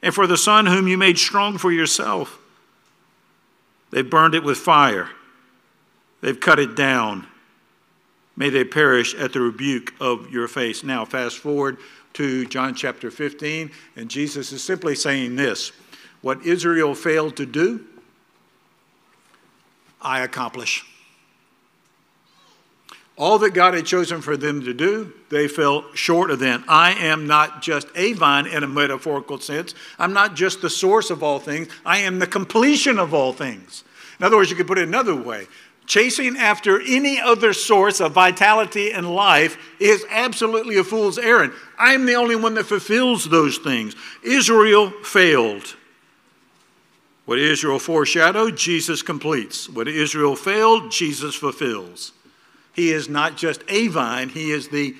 and 0.02 0.14
for 0.14 0.26
the 0.26 0.38
son 0.38 0.64
whom 0.64 0.88
you 0.88 0.96
made 0.96 1.18
strong 1.18 1.58
for 1.58 1.70
yourself. 1.70 2.38
They've 3.90 4.08
burned 4.08 4.34
it 4.34 4.44
with 4.44 4.56
fire 4.56 5.10
They've 6.22 6.40
cut 6.40 6.58
it 6.58 6.74
down. 6.74 7.26
May 8.34 8.48
they 8.48 8.64
perish 8.64 9.14
at 9.14 9.34
the 9.34 9.42
rebuke 9.42 9.92
of 10.00 10.30
your 10.30 10.48
face. 10.48 10.82
Now, 10.82 11.04
fast 11.04 11.36
forward 11.36 11.76
to 12.14 12.46
John 12.46 12.74
chapter 12.74 13.10
15, 13.10 13.72
and 13.94 14.08
Jesus 14.08 14.52
is 14.52 14.64
simply 14.64 14.94
saying 14.94 15.36
this 15.36 15.70
What 16.22 16.46
Israel 16.46 16.94
failed 16.94 17.36
to 17.36 17.44
do, 17.44 17.84
I 20.00 20.20
accomplish. 20.20 20.86
All 23.16 23.38
that 23.38 23.54
God 23.54 23.74
had 23.74 23.86
chosen 23.86 24.20
for 24.20 24.36
them 24.36 24.64
to 24.64 24.74
do, 24.74 25.12
they 25.30 25.46
fell 25.46 25.84
short 25.94 26.30
of 26.30 26.40
that. 26.40 26.64
I 26.66 26.92
am 26.94 27.26
not 27.28 27.62
just 27.62 27.86
a 27.94 28.12
vine 28.14 28.46
in 28.46 28.64
a 28.64 28.68
metaphorical 28.68 29.38
sense. 29.38 29.74
I'm 29.98 30.12
not 30.12 30.34
just 30.34 30.62
the 30.62 30.70
source 30.70 31.10
of 31.10 31.22
all 31.22 31.38
things. 31.38 31.68
I 31.86 31.98
am 31.98 32.18
the 32.18 32.26
completion 32.26 32.98
of 32.98 33.14
all 33.14 33.32
things. 33.32 33.84
In 34.18 34.26
other 34.26 34.36
words, 34.36 34.50
you 34.50 34.56
could 34.56 34.66
put 34.66 34.78
it 34.78 34.88
another 34.88 35.14
way 35.14 35.46
Chasing 35.86 36.38
after 36.38 36.80
any 36.80 37.20
other 37.20 37.52
source 37.52 38.00
of 38.00 38.12
vitality 38.12 38.90
and 38.90 39.14
life 39.14 39.58
is 39.78 40.04
absolutely 40.08 40.78
a 40.78 40.84
fool's 40.84 41.18
errand. 41.18 41.52
I'm 41.78 42.06
the 42.06 42.14
only 42.14 42.36
one 42.36 42.54
that 42.54 42.64
fulfills 42.64 43.28
those 43.28 43.58
things. 43.58 43.94
Israel 44.22 44.90
failed. 45.02 45.76
What 47.26 47.38
Israel 47.38 47.78
foreshadowed, 47.78 48.56
Jesus 48.56 49.02
completes. 49.02 49.68
What 49.68 49.86
Israel 49.86 50.36
failed, 50.36 50.90
Jesus 50.90 51.34
fulfills. 51.34 52.12
He 52.74 52.90
is 52.90 53.08
not 53.08 53.36
just 53.36 53.62
a 53.68 53.88
vine, 53.88 54.28
he 54.28 54.50
is 54.50 54.68
the 54.68 54.94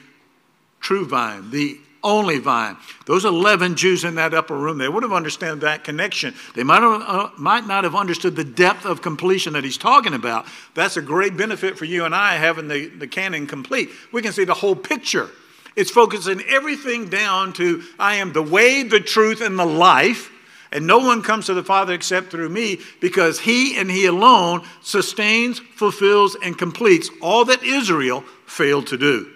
true 0.81 1.07
vine, 1.07 1.51
the 1.51 1.79
only 2.05 2.39
vine. 2.39 2.77
Those 3.07 3.25
11 3.25 3.77
Jews 3.77 4.05
in 4.05 4.15
that 4.17 4.35
upper 4.35 4.57
room, 4.57 4.79
they 4.79 4.89
would 4.89 5.03
have 5.03 5.13
understood 5.13 5.63
that 5.63 5.83
connection. 5.83 6.35
They 6.55 6.63
might, 6.63 6.83
have, 6.83 7.03
uh, 7.03 7.31
might 7.39 7.67
not 7.67 7.85
have 7.85 7.95
understood 7.95 8.37
the 8.37 8.45
depth 8.45 8.85
of 8.85 9.01
completion 9.01 9.55
that 9.55 9.65
he's 9.65 9.79
talking 9.79 10.13
about. 10.13 10.47
That's 10.75 10.99
a 10.99 11.03
great 11.03 11.37
benefit 11.37 11.79
for 11.79 11.87
you 11.87 12.05
and 12.05 12.15
I 12.15 12.35
having 12.35 12.69
the, 12.69 12.89
the 12.89 13.07
canon 13.07 13.47
complete. 13.47 13.89
We 14.13 14.21
can 14.21 14.33
see 14.33 14.45
the 14.45 14.55
whole 14.55 14.77
picture. 14.77 15.31
It's 15.75 15.91
focusing 15.91 16.43
everything 16.43 17.09
down 17.09 17.55
to 17.55 17.83
I 17.99 18.17
am 18.17 18.33
the 18.33 18.43
way, 18.43 18.83
the 18.83 19.01
truth, 19.01 19.41
and 19.41 19.59
the 19.59 19.65
life. 19.65 20.31
And 20.75 20.89
no 20.89 20.99
one 20.99 21.23
comes 21.23 21.47
to 21.47 21.55
the 21.55 21.63
Father 21.63 21.95
except 21.95 22.33
through 22.33 22.49
me 22.49 22.81
because 23.01 23.39
He 23.39 23.79
and 23.79 23.89
He 23.89 24.07
alone 24.07 24.67
sustains, 24.83 25.61
fulfills, 25.61 26.37
and 26.43 26.59
completes 26.59 27.09
all 27.23 27.45
that 27.45 27.63
Israel 27.63 28.23
failed 28.45 28.89
to 28.89 28.99
do. 28.99 29.31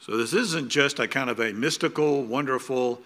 So 0.00 0.16
this 0.16 0.32
isn't 0.32 0.68
just 0.68 0.98
a 0.98 1.06
kind 1.06 1.30
of 1.30 1.38
a 1.38 1.52
mystical, 1.52 2.24
wonderful, 2.24 3.00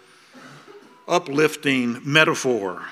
uplifting 1.07 2.01
metaphor. 2.05 2.87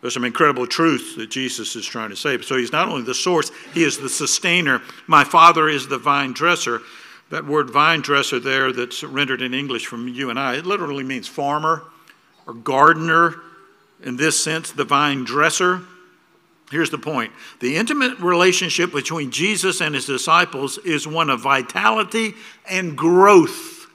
There's 0.00 0.14
some 0.14 0.24
incredible 0.24 0.66
truth 0.66 1.16
that 1.16 1.28
Jesus 1.28 1.76
is 1.76 1.84
trying 1.84 2.10
to 2.10 2.16
say. 2.16 2.40
So 2.40 2.56
he's 2.56 2.72
not 2.72 2.88
only 2.88 3.02
the 3.02 3.14
source, 3.14 3.50
he 3.74 3.82
is 3.82 3.98
the 3.98 4.08
sustainer. 4.08 4.80
My 5.06 5.24
Father 5.24 5.68
is 5.68 5.88
the 5.88 5.98
vine 5.98 6.32
dresser. 6.32 6.80
That 7.28 7.44
word 7.44 7.68
vine 7.68 8.00
dresser 8.00 8.40
there 8.40 8.72
that's 8.72 9.04
rendered 9.04 9.42
in 9.42 9.52
English 9.52 9.86
from 9.86 10.08
you 10.08 10.30
and 10.30 10.38
I, 10.38 10.56
it 10.56 10.64
literally 10.64 11.04
means 11.04 11.28
farmer 11.28 11.82
or 12.48 12.54
gardener. 12.54 13.36
In 14.02 14.16
this 14.16 14.42
sense, 14.42 14.72
the 14.72 14.84
vine 14.84 15.24
dresser. 15.24 15.82
Here's 16.70 16.90
the 16.90 16.98
point 16.98 17.32
the 17.60 17.76
intimate 17.76 18.18
relationship 18.18 18.92
between 18.92 19.30
Jesus 19.30 19.80
and 19.80 19.94
his 19.94 20.06
disciples 20.06 20.78
is 20.78 21.06
one 21.06 21.30
of 21.30 21.40
vitality 21.40 22.34
and 22.68 22.96
growth. 22.96 23.86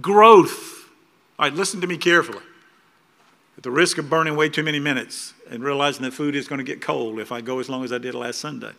Growth. 0.00 0.88
All 1.38 1.46
right, 1.46 1.54
listen 1.54 1.80
to 1.80 1.86
me 1.86 1.96
carefully. 1.96 2.42
At 3.56 3.62
the 3.64 3.70
risk 3.70 3.98
of 3.98 4.08
burning 4.08 4.36
way 4.36 4.48
too 4.48 4.62
many 4.62 4.78
minutes 4.78 5.34
and 5.50 5.64
realizing 5.64 6.02
that 6.02 6.12
food 6.12 6.36
is 6.36 6.46
going 6.46 6.58
to 6.58 6.64
get 6.64 6.80
cold 6.80 7.18
if 7.18 7.32
I 7.32 7.40
go 7.40 7.58
as 7.58 7.68
long 7.68 7.82
as 7.82 7.92
I 7.92 7.98
did 7.98 8.14
last 8.14 8.38
Sunday. 8.38 8.72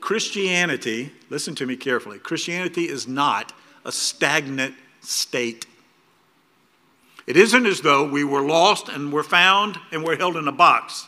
Christianity, 0.00 1.12
listen 1.28 1.54
to 1.56 1.66
me 1.66 1.76
carefully, 1.76 2.18
Christianity 2.18 2.88
is 2.88 3.08
not 3.08 3.52
a 3.84 3.92
stagnant 3.92 4.74
state. 5.00 5.66
It 7.30 7.36
isn't 7.36 7.64
as 7.64 7.80
though 7.80 8.02
we 8.02 8.24
were 8.24 8.42
lost 8.42 8.88
and 8.88 9.12
were 9.12 9.22
found 9.22 9.78
and 9.92 10.02
were 10.02 10.16
held 10.16 10.36
in 10.36 10.48
a 10.48 10.52
box. 10.52 11.06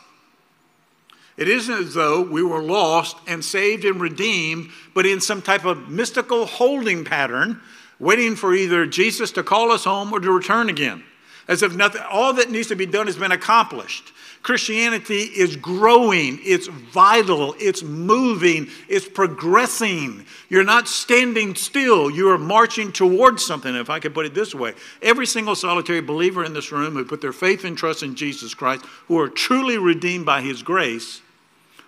It 1.35 1.49
isn't 1.49 1.77
as 1.77 1.95
though 1.95 2.21
we 2.21 2.41
were 2.41 2.61
lost 2.61 3.17
and 3.27 3.43
saved 3.43 3.83
and 3.83 3.99
redeemed, 3.99 4.69
but 4.93 5.05
in 5.05 5.19
some 5.19 5.41
type 5.41 5.65
of 5.65 5.89
mystical 5.89 6.45
holding 6.45 7.03
pattern, 7.03 7.59
waiting 7.99 8.37
for 8.37 8.55
either 8.55 8.85
Jesus 8.85 9.33
to 9.33 9.43
call 9.43 9.69
us 9.69 9.83
home 9.83 10.13
or 10.13 10.21
to 10.21 10.31
return 10.31 10.69
again. 10.69 11.03
As 11.49 11.61
if 11.61 11.75
nothing, 11.75 12.03
all 12.09 12.31
that 12.35 12.49
needs 12.49 12.69
to 12.69 12.77
be 12.77 12.85
done 12.85 13.07
has 13.07 13.17
been 13.17 13.33
accomplished. 13.33 14.12
Christianity 14.43 15.21
is 15.21 15.55
growing, 15.55 16.37
it's 16.43 16.67
vital, 16.67 17.55
it's 17.59 17.81
moving, 17.81 18.67
it's 18.89 19.07
progressing. 19.07 20.25
You're 20.49 20.65
not 20.65 20.89
standing 20.89 21.55
still, 21.55 22.11
you 22.11 22.29
are 22.29 22.37
marching 22.37 22.91
towards 22.91 23.45
something, 23.45 23.73
if 23.73 23.89
I 23.89 24.01
could 24.01 24.13
put 24.13 24.25
it 24.25 24.33
this 24.33 24.53
way. 24.53 24.73
Every 25.01 25.25
single 25.25 25.55
solitary 25.55 26.01
believer 26.01 26.43
in 26.43 26.53
this 26.53 26.73
room 26.73 26.93
who 26.93 27.05
put 27.05 27.21
their 27.21 27.31
faith 27.31 27.63
and 27.63 27.77
trust 27.77 28.03
in 28.03 28.15
Jesus 28.15 28.53
Christ, 28.53 28.83
who 29.07 29.17
are 29.17 29.29
truly 29.29 29.77
redeemed 29.77 30.25
by 30.25 30.41
His 30.41 30.61
grace, 30.61 31.21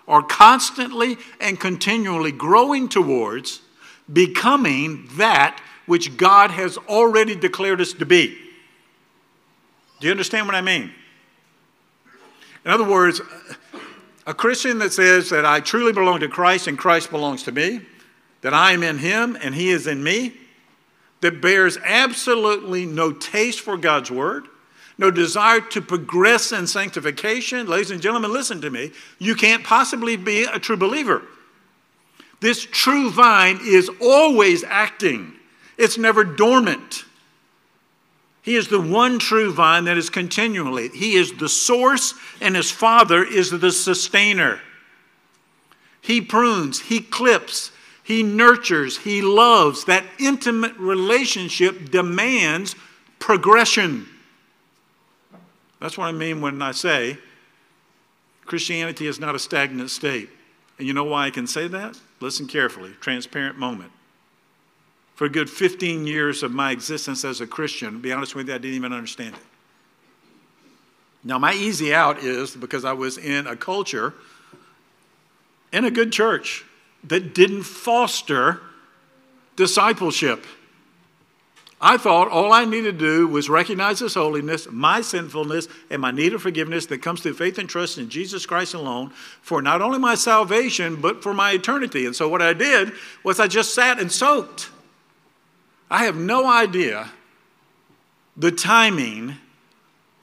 are 0.08 0.22
constantly 0.22 1.18
and 1.38 1.60
continually 1.60 2.32
growing 2.32 2.88
towards 2.88 3.60
becoming 4.10 5.08
that 5.16 5.60
which 5.84 6.16
God 6.16 6.50
has 6.52 6.78
already 6.78 7.34
declared 7.34 7.82
us 7.82 7.92
to 7.92 8.06
be. 8.06 8.38
Do 10.00 10.06
you 10.06 10.10
understand 10.10 10.46
what 10.46 10.54
I 10.54 10.62
mean? 10.62 10.92
In 12.66 12.72
other 12.72 12.84
words, 12.84 13.20
a 14.26 14.34
Christian 14.34 14.80
that 14.80 14.92
says 14.92 15.30
that 15.30 15.46
I 15.46 15.60
truly 15.60 15.92
belong 15.92 16.18
to 16.18 16.28
Christ 16.28 16.66
and 16.66 16.76
Christ 16.76 17.12
belongs 17.12 17.44
to 17.44 17.52
me, 17.52 17.80
that 18.40 18.52
I 18.52 18.72
am 18.72 18.82
in 18.82 18.98
Him 18.98 19.38
and 19.40 19.54
He 19.54 19.70
is 19.70 19.86
in 19.86 20.02
me, 20.02 20.34
that 21.20 21.40
bears 21.40 21.78
absolutely 21.84 22.84
no 22.84 23.12
taste 23.12 23.60
for 23.60 23.76
God's 23.76 24.10
Word, 24.10 24.48
no 24.98 25.12
desire 25.12 25.60
to 25.60 25.80
progress 25.80 26.50
in 26.50 26.66
sanctification. 26.66 27.68
Ladies 27.68 27.92
and 27.92 28.02
gentlemen, 28.02 28.32
listen 28.32 28.60
to 28.62 28.70
me. 28.70 28.90
You 29.20 29.36
can't 29.36 29.62
possibly 29.62 30.16
be 30.16 30.42
a 30.42 30.58
true 30.58 30.76
believer. 30.76 31.22
This 32.40 32.64
true 32.64 33.10
vine 33.10 33.60
is 33.62 33.88
always 34.02 34.64
acting, 34.64 35.34
it's 35.78 35.98
never 35.98 36.24
dormant. 36.24 37.04
He 38.46 38.54
is 38.54 38.68
the 38.68 38.80
one 38.80 39.18
true 39.18 39.52
vine 39.52 39.86
that 39.86 39.98
is 39.98 40.08
continually. 40.08 40.88
He 40.90 41.16
is 41.16 41.32
the 41.32 41.48
source, 41.48 42.14
and 42.40 42.54
his 42.54 42.70
Father 42.70 43.24
is 43.24 43.50
the 43.50 43.72
sustainer. 43.72 44.60
He 46.00 46.20
prunes, 46.20 46.82
he 46.82 47.00
clips, 47.00 47.72
he 48.04 48.22
nurtures, 48.22 48.98
he 48.98 49.20
loves. 49.20 49.84
That 49.86 50.04
intimate 50.20 50.76
relationship 50.76 51.90
demands 51.90 52.76
progression. 53.18 54.06
That's 55.80 55.98
what 55.98 56.06
I 56.06 56.12
mean 56.12 56.40
when 56.40 56.62
I 56.62 56.70
say 56.70 57.18
Christianity 58.44 59.08
is 59.08 59.18
not 59.18 59.34
a 59.34 59.40
stagnant 59.40 59.90
state. 59.90 60.30
And 60.78 60.86
you 60.86 60.94
know 60.94 61.02
why 61.02 61.26
I 61.26 61.30
can 61.30 61.48
say 61.48 61.66
that? 61.66 61.98
Listen 62.20 62.46
carefully, 62.46 62.92
transparent 63.00 63.58
moment. 63.58 63.90
For 65.16 65.24
a 65.24 65.30
good 65.30 65.48
15 65.48 66.06
years 66.06 66.42
of 66.42 66.52
my 66.52 66.70
existence 66.72 67.24
as 67.24 67.40
a 67.40 67.46
Christian, 67.46 67.94
to 67.94 67.98
be 67.98 68.12
honest 68.12 68.34
with 68.34 68.48
you, 68.48 68.54
I 68.54 68.58
didn't 68.58 68.76
even 68.76 68.92
understand 68.92 69.34
it. 69.34 69.40
Now, 71.24 71.38
my 71.38 71.54
easy 71.54 71.94
out 71.94 72.18
is 72.18 72.54
because 72.54 72.84
I 72.84 72.92
was 72.92 73.16
in 73.16 73.46
a 73.46 73.56
culture, 73.56 74.12
in 75.72 75.86
a 75.86 75.90
good 75.90 76.12
church, 76.12 76.66
that 77.04 77.34
didn't 77.34 77.62
foster 77.62 78.60
discipleship. 79.56 80.44
I 81.80 81.96
thought 81.96 82.28
all 82.28 82.52
I 82.52 82.66
needed 82.66 82.98
to 82.98 83.04
do 83.06 83.26
was 83.26 83.48
recognize 83.48 84.00
His 84.00 84.14
holiness, 84.14 84.68
my 84.70 85.00
sinfulness, 85.00 85.66
and 85.88 86.02
my 86.02 86.10
need 86.10 86.34
of 86.34 86.42
forgiveness 86.42 86.84
that 86.86 86.98
comes 86.98 87.22
through 87.22 87.34
faith 87.34 87.56
and 87.56 87.70
trust 87.70 87.96
in 87.96 88.10
Jesus 88.10 88.44
Christ 88.44 88.74
alone 88.74 89.12
for 89.40 89.62
not 89.62 89.80
only 89.80 89.98
my 89.98 90.14
salvation, 90.14 91.00
but 91.00 91.22
for 91.22 91.32
my 91.32 91.52
eternity. 91.52 92.04
And 92.04 92.14
so 92.14 92.28
what 92.28 92.42
I 92.42 92.52
did 92.52 92.92
was 93.24 93.40
I 93.40 93.46
just 93.46 93.74
sat 93.74 93.98
and 93.98 94.12
soaked. 94.12 94.68
I 95.90 96.04
have 96.04 96.16
no 96.16 96.46
idea 96.50 97.10
the 98.36 98.52
timing 98.52 99.36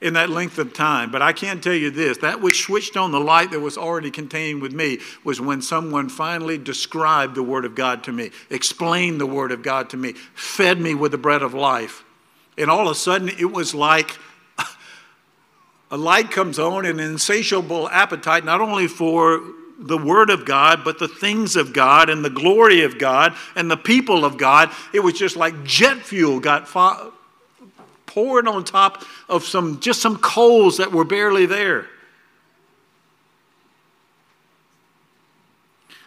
in 0.04 0.12
that 0.12 0.28
length 0.28 0.58
of 0.58 0.74
time. 0.74 1.10
But 1.10 1.22
I 1.22 1.32
can 1.32 1.60
tell 1.60 1.74
you 1.74 1.90
this 1.90 2.18
that 2.18 2.40
which 2.40 2.62
switched 2.62 2.96
on 2.96 3.10
the 3.10 3.18
light 3.18 3.50
that 3.50 3.60
was 3.60 3.78
already 3.78 4.10
contained 4.10 4.60
with 4.60 4.72
me 4.72 5.00
was 5.24 5.40
when 5.40 5.62
someone 5.62 6.08
finally 6.08 6.58
described 6.58 7.34
the 7.34 7.42
Word 7.42 7.64
of 7.64 7.74
God 7.74 8.04
to 8.04 8.12
me, 8.12 8.30
explained 8.50 9.20
the 9.20 9.26
Word 9.26 9.50
of 9.50 9.62
God 9.62 9.88
to 9.90 9.96
me, 9.96 10.12
fed 10.34 10.78
me 10.78 10.94
with 10.94 11.12
the 11.12 11.18
bread 11.18 11.42
of 11.42 11.54
life. 11.54 12.04
And 12.58 12.70
all 12.70 12.86
of 12.86 12.92
a 12.92 12.94
sudden, 12.94 13.30
it 13.30 13.50
was 13.50 13.74
like 13.74 14.18
a 15.90 15.96
light 15.96 16.30
comes 16.30 16.58
on, 16.58 16.84
an 16.84 17.00
insatiable 17.00 17.88
appetite, 17.88 18.44
not 18.44 18.60
only 18.60 18.86
for 18.86 19.42
the 19.78 19.98
Word 19.98 20.30
of 20.30 20.44
God, 20.44 20.84
but 20.84 20.98
the 20.98 21.08
things 21.08 21.56
of 21.56 21.72
God 21.72 22.08
and 22.08 22.24
the 22.24 22.30
glory 22.30 22.82
of 22.82 22.98
God 22.98 23.34
and 23.56 23.70
the 23.70 23.76
people 23.76 24.24
of 24.24 24.38
God. 24.38 24.70
It 24.92 25.00
was 25.00 25.14
just 25.14 25.36
like 25.36 25.64
jet 25.64 25.98
fuel 25.98 26.40
got 26.40 26.68
poured 28.06 28.46
on 28.48 28.64
top 28.64 29.04
of 29.28 29.44
some 29.44 29.80
just 29.80 30.00
some 30.00 30.18
coals 30.18 30.76
that 30.78 30.92
were 30.92 31.04
barely 31.04 31.46
there. 31.46 31.86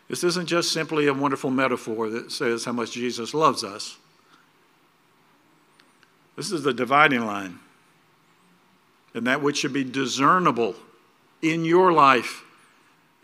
This 0.10 0.24
isn't 0.24 0.48
just 0.48 0.72
simply 0.72 1.08
a 1.08 1.14
wonderful 1.14 1.52
metaphor 1.52 2.10
that 2.10 2.32
says 2.32 2.64
how 2.64 2.72
much 2.72 2.94
Jesus 2.94 3.34
loves 3.34 3.64
us. 3.64 3.98
This 6.38 6.52
is 6.52 6.64
the 6.64 6.74
dividing 6.74 7.26
line. 7.26 7.60
And 9.14 9.28
that 9.28 9.42
which 9.42 9.58
should 9.58 9.74
be 9.74 9.84
discernible 9.84 10.76
in 11.42 11.66
your 11.66 11.92
life 11.92 12.44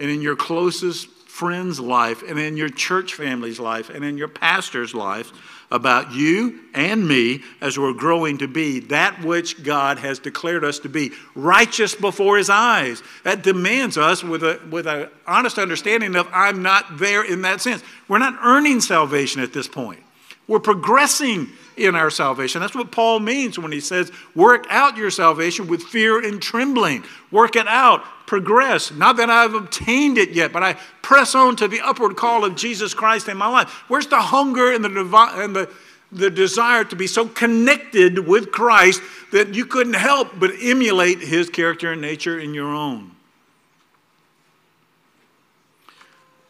and 0.03 0.11
in 0.11 0.21
your 0.21 0.35
closest 0.35 1.07
friend's 1.07 1.79
life 1.79 2.23
and 2.27 2.37
in 2.37 2.57
your 2.57 2.67
church 2.67 3.13
family's 3.13 3.57
life 3.57 3.89
and 3.89 4.03
in 4.03 4.17
your 4.17 4.27
pastor's 4.27 4.93
life 4.93 5.31
about 5.71 6.11
you 6.11 6.59
and 6.73 7.07
me 7.07 7.41
as 7.61 7.79
we're 7.79 7.93
growing 7.93 8.37
to 8.37 8.47
be 8.49 8.81
that 8.81 9.23
which 9.23 9.63
God 9.63 9.97
has 9.99 10.19
declared 10.19 10.65
us 10.65 10.79
to 10.79 10.89
be 10.89 11.13
righteous 11.35 11.95
before 11.95 12.35
his 12.35 12.49
eyes. 12.49 13.01
That 13.23 13.43
demands 13.43 13.97
us 13.97 14.25
with 14.25 14.43
a 14.43 14.59
with 14.69 14.87
an 14.87 15.07
honest 15.25 15.57
understanding 15.57 16.17
of 16.17 16.27
I'm 16.33 16.61
not 16.61 16.97
there 16.97 17.23
in 17.23 17.43
that 17.43 17.61
sense. 17.61 17.81
We're 18.09 18.19
not 18.19 18.37
earning 18.43 18.81
salvation 18.81 19.41
at 19.41 19.53
this 19.53 19.69
point. 19.69 20.03
We're 20.47 20.59
progressing 20.59 21.47
in 21.77 21.95
our 21.95 22.09
salvation. 22.09 22.61
That's 22.61 22.75
what 22.75 22.91
Paul 22.91 23.19
means 23.19 23.57
when 23.57 23.71
he 23.71 23.79
says, 23.79 24.11
Work 24.35 24.65
out 24.69 24.97
your 24.97 25.09
salvation 25.09 25.67
with 25.67 25.83
fear 25.83 26.19
and 26.23 26.41
trembling. 26.41 27.03
Work 27.31 27.55
it 27.55 27.67
out, 27.67 28.03
progress. 28.25 28.91
Not 28.91 29.17
that 29.17 29.29
I've 29.29 29.53
obtained 29.53 30.17
it 30.17 30.31
yet, 30.31 30.51
but 30.51 30.63
I 30.63 30.73
press 31.01 31.35
on 31.35 31.55
to 31.57 31.67
the 31.67 31.81
upward 31.81 32.15
call 32.15 32.45
of 32.45 32.55
Jesus 32.55 32.93
Christ 32.93 33.27
in 33.27 33.37
my 33.37 33.47
life. 33.47 33.69
Where's 33.87 34.07
the 34.07 34.19
hunger 34.19 34.71
and 34.71 34.83
the, 34.83 34.89
and 35.35 35.55
the, 35.55 35.69
the 36.11 36.29
desire 36.29 36.83
to 36.85 36.95
be 36.95 37.07
so 37.07 37.27
connected 37.27 38.19
with 38.19 38.51
Christ 38.51 39.01
that 39.31 39.53
you 39.53 39.65
couldn't 39.65 39.93
help 39.93 40.39
but 40.39 40.51
emulate 40.61 41.19
his 41.19 41.49
character 41.49 41.91
and 41.91 42.01
nature 42.01 42.39
in 42.39 42.53
your 42.53 42.73
own? 42.73 43.11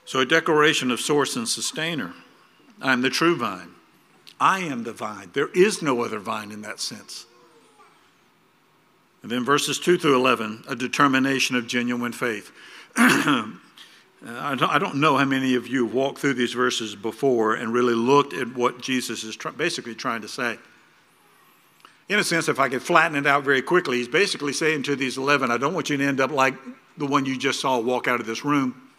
So, 0.06 0.20
a 0.20 0.26
declaration 0.26 0.92
of 0.92 1.00
source 1.00 1.36
and 1.36 1.48
sustainer. 1.48 2.14
I'm 2.82 3.02
the 3.02 3.10
true 3.10 3.36
vine. 3.36 3.70
I 4.40 4.60
am 4.60 4.84
the 4.84 4.92
vine. 4.92 5.32
There 5.34 5.50
is 5.56 5.82
no 5.82 6.04
other 6.04 6.20
vine 6.20 6.52
in 6.52 6.62
that 6.62 6.80
sense. 6.80 7.26
And 9.24 9.32
then 9.32 9.46
verses 9.46 9.80
2 9.80 9.98
through 9.98 10.18
11, 10.18 10.66
a 10.68 10.76
determination 10.76 11.56
of 11.56 11.66
genuine 11.66 12.12
faith. 12.12 12.52
I 14.26 14.56
don't 14.56 14.96
know 14.96 15.18
how 15.18 15.26
many 15.26 15.56
of 15.56 15.68
you 15.68 15.86
have 15.86 15.94
walked 15.94 16.20
through 16.20 16.36
these 16.36 16.54
verses 16.54 16.96
before 16.96 17.56
and 17.56 17.74
really 17.74 17.94
looked 17.94 18.34
at 18.34 18.54
what 18.54 18.82
Jesus 18.82 19.24
is 19.24 19.38
basically 19.58 19.96
trying 19.96 20.22
to 20.22 20.28
say. 20.28 20.58
In 22.10 22.20
a 22.20 22.24
sense, 22.24 22.50
if 22.50 22.60
I 22.60 22.68
could 22.68 22.84
flatten 22.84 23.18
it 23.18 23.26
out 23.26 23.44
very 23.44 23.62
quickly, 23.62 23.98
he's 23.98 24.10
basically 24.10 24.54
saying 24.54 24.84
to 24.84 24.96
these 24.96 25.18
11, 25.18 25.52
I 25.52 25.58
don't 25.58 25.74
want 25.74 25.90
you 25.90 25.98
to 25.98 26.06
end 26.06 26.20
up 26.20 26.32
like 26.32 26.56
the 26.98 27.06
one 27.06 27.26
you 27.26 27.38
just 27.38 27.62
saw 27.62 27.80
walk 27.80 28.08
out 28.08 28.20
of 28.20 28.26
this 28.26 28.44
room. 28.44 28.90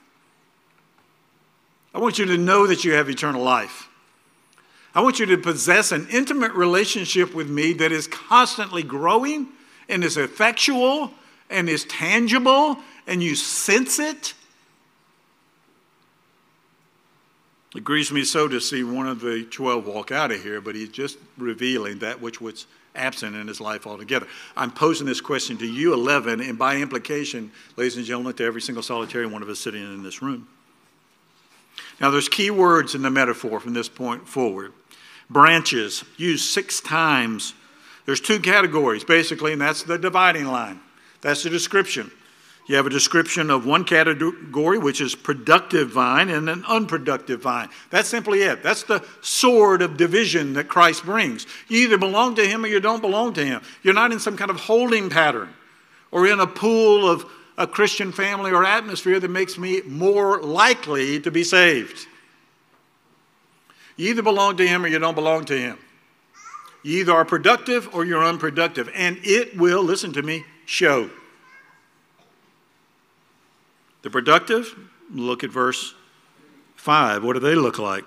I 1.95 1.99
want 1.99 2.19
you 2.19 2.25
to 2.27 2.39
know 2.39 2.67
that 2.67 2.83
you 2.83 2.95
have 2.95 3.09
eternal 3.09 3.43
life. 3.43 3.89
I 4.95 5.03
want 5.03 5.21
you 5.21 5.27
to 5.27 5.39
possess 5.39 5.93
an 5.93 6.09
intimate 6.11 6.53
relationship 6.53 7.35
with 7.35 7.49
me 7.49 7.75
that 7.75 7.93
is 7.93 8.07
constantly 8.07 8.83
growing 8.83 9.49
and 9.89 10.05
is 10.05 10.17
effectual 10.17 11.11
and 11.51 11.69
is 11.69 11.85
tangible 11.85 12.79
and 13.07 13.23
you 13.23 13.35
sense 13.35 13.99
it. 13.99 14.35
It 17.75 17.83
grieves 17.83 18.13
me 18.13 18.25
so 18.25 18.47
to 18.47 18.61
see 18.61 18.85
one 18.85 19.09
of 19.09 19.21
the 19.21 19.45
12 19.51 19.87
walk 19.87 20.13
out 20.13 20.31
of 20.31 20.43
here, 20.43 20.61
but 20.61 20.77
he's 20.77 20.91
just 20.91 21.19
revealing 21.37 21.99
that 21.99 22.21
which 22.21 22.41
was 22.41 22.67
absent 22.95 23.35
in 23.35 23.49
his 23.49 23.61
life 23.61 23.87
altogether. 23.87 24.29
I'm 24.57 24.71
posing 24.71 25.07
this 25.07 25.21
question 25.21 25.59
to 25.59 25.67
you, 25.67 25.93
11, 25.93 26.41
and 26.41 26.57
by 26.57 26.77
implication, 26.77 27.51
ladies 27.77 27.97
and 27.97 28.07
gentlemen, 28.07 28.35
to 28.35 28.45
every 28.45 28.61
single 28.61 28.83
solitary 28.83 29.27
one 29.27 29.43
of 29.43 29.49
us 29.49 29.59
sitting 29.59 29.83
in 29.83 30.05
this 30.05 30.23
room. 30.23 30.47
Now, 32.01 32.11
there's 32.11 32.29
key 32.29 32.51
words 32.51 32.95
in 32.95 33.03
the 33.03 33.11
metaphor 33.11 33.59
from 33.59 33.75
this 33.75 33.89
point 33.89 34.29
forward 34.29 34.73
branches 35.31 36.05
used 36.17 36.45
six 36.45 36.81
times. 36.81 37.55
There's 38.07 38.21
two 38.21 38.39
categories, 38.39 39.05
basically, 39.05 39.53
and 39.53 39.61
that's 39.61 39.83
the 39.83 39.99
dividing 39.99 40.47
line. 40.47 40.81
That's 41.21 41.43
the 41.43 41.51
description. 41.51 42.11
You 42.67 42.77
have 42.77 42.87
a 42.87 42.91
description 42.91 43.51
of 43.51 43.67
one 43.67 43.85
category, 43.85 44.79
which 44.79 45.01
is 45.01 45.15
productive 45.15 45.91
vine, 45.91 46.31
and 46.31 46.49
an 46.49 46.65
unproductive 46.67 47.43
vine. 47.43 47.69
That's 47.91 48.09
simply 48.09 48.43
it. 48.43 48.63
That's 48.63 48.85
the 48.85 49.05
sword 49.21 49.83
of 49.83 49.99
division 49.99 50.55
that 50.55 50.69
Christ 50.69 51.05
brings. 51.05 51.47
You 51.69 51.81
either 51.81 51.99
belong 51.99 52.37
to 52.37 52.47
Him 52.47 52.65
or 52.65 52.69
you 52.69 52.81
don't 52.81 53.03
belong 53.03 53.35
to 53.35 53.45
Him. 53.45 53.61
You're 53.83 53.95
not 53.95 54.13
in 54.13 54.19
some 54.19 54.37
kind 54.37 54.51
of 54.51 54.61
holding 54.61 55.11
pattern 55.11 55.51
or 56.11 56.27
in 56.27 56.41
a 56.41 56.47
pool 56.47 57.09
of 57.09 57.27
a 57.59 57.67
Christian 57.67 58.13
family 58.13 58.51
or 58.51 58.65
atmosphere 58.65 59.21
that 59.21 59.31
makes 59.31 59.59
me 59.59 59.83
more 59.83 60.41
likely 60.41 61.21
to 61.21 61.31
be 61.31 61.45
saved. 61.45 62.07
You 63.97 64.11
either 64.11 64.23
belong 64.23 64.57
to 64.57 64.67
Him 64.67 64.85
or 64.85 64.89
you 64.89 64.99
don't 64.99 65.15
belong 65.15 65.45
to 65.47 65.59
Him. 65.59 65.79
You 66.85 67.01
either 67.01 67.13
are 67.13 67.25
productive 67.25 67.93
or 67.93 68.05
you're 68.05 68.23
unproductive. 68.23 68.89
And 68.95 69.19
it 69.25 69.57
will, 69.57 69.83
listen 69.83 70.13
to 70.13 70.23
me, 70.23 70.45
show. 70.67 71.11
The 74.03 74.11
productive, 74.11 74.79
look 75.11 75.43
at 75.43 75.51
verse 75.51 75.95
5. 76.77 77.25
What 77.25 77.33
do 77.33 77.41
they 77.41 77.55
look 77.55 77.79
like? 77.79 78.05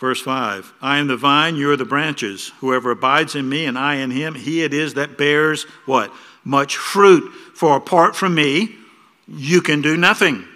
Verse 0.00 0.20
5 0.20 0.72
I 0.80 0.98
am 0.98 1.06
the 1.06 1.16
vine, 1.16 1.56
you 1.56 1.70
are 1.70 1.76
the 1.76 1.84
branches. 1.84 2.52
Whoever 2.60 2.90
abides 2.90 3.34
in 3.34 3.48
me 3.48 3.66
and 3.66 3.78
I 3.78 3.96
in 3.96 4.10
him, 4.10 4.34
he 4.34 4.62
it 4.62 4.74
is 4.74 4.94
that 4.94 5.16
bears 5.16 5.64
what? 5.86 6.12
Much 6.42 6.76
fruit. 6.76 7.30
For 7.54 7.76
apart 7.76 8.16
from 8.16 8.34
me, 8.34 8.74
you 9.28 9.60
can 9.60 9.82
do 9.82 9.96
nothing. 9.96 10.48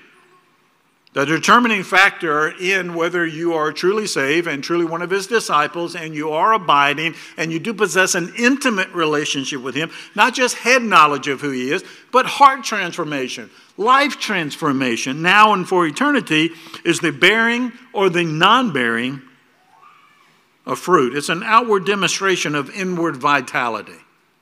The 1.15 1.25
determining 1.25 1.85
factor 1.85 2.49
in 2.49 2.95
whether 2.95 3.25
you 3.25 3.55
are 3.55 3.73
truly 3.73 4.09
saved 4.09 4.49
and 4.49 4.65
truly 4.65 4.85
one 4.85 5.01
of 5.01 5.11
his 5.11 5.29
disciples 5.29 5.95
and 5.95 6.12
you 6.12 6.33
are 6.33 6.53
abiding 6.53 7.15
and 7.37 7.53
you 7.53 7.61
do 7.61 7.73
possess 7.73 8.17
an 8.17 8.33
intimate 8.37 8.93
relationship 8.93 9.61
with 9.61 9.77
him, 9.77 9.93
not 10.17 10.35
just 10.35 10.57
head 10.57 10.83
knowledge 10.83 11.29
of 11.29 11.41
who 11.41 11.51
he 11.51 11.71
is, 11.71 11.85
but 12.11 12.27
heart 12.27 12.65
transformation, 12.65 13.49
life 13.77 14.19
transformation, 14.19 15.23
now 15.23 15.53
and 15.53 15.69
for 15.69 15.87
eternity, 15.87 16.51
is 16.85 16.99
the 16.99 17.12
bearing 17.12 17.73
or 17.93 18.11
the 18.11 18.25
non 18.25 18.73
bearing 18.73 19.23
of 20.67 20.81
fruit. 20.81 21.17
It's 21.17 21.29
an 21.29 21.45
outward 21.45 21.87
demonstration 21.87 22.57
of 22.57 22.71
inward 22.71 23.17
vitality. 23.17 24.01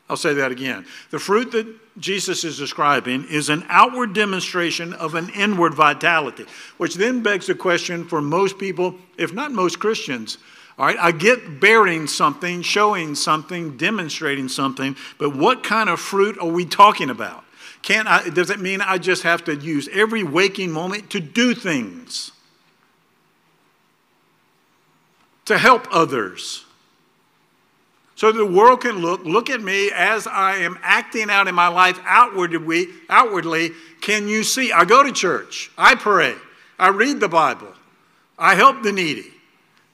I'll 0.09 0.17
say 0.17 0.33
that 0.35 0.51
again. 0.51 0.87
The 1.11 1.19
fruit 1.19 1.53
that 1.53 1.67
Jesus 1.99 2.45
is 2.45 2.57
describing 2.57 3.27
is 3.29 3.49
an 3.49 3.65
outward 3.69 4.15
demonstration 4.15 4.95
of 4.95 5.15
an 5.15 5.29
inward 5.31 5.75
vitality, 5.75 6.47
which 6.79 6.95
then 6.95 7.23
begs 7.23 7.47
the 7.47 7.55
question 7.55 8.07
for 8.07 8.23
most 8.23 8.59
people, 8.59 8.95
if 9.19 9.33
not 9.33 9.53
most 9.53 9.79
Christians, 9.79 10.39
All 10.79 10.87
right, 10.87 10.99
I 10.99 11.13
get 11.13 11.61
bearing 11.61 12.07
something, 12.07 12.63
showing 12.63 13.15
something, 13.15 13.77
demonstrating 13.77 14.49
something, 14.49 14.97
but 15.19 15.37
what 15.37 15.63
kind 15.63 15.91
of 15.91 16.01
fruit 16.01 16.39
are 16.39 16.49
we 16.49 16.65
talking 16.65 17.11
about? 17.11 17.45
Can't 17.83 18.09
I, 18.09 18.29
does 18.31 18.49
it 18.49 18.61
mean 18.61 18.81
I 18.81 18.97
just 18.99 19.25
have 19.25 19.45
to 19.45 19.57
use 19.57 19.89
every 19.93 20.23
waking 20.23 20.71
moment 20.71 21.11
to 21.11 21.21
do 21.21 21.55
things? 21.55 22.33
To 25.47 25.59
help 25.59 25.87
others? 25.91 26.65
So 28.23 28.31
the 28.31 28.47
world 28.47 28.83
can 28.83 28.99
look, 28.99 29.25
look 29.25 29.51
at 29.51 29.61
me 29.61 29.91
as 29.93 30.29
I 30.29 30.59
am 30.59 30.79
acting 30.81 31.29
out 31.29 31.49
in 31.49 31.57
my 31.57 31.67
life 31.67 31.99
outwardly, 32.05 32.87
outwardly. 33.09 33.73
Can 34.01 34.29
you 34.29 34.45
see? 34.45 34.71
I 34.71 34.85
go 34.85 35.03
to 35.03 35.11
church. 35.11 35.73
I 35.77 35.97
pray. 35.97 36.37
I 36.79 36.91
read 36.91 37.19
the 37.19 37.29
Bible. 37.29 37.73
I 38.39 38.55
help 38.55 38.85
the 38.85 38.93
needy. 38.93 39.35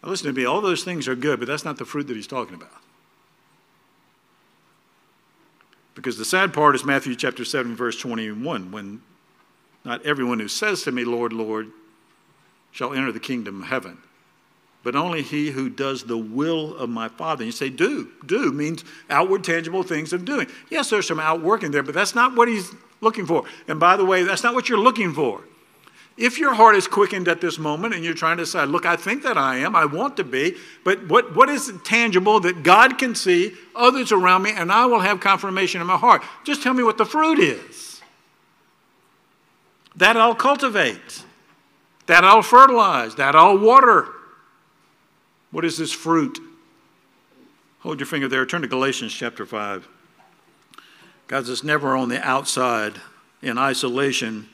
Now 0.02 0.10
listen 0.10 0.26
to 0.26 0.34
me, 0.34 0.44
all 0.44 0.60
those 0.60 0.84
things 0.84 1.08
are 1.08 1.14
good, 1.14 1.38
but 1.38 1.48
that's 1.48 1.64
not 1.64 1.78
the 1.78 1.86
fruit 1.86 2.06
that 2.08 2.16
he's 2.16 2.26
talking 2.26 2.54
about. 2.54 2.68
Because 5.94 6.18
the 6.18 6.26
sad 6.26 6.52
part 6.52 6.74
is 6.74 6.84
Matthew 6.84 7.16
chapter 7.16 7.46
7, 7.46 7.74
verse 7.74 7.98
21, 7.98 8.70
when 8.70 9.00
not 9.86 10.04
everyone 10.04 10.38
who 10.38 10.48
says 10.48 10.82
to 10.82 10.92
me, 10.92 11.02
Lord, 11.02 11.32
Lord, 11.32 11.70
shall 12.72 12.92
enter 12.92 13.10
the 13.10 13.20
kingdom 13.20 13.62
of 13.62 13.68
heaven, 13.68 13.96
but 14.82 14.94
only 14.94 15.22
he 15.22 15.50
who 15.50 15.68
does 15.68 16.04
the 16.04 16.16
will 16.16 16.76
of 16.76 16.88
my 16.88 17.08
Father. 17.08 17.42
And 17.42 17.46
you 17.46 17.52
say, 17.52 17.68
do. 17.68 18.08
Do 18.24 18.52
means 18.52 18.84
outward, 19.10 19.44
tangible 19.44 19.82
things 19.82 20.12
of 20.12 20.24
doing. 20.24 20.46
Yes, 20.70 20.90
there's 20.90 21.06
some 21.06 21.20
outworking 21.20 21.70
there, 21.70 21.82
but 21.82 21.94
that's 21.94 22.14
not 22.14 22.36
what 22.36 22.48
he's 22.48 22.72
looking 23.00 23.26
for. 23.26 23.44
And 23.66 23.78
by 23.78 23.96
the 23.96 24.04
way, 24.04 24.22
that's 24.22 24.42
not 24.42 24.54
what 24.54 24.68
you're 24.68 24.78
looking 24.78 25.12
for. 25.12 25.42
If 26.16 26.36
your 26.36 26.52
heart 26.54 26.74
is 26.74 26.88
quickened 26.88 27.28
at 27.28 27.40
this 27.40 27.60
moment 27.60 27.94
and 27.94 28.04
you're 28.04 28.12
trying 28.12 28.38
to 28.38 28.42
decide, 28.42 28.70
look, 28.70 28.84
I 28.84 28.96
think 28.96 29.22
that 29.22 29.38
I 29.38 29.58
am, 29.58 29.76
I 29.76 29.84
want 29.84 30.16
to 30.16 30.24
be, 30.24 30.56
but 30.84 31.06
what, 31.06 31.36
what 31.36 31.48
is 31.48 31.72
tangible 31.84 32.40
that 32.40 32.64
God 32.64 32.98
can 32.98 33.14
see, 33.14 33.54
others 33.76 34.10
around 34.10 34.42
me, 34.42 34.50
and 34.50 34.72
I 34.72 34.86
will 34.86 34.98
have 34.98 35.20
confirmation 35.20 35.80
in 35.80 35.86
my 35.86 35.96
heart? 35.96 36.24
Just 36.42 36.60
tell 36.60 36.74
me 36.74 36.82
what 36.82 36.98
the 36.98 37.06
fruit 37.06 37.38
is. 37.38 38.00
That 39.94 40.16
I'll 40.16 40.34
cultivate, 40.34 41.22
that 42.06 42.24
I'll 42.24 42.42
fertilize, 42.42 43.14
that 43.14 43.36
I'll 43.36 43.58
water. 43.58 44.08
What 45.50 45.64
is 45.64 45.78
this 45.78 45.92
fruit? 45.92 46.38
Hold 47.80 48.00
your 48.00 48.06
finger 48.06 48.28
there. 48.28 48.44
Turn 48.44 48.62
to 48.62 48.68
Galatians 48.68 49.14
chapter 49.14 49.46
5. 49.46 49.88
Guys, 51.26 51.48
it's 51.48 51.64
never 51.64 51.96
on 51.96 52.08
the 52.08 52.20
outside 52.26 52.94
in 53.42 53.56
isolation 53.56 54.48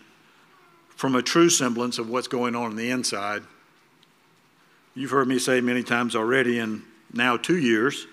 from 0.89 1.15
a 1.15 1.23
true 1.23 1.51
semblance 1.51 1.99
of 1.99 2.09
what's 2.09 2.29
going 2.29 2.55
on 2.55 2.73
in 2.73 2.77
the 2.77 2.91
inside. 2.91 3.43
You've 4.95 5.11
heard 5.11 5.27
me 5.27 5.39
say 5.39 5.61
many 5.61 5.83
times 5.83 6.15
already 6.15 6.59
in 6.59 6.83
now 7.13 7.37
two 7.37 7.57
years. 7.57 8.07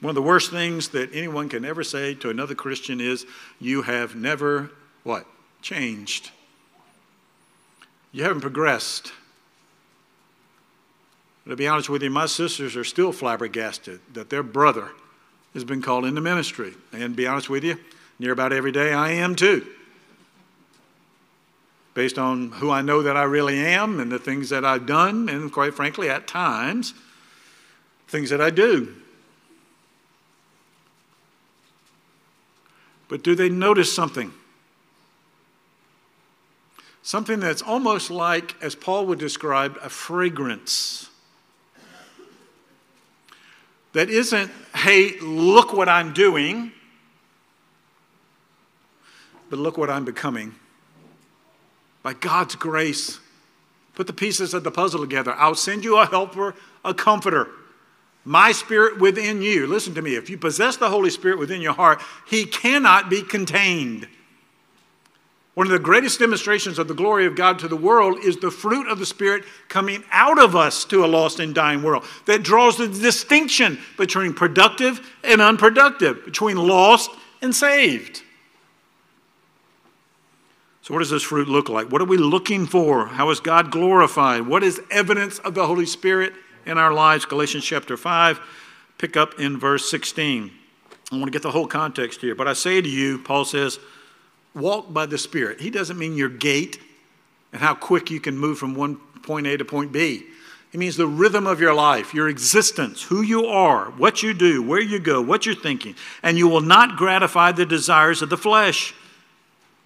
One 0.00 0.10
of 0.10 0.14
the 0.14 0.22
worst 0.22 0.50
things 0.50 0.88
that 0.88 1.12
anyone 1.12 1.48
can 1.48 1.64
ever 1.64 1.82
say 1.82 2.14
to 2.16 2.30
another 2.30 2.54
Christian 2.54 3.00
is, 3.00 3.26
You 3.58 3.82
have 3.82 4.14
never 4.14 4.70
what? 5.02 5.26
Changed. 5.62 6.30
You 8.12 8.22
haven't 8.22 8.42
progressed. 8.42 9.12
To 11.46 11.56
be 11.56 11.68
honest 11.68 11.90
with 11.90 12.02
you, 12.02 12.10
my 12.10 12.26
sisters 12.26 12.74
are 12.74 12.84
still 12.84 13.12
flabbergasted 13.12 14.00
that 14.14 14.30
their 14.30 14.42
brother 14.42 14.90
has 15.52 15.64
been 15.64 15.82
called 15.82 16.04
into 16.04 16.20
ministry. 16.20 16.72
And 16.92 17.02
to 17.02 17.16
be 17.16 17.26
honest 17.26 17.50
with 17.50 17.64
you, 17.64 17.78
near 18.18 18.32
about 18.32 18.52
every 18.52 18.72
day 18.72 18.92
I 18.92 19.10
am 19.10 19.34
too 19.34 19.66
based 21.94 22.18
on 22.18 22.50
who 22.50 22.70
I 22.70 22.82
know 22.82 23.02
that 23.02 23.16
I 23.16 23.22
really 23.22 23.58
am 23.58 24.00
and 24.00 24.10
the 24.10 24.18
things 24.18 24.50
that 24.50 24.64
I've 24.64 24.84
done, 24.84 25.28
and 25.28 25.50
quite 25.50 25.74
frankly, 25.74 26.10
at 26.10 26.26
times, 26.26 26.92
things 28.08 28.30
that 28.30 28.40
I 28.40 28.50
do. 28.50 28.94
But 33.08 33.22
do 33.22 33.36
they 33.36 33.48
notice 33.48 33.94
something? 33.94 34.32
Something 37.02 37.38
that's 37.38 37.62
almost 37.62 38.10
like, 38.10 38.60
as 38.60 38.74
Paul 38.74 39.06
would 39.06 39.18
describe, 39.18 39.78
a 39.80 39.88
fragrance. 39.88 41.10
That 43.94 44.10
isn't, 44.10 44.50
hey, 44.74 45.18
look 45.20 45.72
what 45.72 45.88
I'm 45.88 46.12
doing, 46.12 46.72
but 49.48 49.58
look 49.58 49.78
what 49.78 49.88
I'm 49.88 50.04
becoming 50.04 50.54
by 52.02 52.12
God's 52.14 52.56
grace. 52.56 53.20
Put 53.94 54.08
the 54.08 54.12
pieces 54.12 54.52
of 54.52 54.64
the 54.64 54.72
puzzle 54.72 55.00
together. 55.00 55.32
I'll 55.32 55.54
send 55.54 55.84
you 55.84 55.96
a 55.98 56.06
helper, 56.06 56.54
a 56.84 56.92
comforter. 56.92 57.48
My 58.24 58.50
spirit 58.50 58.98
within 58.98 59.42
you. 59.42 59.66
Listen 59.68 59.94
to 59.94 60.02
me. 60.02 60.16
If 60.16 60.28
you 60.28 60.38
possess 60.38 60.76
the 60.76 60.90
Holy 60.90 61.10
Spirit 61.10 61.38
within 61.38 61.60
your 61.60 61.74
heart, 61.74 62.02
he 62.26 62.46
cannot 62.46 63.08
be 63.08 63.22
contained. 63.22 64.08
One 65.54 65.68
of 65.68 65.72
the 65.72 65.78
greatest 65.78 66.18
demonstrations 66.18 66.80
of 66.80 66.88
the 66.88 66.94
glory 66.94 67.26
of 67.26 67.36
God 67.36 67.60
to 67.60 67.68
the 67.68 67.76
world 67.76 68.18
is 68.24 68.36
the 68.38 68.50
fruit 68.50 68.88
of 68.88 68.98
the 68.98 69.06
Spirit 69.06 69.44
coming 69.68 70.02
out 70.10 70.42
of 70.42 70.56
us 70.56 70.84
to 70.86 71.04
a 71.04 71.06
lost 71.06 71.38
and 71.38 71.54
dying 71.54 71.82
world 71.82 72.04
that 72.26 72.42
draws 72.42 72.76
the 72.76 72.88
distinction 72.88 73.78
between 73.96 74.34
productive 74.34 75.14
and 75.22 75.40
unproductive, 75.40 76.24
between 76.24 76.56
lost 76.56 77.10
and 77.40 77.54
saved. 77.54 78.22
So, 80.82 80.92
what 80.92 81.00
does 81.00 81.10
this 81.10 81.22
fruit 81.22 81.48
look 81.48 81.68
like? 81.68 81.90
What 81.90 82.02
are 82.02 82.06
we 82.06 82.18
looking 82.18 82.66
for? 82.66 83.06
How 83.06 83.30
is 83.30 83.40
God 83.40 83.70
glorified? 83.70 84.46
What 84.46 84.62
is 84.62 84.82
evidence 84.90 85.38
of 85.38 85.54
the 85.54 85.66
Holy 85.66 85.86
Spirit 85.86 86.34
in 86.66 86.78
our 86.78 86.92
lives? 86.92 87.24
Galatians 87.24 87.64
chapter 87.64 87.96
5, 87.96 88.40
pick 88.98 89.16
up 89.16 89.38
in 89.40 89.58
verse 89.58 89.88
16. 89.88 90.50
I 91.10 91.14
want 91.14 91.26
to 91.26 91.30
get 91.30 91.42
the 91.42 91.52
whole 91.52 91.66
context 91.66 92.20
here. 92.20 92.34
But 92.34 92.48
I 92.48 92.52
say 92.52 92.82
to 92.82 92.88
you, 92.88 93.18
Paul 93.18 93.44
says, 93.44 93.78
walk 94.54 94.92
by 94.92 95.06
the 95.06 95.18
Spirit. 95.18 95.60
He 95.60 95.70
doesn't 95.70 95.98
mean 95.98 96.16
your 96.16 96.28
gait 96.28 96.80
and 97.52 97.60
how 97.60 97.74
quick 97.74 98.10
you 98.10 98.20
can 98.20 98.36
move 98.36 98.58
from 98.58 98.74
one 98.74 98.96
point 99.22 99.46
A 99.46 99.56
to 99.56 99.64
point 99.64 99.92
B. 99.92 100.24
He 100.72 100.78
means 100.78 100.96
the 100.96 101.06
rhythm 101.06 101.46
of 101.46 101.60
your 101.60 101.72
life, 101.72 102.12
your 102.14 102.28
existence, 102.28 103.02
who 103.04 103.22
you 103.22 103.46
are, 103.46 103.92
what 103.92 104.24
you 104.24 104.34
do, 104.34 104.60
where 104.60 104.80
you 104.80 104.98
go, 104.98 105.22
what 105.22 105.46
you're 105.46 105.54
thinking. 105.54 105.94
And 106.20 106.36
you 106.36 106.48
will 106.48 106.60
not 106.60 106.96
gratify 106.96 107.52
the 107.52 107.64
desires 107.64 108.22
of 108.22 108.28
the 108.28 108.36
flesh. 108.36 108.92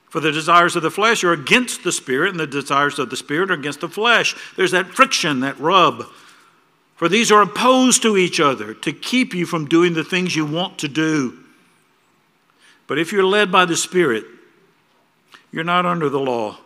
For 0.08 0.20
the 0.20 0.32
desires 0.32 0.76
of 0.76 0.82
the 0.82 0.90
flesh 0.90 1.22
are 1.24 1.32
against 1.32 1.84
the 1.84 1.92
spirit, 1.92 2.30
and 2.30 2.40
the 2.40 2.46
desires 2.46 2.98
of 2.98 3.10
the 3.10 3.18
spirit 3.18 3.50
are 3.50 3.54
against 3.54 3.80
the 3.80 3.88
flesh. 3.90 4.34
There's 4.56 4.70
that 4.70 4.88
friction, 4.88 5.40
that 5.40 5.60
rub. 5.60 6.04
For 6.96 7.08
these 7.08 7.30
are 7.30 7.42
opposed 7.42 8.00
to 8.02 8.16
each 8.16 8.40
other 8.40 8.72
to 8.72 8.92
keep 8.92 9.34
you 9.34 9.44
from 9.44 9.66
doing 9.66 9.92
the 9.92 10.02
things 10.02 10.34
you 10.34 10.46
want 10.46 10.78
to 10.78 10.88
do. 10.88 11.38
But 12.86 12.98
if 12.98 13.12
you're 13.12 13.24
led 13.24 13.52
by 13.52 13.66
the 13.66 13.76
Spirit, 13.76 14.24
you're 15.50 15.64
not 15.64 15.86
under 15.86 16.08
the 16.08 16.20
law. 16.20 16.58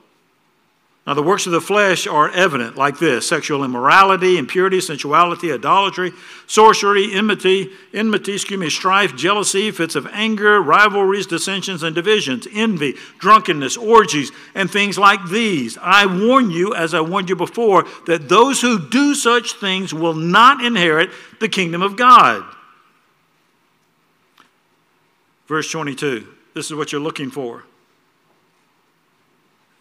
Now, 1.04 1.14
the 1.14 1.22
works 1.22 1.46
of 1.46 1.52
the 1.52 1.60
flesh 1.60 2.06
are 2.06 2.30
evident, 2.30 2.76
like 2.76 3.00
this 3.00 3.28
sexual 3.28 3.64
immorality, 3.64 4.38
impurity, 4.38 4.80
sensuality, 4.80 5.52
idolatry, 5.52 6.12
sorcery, 6.46 7.12
enmity, 7.12 7.70
enmity, 7.92 8.34
excuse 8.34 8.60
me, 8.60 8.70
strife, 8.70 9.16
jealousy, 9.16 9.72
fits 9.72 9.96
of 9.96 10.06
anger, 10.12 10.62
rivalries, 10.62 11.26
dissensions, 11.26 11.82
and 11.82 11.96
divisions, 11.96 12.46
envy, 12.52 12.94
drunkenness, 13.18 13.76
orgies, 13.76 14.30
and 14.54 14.70
things 14.70 14.96
like 14.96 15.28
these. 15.28 15.76
I 15.82 16.06
warn 16.06 16.52
you, 16.52 16.72
as 16.72 16.94
I 16.94 17.00
warned 17.00 17.28
you 17.28 17.36
before, 17.36 17.84
that 18.06 18.28
those 18.28 18.60
who 18.60 18.88
do 18.88 19.16
such 19.16 19.54
things 19.54 19.92
will 19.92 20.14
not 20.14 20.64
inherit 20.64 21.10
the 21.40 21.48
kingdom 21.48 21.82
of 21.82 21.96
God. 21.96 22.44
Verse 25.48 25.68
22 25.68 26.28
this 26.54 26.66
is 26.66 26.74
what 26.76 26.92
you're 26.92 27.00
looking 27.00 27.30
for. 27.30 27.64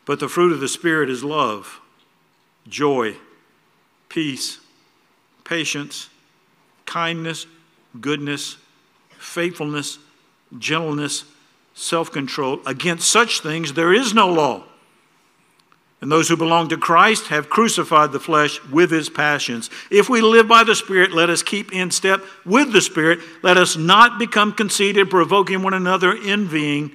But 0.05 0.19
the 0.19 0.29
fruit 0.29 0.51
of 0.51 0.59
the 0.59 0.67
Spirit 0.67 1.09
is 1.09 1.23
love, 1.23 1.79
joy, 2.67 3.15
peace, 4.09 4.59
patience, 5.43 6.09
kindness, 6.85 7.45
goodness, 7.99 8.57
faithfulness, 9.17 9.99
gentleness, 10.57 11.25
self 11.73 12.11
control. 12.11 12.61
Against 12.65 13.09
such 13.09 13.41
things 13.41 13.73
there 13.73 13.93
is 13.93 14.13
no 14.13 14.27
law. 14.27 14.63
And 16.01 16.11
those 16.11 16.27
who 16.29 16.35
belong 16.35 16.69
to 16.69 16.77
Christ 16.77 17.27
have 17.27 17.47
crucified 17.47 18.11
the 18.11 18.19
flesh 18.19 18.59
with 18.65 18.89
his 18.89 19.07
passions. 19.07 19.69
If 19.91 20.09
we 20.09 20.19
live 20.19 20.47
by 20.47 20.63
the 20.63 20.73
Spirit, 20.73 21.11
let 21.11 21.29
us 21.29 21.43
keep 21.43 21.71
in 21.71 21.91
step 21.91 22.23
with 22.43 22.73
the 22.73 22.81
Spirit. 22.81 23.19
Let 23.43 23.57
us 23.57 23.77
not 23.77 24.17
become 24.17 24.51
conceited, 24.51 25.11
provoking 25.11 25.61
one 25.61 25.75
another, 25.75 26.17
envying 26.17 26.91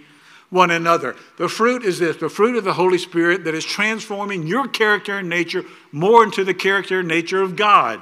one 0.51 0.71
another. 0.71 1.17
The 1.39 1.49
fruit 1.49 1.85
is 1.85 1.99
this 1.99 2.17
the 2.17 2.29
fruit 2.29 2.57
of 2.57 2.65
the 2.65 2.75
Holy 2.75 2.99
Spirit 2.99 3.45
that 3.45 3.55
is 3.55 3.65
transforming 3.65 4.47
your 4.47 4.69
character 4.69 5.19
and 5.19 5.29
nature 5.29 5.65
more 5.93 6.25
into 6.25 6.45
the 6.45 6.55
character 6.55 7.01
and 7.01 7.09
nature 7.09 7.43
of 7.43 7.57
God, 7.57 8.01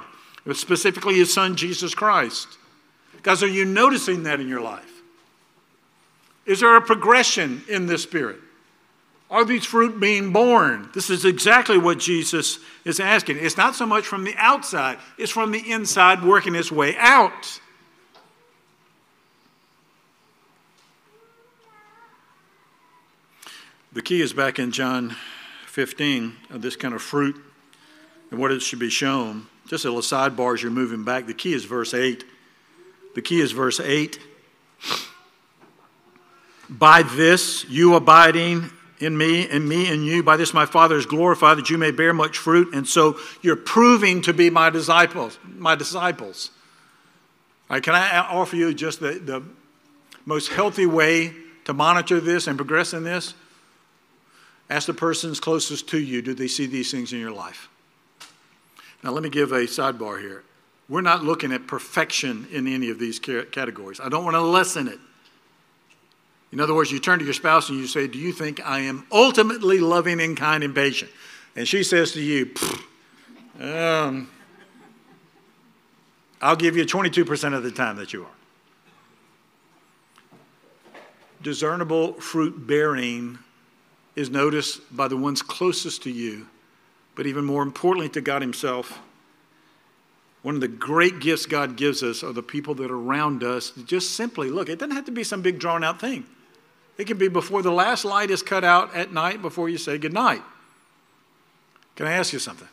specifically 0.53 1.15
His 1.15 1.33
Son, 1.33 1.55
Jesus 1.55 1.95
Christ. 1.95 2.47
Guys, 3.23 3.41
are 3.41 3.47
you 3.47 3.65
noticing 3.65 4.23
that 4.23 4.39
in 4.39 4.47
your 4.47 4.61
life? 4.61 5.01
Is 6.45 6.59
there 6.59 6.75
a 6.75 6.81
progression 6.81 7.63
in 7.67 7.87
the 7.87 7.97
Spirit? 7.97 8.39
Are 9.31 9.43
these 9.43 9.65
fruit 9.65 9.99
being 9.99 10.31
borne? 10.31 10.89
This 10.93 11.09
is 11.09 11.25
exactly 11.25 11.79
what 11.79 11.97
Jesus 11.97 12.59
is 12.85 12.99
asking. 12.99 13.37
It's 13.39 13.57
not 13.57 13.73
so 13.73 13.87
much 13.87 14.05
from 14.05 14.23
the 14.23 14.35
outside, 14.37 14.99
it's 15.17 15.31
from 15.31 15.51
the 15.51 15.71
inside 15.71 16.23
working 16.23 16.53
its 16.53 16.71
way 16.71 16.95
out. 16.97 17.59
The 23.95 24.01
key 24.01 24.19
is 24.19 24.33
back 24.33 24.59
in 24.59 24.71
John 24.71 25.15
15 25.67 26.35
of 26.49 26.61
this 26.61 26.75
kind 26.75 26.93
of 26.93 27.01
fruit 27.01 27.41
and 28.29 28.37
what 28.37 28.51
it 28.51 28.61
should 28.61 28.77
be 28.77 28.89
shown. 28.89 29.47
Just 29.67 29.85
a 29.85 29.87
little 29.87 30.01
sidebar 30.01 30.53
as 30.53 30.61
you're 30.61 30.69
moving 30.69 31.05
back. 31.05 31.27
The 31.27 31.33
key 31.33 31.53
is 31.53 31.63
verse 31.63 31.93
8. 31.93 32.25
The 33.15 33.21
key 33.21 33.39
is 33.39 33.53
verse 33.53 33.79
8. 33.79 34.19
By 36.69 37.03
this, 37.03 37.63
you 37.69 37.95
abiding 37.95 38.69
in 38.99 39.17
me 39.17 39.47
and 39.47 39.67
me 39.67 39.89
in 39.89 40.03
you, 40.03 40.23
by 40.23 40.35
this 40.35 40.53
my 40.53 40.65
Father 40.65 40.97
is 40.97 41.05
glorified 41.05 41.57
that 41.57 41.69
you 41.69 41.77
may 41.77 41.91
bear 41.91 42.13
much 42.13 42.37
fruit. 42.37 42.75
And 42.75 42.85
so 42.85 43.17
you're 43.41 43.55
proving 43.55 44.21
to 44.23 44.33
be 44.33 44.49
my 44.49 44.69
disciples. 44.69 45.39
My 45.45 45.75
disciples. 45.75 46.51
Can 47.69 47.95
I 47.95 48.17
offer 48.17 48.57
you 48.57 48.73
just 48.73 48.99
the, 48.99 49.13
the 49.13 49.41
most 50.25 50.49
healthy 50.49 50.85
way 50.85 51.33
to 51.63 51.73
monitor 51.73 52.19
this 52.19 52.47
and 52.47 52.57
progress 52.57 52.93
in 52.93 53.05
this? 53.05 53.35
Ask 54.69 54.87
the 54.87 54.93
persons 54.93 55.39
closest 55.39 55.87
to 55.89 55.99
you, 55.99 56.21
do 56.21 56.33
they 56.33 56.47
see 56.47 56.65
these 56.65 56.91
things 56.91 57.13
in 57.13 57.19
your 57.19 57.31
life? 57.31 57.69
Now, 59.03 59.11
let 59.11 59.21
me 59.21 59.29
give 59.29 59.51
a 59.51 59.61
sidebar 59.61 60.19
here. 60.19 60.43
We're 60.89 61.01
not 61.01 61.23
looking 61.23 61.51
at 61.51 61.67
perfection 61.67 62.47
in 62.51 62.67
any 62.67 62.89
of 62.89 62.99
these 62.99 63.19
categories. 63.19 63.99
I 63.99 64.09
don't 64.09 64.23
want 64.23 64.35
to 64.35 64.41
lessen 64.41 64.87
it. 64.87 64.99
In 66.51 66.59
other 66.59 66.73
words, 66.73 66.91
you 66.91 66.99
turn 66.99 67.19
to 67.19 67.25
your 67.25 67.33
spouse 67.33 67.69
and 67.69 67.77
you 67.77 67.87
say, 67.87 68.07
Do 68.07 68.17
you 68.17 68.31
think 68.31 68.65
I 68.65 68.79
am 68.79 69.05
ultimately 69.11 69.79
loving 69.79 70.21
and 70.21 70.37
kind 70.37 70.63
and 70.63 70.73
patient? 70.73 71.11
And 71.55 71.67
she 71.67 71.83
says 71.83 72.11
to 72.13 72.21
you, 72.21 72.51
um, 73.59 74.29
I'll 76.41 76.55
give 76.55 76.75
you 76.75 76.85
22% 76.85 77.53
of 77.53 77.63
the 77.63 77.71
time 77.71 77.95
that 77.97 78.13
you 78.13 78.23
are. 78.23 78.29
Discernible 81.41 82.13
fruit 82.13 82.67
bearing 82.67 83.39
is 84.15 84.29
noticed 84.29 84.95
by 84.95 85.07
the 85.07 85.17
ones 85.17 85.41
closest 85.41 86.03
to 86.03 86.11
you, 86.11 86.47
but 87.15 87.27
even 87.27 87.45
more 87.45 87.63
importantly 87.63 88.09
to 88.09 88.21
God 88.21 88.41
Himself. 88.41 88.99
One 90.41 90.55
of 90.55 90.61
the 90.61 90.67
great 90.67 91.19
gifts 91.19 91.45
God 91.45 91.75
gives 91.75 92.03
us 92.03 92.23
are 92.23 92.31
the 92.31 92.43
people 92.43 92.75
that 92.75 92.91
are 92.91 92.95
around 92.95 93.43
us. 93.43 93.71
Just 93.85 94.11
simply 94.11 94.49
look, 94.49 94.69
it 94.69 94.79
doesn't 94.79 94.95
have 94.95 95.05
to 95.05 95.11
be 95.11 95.23
some 95.23 95.41
big 95.41 95.59
drawn 95.59 95.83
out 95.83 95.99
thing. 95.99 96.25
It 96.97 97.07
can 97.07 97.17
be 97.17 97.27
before 97.27 97.61
the 97.61 97.71
last 97.71 98.05
light 98.05 98.29
is 98.29 98.41
cut 98.41 98.63
out 98.63 98.95
at 98.95 99.11
night 99.11 99.41
before 99.41 99.69
you 99.69 99.77
say 99.77 99.97
goodnight. 99.97 100.41
Can 101.95 102.07
I 102.07 102.13
ask 102.13 102.31
you 102.31 102.39
something? 102.39 102.67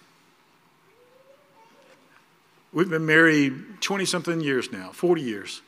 We've 2.73 2.89
been 2.89 3.07
married 3.07 3.81
20 3.81 4.05
something 4.05 4.41
years 4.41 4.73
now, 4.73 4.91
40 4.93 5.23
years. 5.23 5.61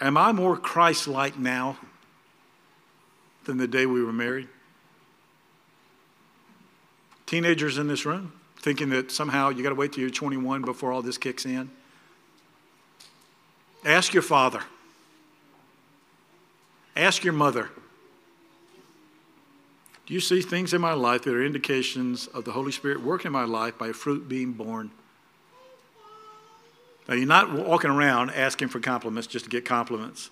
Am 0.00 0.16
I 0.16 0.32
more 0.32 0.56
Christ 0.56 1.08
like 1.08 1.38
now 1.38 1.78
than 3.48 3.56
the 3.56 3.66
day 3.66 3.86
we 3.86 4.04
were 4.04 4.12
married? 4.12 4.46
Teenagers 7.26 7.78
in 7.78 7.88
this 7.88 8.04
room 8.06 8.32
thinking 8.60 8.90
that 8.90 9.10
somehow 9.10 9.48
you 9.48 9.62
got 9.62 9.70
to 9.70 9.74
wait 9.74 9.92
till 9.92 10.02
you're 10.02 10.10
21 10.10 10.62
before 10.62 10.92
all 10.92 11.00
this 11.00 11.16
kicks 11.16 11.46
in. 11.46 11.70
Ask 13.84 14.12
your 14.12 14.22
father. 14.22 14.62
Ask 16.94 17.24
your 17.24 17.32
mother. 17.32 17.70
Do 20.04 20.14
you 20.14 20.20
see 20.20 20.42
things 20.42 20.74
in 20.74 20.80
my 20.80 20.92
life 20.92 21.22
that 21.22 21.34
are 21.34 21.44
indications 21.44 22.26
of 22.28 22.44
the 22.44 22.52
Holy 22.52 22.72
Spirit 22.72 23.02
working 23.02 23.28
in 23.28 23.32
my 23.32 23.44
life 23.44 23.78
by 23.78 23.92
fruit 23.92 24.28
being 24.28 24.52
borne? 24.52 24.90
Now, 27.08 27.14
you're 27.14 27.26
not 27.26 27.52
walking 27.52 27.90
around 27.90 28.30
asking 28.30 28.68
for 28.68 28.80
compliments 28.80 29.26
just 29.26 29.46
to 29.46 29.50
get 29.50 29.64
compliments. 29.64 30.28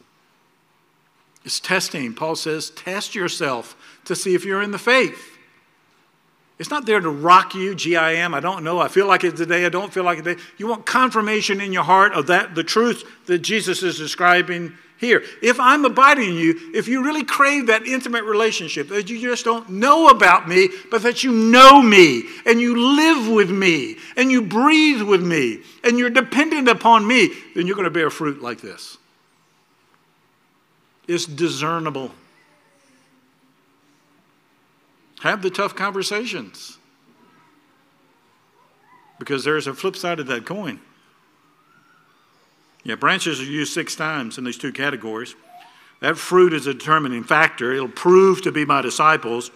It's 1.46 1.60
testing. 1.60 2.12
Paul 2.12 2.34
says, 2.34 2.70
test 2.70 3.14
yourself 3.14 3.76
to 4.04 4.16
see 4.16 4.34
if 4.34 4.44
you're 4.44 4.62
in 4.62 4.72
the 4.72 4.78
faith. 4.78 5.38
It's 6.58 6.70
not 6.70 6.86
there 6.86 6.98
to 6.98 7.08
rock 7.08 7.54
you, 7.54 7.74
gee, 7.74 7.96
I 7.96 8.12
am, 8.12 8.34
I 8.34 8.40
don't 8.40 8.64
know, 8.64 8.80
I 8.80 8.88
feel 8.88 9.06
like 9.06 9.22
it 9.22 9.36
today, 9.36 9.64
I 9.64 9.68
don't 9.68 9.92
feel 9.92 10.02
like 10.04 10.18
it 10.18 10.24
today. 10.24 10.42
You 10.56 10.66
want 10.66 10.86
confirmation 10.86 11.60
in 11.60 11.72
your 11.72 11.84
heart 11.84 12.14
of 12.14 12.26
that, 12.28 12.54
the 12.54 12.64
truth 12.64 13.04
that 13.26 13.40
Jesus 13.40 13.82
is 13.82 13.96
describing 13.96 14.72
here. 14.98 15.22
If 15.42 15.60
I'm 15.60 15.84
abiding 15.84 16.30
in 16.30 16.34
you, 16.34 16.72
if 16.74 16.88
you 16.88 17.04
really 17.04 17.22
crave 17.22 17.66
that 17.66 17.86
intimate 17.86 18.24
relationship, 18.24 18.88
that 18.88 19.08
you 19.08 19.20
just 19.20 19.44
don't 19.44 19.68
know 19.68 20.08
about 20.08 20.48
me, 20.48 20.70
but 20.90 21.02
that 21.02 21.22
you 21.22 21.30
know 21.30 21.80
me, 21.80 22.24
and 22.46 22.60
you 22.60 22.96
live 22.96 23.28
with 23.28 23.50
me, 23.50 23.98
and 24.16 24.32
you 24.32 24.42
breathe 24.42 25.02
with 25.02 25.22
me, 25.22 25.60
and 25.84 25.98
you're 25.98 26.10
dependent 26.10 26.68
upon 26.68 27.06
me, 27.06 27.30
then 27.54 27.66
you're 27.66 27.76
going 27.76 27.84
to 27.84 27.90
bear 27.90 28.10
fruit 28.10 28.42
like 28.42 28.62
this 28.62 28.98
is 31.06 31.26
discernible. 31.26 32.12
Have 35.20 35.42
the 35.42 35.50
tough 35.50 35.74
conversations. 35.74 36.78
Because 39.18 39.44
there's 39.44 39.66
a 39.66 39.74
flip 39.74 39.96
side 39.96 40.20
of 40.20 40.26
that 40.26 40.44
coin. 40.44 40.80
Yeah, 42.84 42.94
branches 42.94 43.40
are 43.40 43.44
used 43.44 43.72
six 43.72 43.96
times 43.96 44.38
in 44.38 44.44
these 44.44 44.58
two 44.58 44.72
categories. 44.72 45.34
That 46.00 46.18
fruit 46.18 46.52
is 46.52 46.66
a 46.66 46.74
determining 46.74 47.24
factor. 47.24 47.72
It'll 47.72 47.88
prove 47.88 48.42
to 48.42 48.52
be 48.52 48.64
my 48.64 48.82
disciples. 48.82 49.50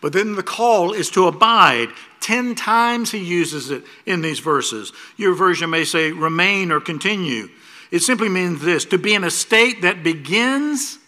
But 0.00 0.12
then 0.12 0.34
the 0.34 0.42
call 0.42 0.92
is 0.92 1.10
to 1.10 1.26
abide. 1.26 1.90
Ten 2.20 2.54
times 2.54 3.12
he 3.12 3.18
uses 3.18 3.70
it 3.70 3.84
in 4.04 4.20
these 4.20 4.40
verses. 4.40 4.92
Your 5.16 5.34
version 5.34 5.70
may 5.70 5.84
say 5.84 6.12
remain 6.12 6.72
or 6.72 6.80
continue. 6.80 7.48
It 7.90 8.00
simply 8.00 8.28
means 8.28 8.62
this 8.62 8.84
to 8.86 8.98
be 8.98 9.14
in 9.14 9.24
a 9.24 9.30
state 9.30 9.82
that 9.82 10.02
begins 10.02 10.98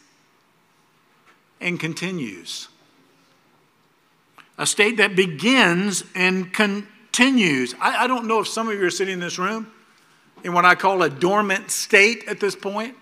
and 1.60 1.78
continues. 1.78 2.68
A 4.58 4.66
state 4.66 4.96
that 4.98 5.16
begins 5.16 6.04
and 6.14 6.52
continues. 6.52 7.74
I, 7.80 8.04
I, 8.04 8.06
don't 8.06 8.26
know 8.26 8.40
if 8.40 8.48
some 8.48 8.68
of 8.68 8.78
you 8.78 8.84
are 8.84 8.90
sitting 8.90 9.14
in 9.14 9.20
this 9.20 9.38
room 9.38 9.70
in 10.44 10.52
what 10.52 10.64
I 10.64 10.74
call 10.74 11.02
a 11.02 11.08
dormant 11.08 11.70
state 11.70 12.24
at 12.26 12.40
this 12.40 12.56
point. 12.56 12.96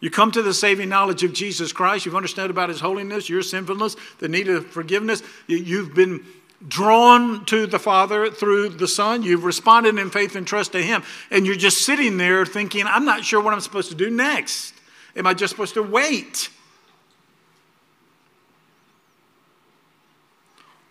You 0.00 0.10
come 0.10 0.30
to 0.32 0.42
the 0.42 0.54
saving 0.54 0.88
knowledge 0.88 1.24
of 1.24 1.32
Jesus 1.32 1.72
Christ. 1.72 2.06
You've 2.06 2.14
understood 2.16 2.50
about 2.50 2.68
his 2.68 2.80
holiness, 2.80 3.28
your 3.28 3.42
sinfulness, 3.42 3.96
the 4.18 4.28
need 4.28 4.48
of 4.48 4.66
forgiveness. 4.66 5.22
You've 5.46 5.94
been 5.94 6.24
drawn 6.66 7.44
to 7.46 7.66
the 7.66 7.78
Father 7.78 8.30
through 8.30 8.70
the 8.70 8.88
Son. 8.88 9.22
You've 9.22 9.44
responded 9.44 9.96
in 9.98 10.10
faith 10.10 10.34
and 10.34 10.46
trust 10.46 10.72
to 10.72 10.82
Him. 10.82 11.02
And 11.30 11.46
you're 11.46 11.54
just 11.54 11.84
sitting 11.84 12.16
there 12.16 12.44
thinking, 12.44 12.84
I'm 12.86 13.04
not 13.04 13.24
sure 13.24 13.40
what 13.40 13.54
I'm 13.54 13.60
supposed 13.60 13.90
to 13.90 13.94
do 13.94 14.10
next. 14.10 14.74
Am 15.14 15.26
I 15.26 15.34
just 15.34 15.50
supposed 15.50 15.74
to 15.74 15.82
wait? 15.82 16.50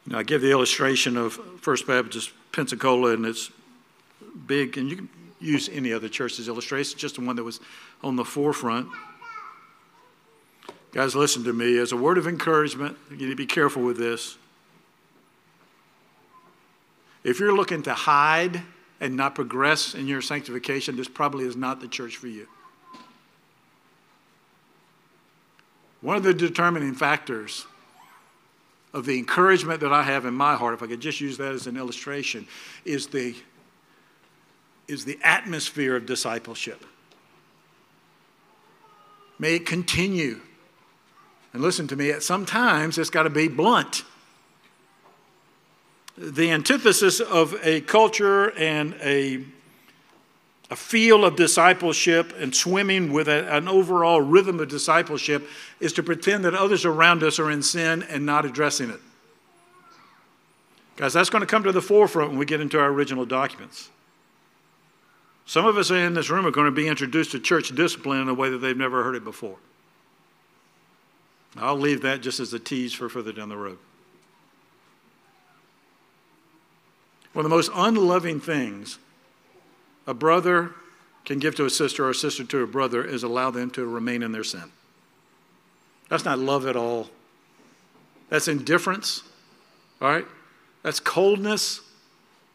Know, 0.08 0.20
I 0.20 0.24
give 0.24 0.42
the 0.42 0.52
illustration 0.52 1.18
of 1.18 1.34
First 1.60 1.86
Baptist 1.86 2.32
Pensacola, 2.54 3.12
and 3.12 3.26
it's 3.26 3.52
big, 4.46 4.78
and 4.78 4.90
you 4.90 4.96
can 4.96 5.10
use 5.42 5.68
any 5.68 5.92
other 5.92 6.08
church's 6.08 6.48
illustration, 6.48 6.98
just 6.98 7.16
the 7.16 7.22
one 7.22 7.36
that 7.36 7.44
was 7.44 7.60
on 8.02 8.16
the 8.16 8.24
forefront. 8.24 8.88
Guys, 10.94 11.14
listen 11.14 11.44
to 11.44 11.52
me. 11.52 11.78
As 11.78 11.92
a 11.92 11.98
word 11.98 12.18
of 12.18 12.26
encouragement, 12.26 12.98
you 13.12 13.18
need 13.18 13.30
to 13.30 13.36
be 13.36 13.46
careful 13.46 13.84
with 13.84 13.98
this. 13.98 14.38
If 17.28 17.42
you're 17.42 17.54
looking 17.54 17.84
to 17.84 17.94
hide 17.94 18.62
and 19.02 19.18
not 19.18 19.36
progress 19.36 19.96
in 19.96 20.08
your 20.08 20.22
sanctification, 20.22 20.96
this 20.96 21.10
probably 21.10 21.44
is 21.44 21.58
not 21.58 21.82
the 21.82 21.88
church 21.90 22.16
for 22.16 22.28
you. 22.28 22.48
One 26.00 26.16
of 26.16 26.24
the 26.24 26.34
determining 26.34 26.94
factors 26.94 27.66
of 28.94 29.06
the 29.06 29.18
encouragement 29.18 29.82
that 29.82 29.92
I 29.92 30.04
have 30.04 30.26
in 30.26 30.36
my 30.36 30.56
heart, 30.56 30.74
if 30.74 30.82
I 30.82 30.88
could 30.88 31.02
just 31.02 31.20
use 31.20 31.38
that 31.38 31.52
as 31.52 31.68
an 31.68 31.76
illustration, 31.76 32.48
is 32.86 33.08
the, 33.08 33.36
is 34.88 35.04
the 35.04 35.20
atmosphere 35.22 35.98
of 35.98 36.06
discipleship. 36.06 36.86
May 39.38 39.56
it 39.56 39.66
continue. 39.66 40.40
And 41.52 41.62
listen 41.62 41.90
to 41.90 41.98
me, 41.98 42.10
at 42.10 42.24
sometimes 42.24 42.98
it's 42.98 43.10
got 43.10 43.24
to 43.24 43.30
be 43.30 43.50
blunt 43.50 44.06
the 46.18 46.52
antithesis 46.52 47.20
of 47.20 47.56
a 47.64 47.82
culture 47.82 48.50
and 48.58 48.96
a, 49.02 49.44
a 50.72 50.76
feel 50.76 51.24
of 51.24 51.36
discipleship 51.36 52.34
and 52.40 52.56
swimming 52.56 53.14
with 53.14 53.28
a, 53.28 53.56
an 53.56 53.68
overall 53.68 54.20
rhythm 54.22 54.60
of 54.60 54.68
discipleship 54.68 55.48
is 55.80 55.94
to 55.94 56.04
pretend 56.04 56.44
that 56.44 56.56
others 56.56 56.86
around 56.86 57.22
us 57.22 57.38
are 57.38 57.52
in 57.52 57.62
sin 57.62 58.02
and 58.04 58.26
not 58.26 58.46
addressing 58.46 58.90
it. 58.90 59.00
Guys, 60.96 61.14
that's 61.14 61.30
going 61.30 61.42
to 61.42 61.48
come 61.48 61.64
to 61.64 61.72
the 61.72 61.82
forefront 61.82 62.32
when 62.32 62.40
we 62.40 62.46
get 62.46 62.60
into 62.60 62.80
our 62.80 62.88
original 62.88 63.26
documents. 63.26 63.92
Some 65.46 65.68
of 65.68 65.78
us 65.78 65.92
in 65.92 66.16
this 66.16 66.32
room 66.32 66.46
are 66.48 66.52
going 66.52 66.66
to 66.66 66.72
be 66.72 66.88
introduced 66.88 67.32
to 67.32 67.40
church 67.40 67.74
discipline 67.76 68.22
in 68.22 68.28
a 68.28 68.34
way 68.34 68.50
that 68.50 68.58
they've 68.58 68.76
never 68.76 69.04
heard 69.04 69.16
it 69.16 69.24
before. 69.24 69.58
I'll 71.56 71.78
leave 71.78 72.02
that 72.02 72.22
just 72.22 72.40
as 72.40 72.54
a 72.54 72.60
tease 72.60 72.94
for 72.94 73.08
further 73.08 73.32
down 73.32 73.50
the 73.50 73.58
road. 73.58 73.78
One 77.38 77.46
of 77.46 77.52
the 77.52 77.56
most 77.56 77.70
unloving 77.76 78.40
things 78.40 78.98
a 80.08 80.14
brother 80.16 80.72
can 81.24 81.38
give 81.38 81.54
to 81.58 81.66
a 81.66 81.70
sister 81.70 82.04
or 82.04 82.10
a 82.10 82.16
sister 82.16 82.44
to 82.44 82.64
a 82.64 82.66
brother 82.66 83.06
is 83.06 83.22
allow 83.22 83.52
them 83.52 83.70
to 83.72 83.86
remain 83.86 84.24
in 84.24 84.32
their 84.32 84.44
sin. 84.44 84.64
That's 86.10 86.26
not 86.26 86.40
love 86.40 86.66
at 86.66 86.76
all. 86.76 87.12
That's 88.30 88.48
indifference, 88.48 89.22
all 90.02 90.10
right? 90.10 90.26
That's 90.82 91.00
coldness. 91.00 91.82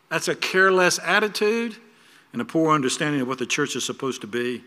That's 0.08 0.26
a 0.26 0.34
careless 0.34 0.98
attitude 0.98 1.76
and 2.32 2.42
a 2.42 2.44
poor 2.44 2.74
understanding 2.74 3.20
of 3.20 3.28
what 3.28 3.38
the 3.38 3.46
church 3.46 3.76
is 3.76 3.84
supposed 3.84 4.20
to 4.22 4.26
be. 4.26 4.64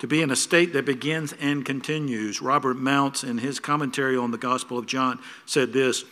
To 0.00 0.08
be 0.08 0.22
in 0.22 0.32
a 0.32 0.36
state 0.36 0.72
that 0.72 0.86
begins 0.86 1.34
and 1.34 1.64
continues. 1.64 2.42
Robert 2.42 2.76
Mounce, 2.76 3.22
in 3.22 3.38
his 3.38 3.60
commentary 3.60 4.16
on 4.16 4.32
the 4.32 4.38
Gospel 4.38 4.76
of 4.76 4.86
John, 4.86 5.20
said 5.46 5.72
this 5.72 6.04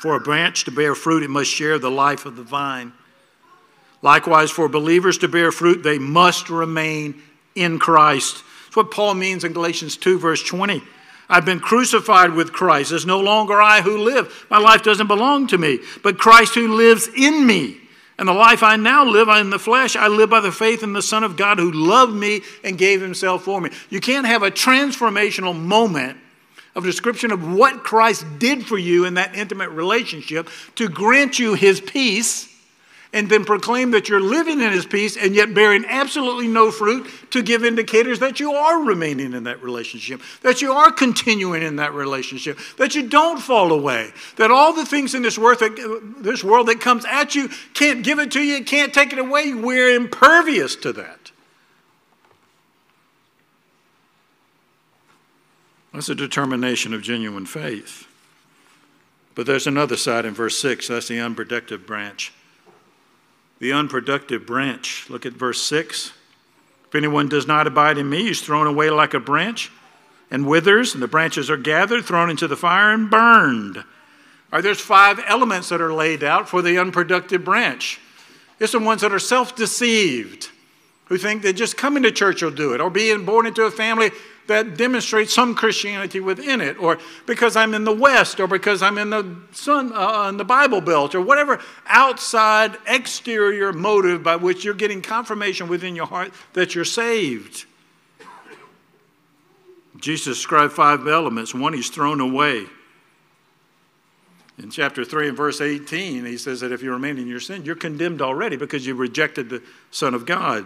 For 0.00 0.16
a 0.16 0.20
branch 0.20 0.64
to 0.64 0.70
bear 0.70 0.94
fruit, 0.94 1.22
it 1.22 1.30
must 1.30 1.50
share 1.50 1.78
the 1.78 1.90
life 1.90 2.26
of 2.26 2.36
the 2.36 2.42
vine. 2.42 2.92
Likewise, 4.02 4.50
for 4.50 4.68
believers 4.68 5.18
to 5.18 5.28
bear 5.28 5.50
fruit, 5.50 5.82
they 5.82 5.98
must 5.98 6.50
remain 6.50 7.22
in 7.54 7.78
Christ. 7.78 8.42
That's 8.66 8.76
what 8.76 8.90
Paul 8.90 9.14
means 9.14 9.44
in 9.44 9.52
Galatians 9.52 9.96
2, 9.96 10.18
verse 10.18 10.42
20. 10.42 10.82
I've 11.28 11.46
been 11.46 11.60
crucified 11.60 12.32
with 12.32 12.52
Christ. 12.52 12.92
It's 12.92 13.06
no 13.06 13.20
longer 13.20 13.60
I 13.62 13.80
who 13.80 13.96
live. 13.98 14.46
My 14.50 14.58
life 14.58 14.82
doesn't 14.82 15.06
belong 15.06 15.46
to 15.48 15.58
me, 15.58 15.78
but 16.02 16.18
Christ 16.18 16.54
who 16.54 16.74
lives 16.74 17.08
in 17.16 17.46
me. 17.46 17.80
And 18.18 18.28
the 18.28 18.34
life 18.34 18.62
I 18.62 18.76
now 18.76 19.04
live 19.04 19.28
in 19.28 19.50
the 19.50 19.58
flesh, 19.58 19.96
I 19.96 20.08
live 20.08 20.30
by 20.30 20.40
the 20.40 20.52
faith 20.52 20.82
in 20.82 20.92
the 20.92 21.02
Son 21.02 21.24
of 21.24 21.36
God 21.36 21.58
who 21.58 21.72
loved 21.72 22.14
me 22.14 22.42
and 22.62 22.78
gave 22.78 23.00
himself 23.00 23.44
for 23.44 23.60
me. 23.60 23.70
You 23.90 24.00
can't 24.00 24.26
have 24.26 24.42
a 24.42 24.50
transformational 24.50 25.58
moment 25.58 26.18
of 26.74 26.84
description 26.84 27.30
of 27.30 27.54
what 27.54 27.84
Christ 27.84 28.24
did 28.38 28.66
for 28.66 28.78
you 28.78 29.04
in 29.04 29.14
that 29.14 29.34
intimate 29.34 29.70
relationship 29.70 30.48
to 30.76 30.88
grant 30.88 31.38
you 31.38 31.54
his 31.54 31.80
peace 31.80 32.50
and 33.14 33.30
then 33.30 33.44
proclaim 33.44 33.92
that 33.92 34.08
you're 34.08 34.20
living 34.20 34.60
in 34.60 34.72
his 34.72 34.84
peace 34.84 35.16
and 35.16 35.36
yet 35.36 35.54
bearing 35.54 35.84
absolutely 35.86 36.48
no 36.48 36.72
fruit 36.72 37.08
to 37.30 37.42
give 37.42 37.64
indicators 37.64 38.18
that 38.18 38.40
you 38.40 38.52
are 38.52 38.82
remaining 38.82 39.32
in 39.34 39.44
that 39.44 39.62
relationship, 39.62 40.20
that 40.42 40.60
you 40.60 40.72
are 40.72 40.90
continuing 40.90 41.62
in 41.62 41.76
that 41.76 41.94
relationship, 41.94 42.58
that 42.76 42.96
you 42.96 43.08
don't 43.08 43.40
fall 43.40 43.72
away, 43.72 44.12
that 44.36 44.50
all 44.50 44.72
the 44.72 44.84
things 44.84 45.14
in 45.14 45.22
this 45.22 45.38
world 45.38 45.60
that, 45.60 46.14
this 46.18 46.42
world 46.42 46.66
that 46.66 46.80
comes 46.80 47.04
at 47.04 47.36
you 47.36 47.48
can't 47.72 48.02
give 48.02 48.18
it 48.18 48.32
to 48.32 48.40
you, 48.40 48.64
can't 48.64 48.92
take 48.92 49.12
it 49.12 49.18
away. 49.20 49.54
We're 49.54 49.94
impervious 49.94 50.74
to 50.76 50.92
that. 50.94 51.30
That's 55.94 56.08
a 56.08 56.14
determination 56.14 56.92
of 56.92 57.02
genuine 57.02 57.46
faith. 57.46 58.08
But 59.34 59.46
there's 59.46 59.66
another 59.66 59.96
side 59.96 60.24
in 60.24 60.34
verse 60.34 60.58
6 60.58 60.88
that's 60.88 61.08
the 61.08 61.20
unproductive 61.20 61.86
branch 61.86 62.32
the 63.60 63.72
unproductive 63.72 64.44
branch. 64.44 65.08
Look 65.08 65.24
at 65.24 65.32
verse 65.32 65.62
6. 65.62 66.12
If 66.86 66.94
anyone 66.94 67.28
does 67.28 67.46
not 67.46 67.66
abide 67.66 67.96
in 67.96 68.10
me, 68.10 68.24
he's 68.24 68.42
thrown 68.42 68.66
away 68.66 68.90
like 68.90 69.14
a 69.14 69.20
branch 69.20 69.70
and 70.30 70.46
withers, 70.46 70.92
and 70.92 71.02
the 71.02 71.08
branches 71.08 71.48
are 71.48 71.56
gathered, 71.56 72.04
thrown 72.04 72.28
into 72.28 72.46
the 72.46 72.56
fire, 72.56 72.92
and 72.92 73.08
burned. 73.08 73.82
Are 74.52 74.60
there's 74.60 74.80
five 74.80 75.18
elements 75.26 75.70
that 75.70 75.80
are 75.80 75.94
laid 75.94 76.22
out 76.22 76.48
for 76.48 76.60
the 76.60 76.76
unproductive 76.76 77.44
branch. 77.44 78.00
It's 78.60 78.72
the 78.72 78.80
ones 78.80 79.00
that 79.00 79.12
are 79.12 79.18
self 79.18 79.56
deceived, 79.56 80.50
who 81.06 81.16
think 81.16 81.42
that 81.42 81.54
just 81.54 81.76
coming 81.78 82.02
to 82.02 82.12
church 82.12 82.42
will 82.42 82.50
do 82.50 82.74
it, 82.74 82.80
or 82.80 82.90
being 82.90 83.24
born 83.24 83.46
into 83.46 83.62
a 83.62 83.70
family 83.70 84.10
that 84.46 84.76
demonstrates 84.76 85.34
some 85.34 85.54
Christianity 85.54 86.20
within 86.20 86.60
it, 86.60 86.78
or 86.78 86.98
because 87.26 87.56
I'm 87.56 87.74
in 87.74 87.84
the 87.84 87.94
West, 87.94 88.40
or 88.40 88.46
because 88.46 88.82
I'm 88.82 88.98
in 88.98 89.10
the 89.10 89.36
sun, 89.52 89.92
uh, 89.92 90.28
in 90.28 90.36
the 90.36 90.44
Bible 90.44 90.80
Belt, 90.80 91.14
or 91.14 91.20
whatever 91.20 91.60
outside 91.86 92.76
exterior 92.86 93.72
motive 93.72 94.22
by 94.22 94.36
which 94.36 94.64
you're 94.64 94.74
getting 94.74 95.02
confirmation 95.02 95.68
within 95.68 95.96
your 95.96 96.06
heart 96.06 96.32
that 96.52 96.74
you're 96.74 96.84
saved. 96.84 97.66
Jesus 99.98 100.36
described 100.36 100.72
five 100.72 101.06
elements. 101.06 101.54
One, 101.54 101.72
he's 101.72 101.88
thrown 101.88 102.20
away. 102.20 102.66
In 104.58 104.70
chapter 104.70 105.04
3 105.04 105.28
and 105.28 105.36
verse 105.36 105.60
18, 105.60 106.24
he 106.24 106.36
says 106.36 106.60
that 106.60 106.70
if 106.70 106.82
you 106.82 106.92
remain 106.92 107.18
in 107.18 107.26
your 107.26 107.40
sin, 107.40 107.64
you're 107.64 107.74
condemned 107.74 108.22
already 108.22 108.56
because 108.56 108.86
you 108.86 108.94
rejected 108.94 109.48
the 109.48 109.62
Son 109.90 110.14
of 110.14 110.26
God. 110.26 110.64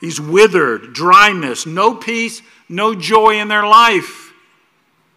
He's 0.00 0.20
withered, 0.20 0.92
dryness, 0.92 1.66
no 1.66 1.94
peace, 1.94 2.42
no 2.68 2.94
joy 2.94 3.40
in 3.40 3.48
their 3.48 3.66
life. 3.66 4.32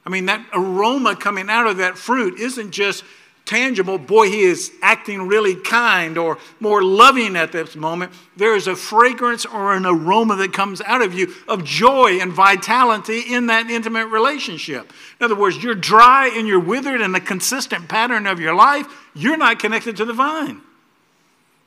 I 0.06 0.10
mean, 0.10 0.28
that 0.28 0.46
aroma 0.54 1.16
coming 1.16 1.50
out 1.50 1.68
of 1.68 1.78
that 1.78 1.98
fruit 1.98 2.40
isn't 2.40 2.72
just 2.72 3.04
tangible, 3.46 3.98
boy, 3.98 4.30
he 4.30 4.42
is 4.42 4.72
acting 4.82 5.28
really 5.28 5.56
kind 5.56 6.18
or 6.18 6.38
more 6.60 6.84
loving 6.84 7.36
at 7.36 7.52
this 7.52 7.76
moment. 7.76 8.12
There 8.38 8.56
is 8.56 8.68
a 8.68 8.76
fragrance 8.76 9.46
or 9.46 9.74
an 9.74 9.88
aroma 9.88 10.36
that 10.36 10.54
comes 10.54 10.82
out 10.82 11.02
of 11.02 11.16
you 11.16 11.34
of 11.48 11.64
joy 11.64 12.20
and 12.22 12.32
vitality 12.32 13.22
in 13.22 13.48
that 13.48 13.70
intimate 13.70 14.06
relationship. 14.08 14.94
In 15.20 15.26
other 15.26 15.36
words, 15.36 15.62
you're 15.64 15.74
dry 15.74 16.32
and 16.36 16.48
you're 16.48 16.60
withered 16.60 17.02
in 17.02 17.12
the 17.12 17.20
consistent 17.20 17.90
pattern 17.90 18.28
of 18.28 18.40
your 18.40 18.54
life, 18.54 18.86
you're 19.16 19.38
not 19.38 19.58
connected 19.58 19.98
to 19.98 20.06
the 20.06 20.14
vine. 20.14 20.62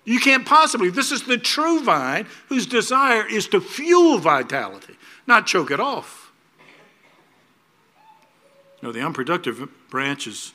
You 0.05 0.19
can't 0.19 0.45
possibly. 0.45 0.91
This 0.91 1.13
is 1.13 1.23
the 1.23 1.39
true 1.39 1.83
vine 1.83 2.27
whose 2.49 2.67
desire 2.67 3.27
is 3.27 3.47
to 3.49 3.61
fuel 3.61 4.19
vitality, 4.19 4.97
not 5.27 5.47
choke 5.47 5.71
it 5.71 5.81
off. 5.81 6.33
You 8.81 8.89
know, 8.89 8.93
the 8.93 9.03
unproductive 9.03 9.69
branch 9.91 10.27
is 10.27 10.53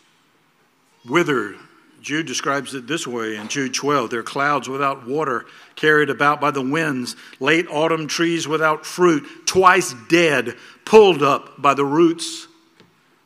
withered. 1.08 1.58
Jude 2.02 2.26
describes 2.26 2.74
it 2.76 2.88
this 2.88 3.08
way 3.08 3.36
in 3.38 3.48
Jude 3.48 3.74
12 3.74 4.10
they're 4.10 4.24
clouds 4.24 4.70
without 4.70 5.08
water, 5.08 5.46
carried 5.76 6.10
about 6.10 6.40
by 6.40 6.52
the 6.52 6.62
winds, 6.62 7.16
late 7.40 7.68
autumn 7.70 8.08
trees 8.08 8.48
without 8.48 8.86
fruit, 8.86 9.26
twice 9.46 9.94
dead, 10.10 10.56
pulled 10.86 11.24
up 11.24 11.62
by 11.62 11.74
the 11.74 11.86
roots. 11.86 12.48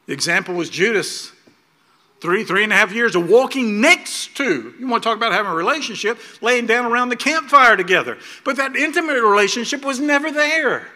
The 0.06 0.14
example 0.14 0.56
was 0.56 0.70
Judas 0.70 1.31
three, 2.22 2.44
three 2.44 2.64
and 2.64 2.72
a 2.72 2.76
half 2.76 2.94
years 2.94 3.16
of 3.16 3.28
walking 3.28 3.82
next 3.82 4.36
to. 4.38 4.74
You 4.80 4.88
want 4.88 5.04
to 5.04 5.10
talk 5.10 5.18
about 5.18 5.34
having 5.34 5.52
a 5.52 5.56
relationship, 5.56 6.20
laying 6.42 6.68
down 6.68 6.86
around 6.86 7.10
the 7.10 7.16
campfire 7.16 7.76
together. 7.76 8.18
But 8.46 8.58
that 8.58 8.76
intimate 8.76 9.22
relationship 9.22 9.84
was 9.84 10.00
never 10.00 10.32
there. 10.32 10.88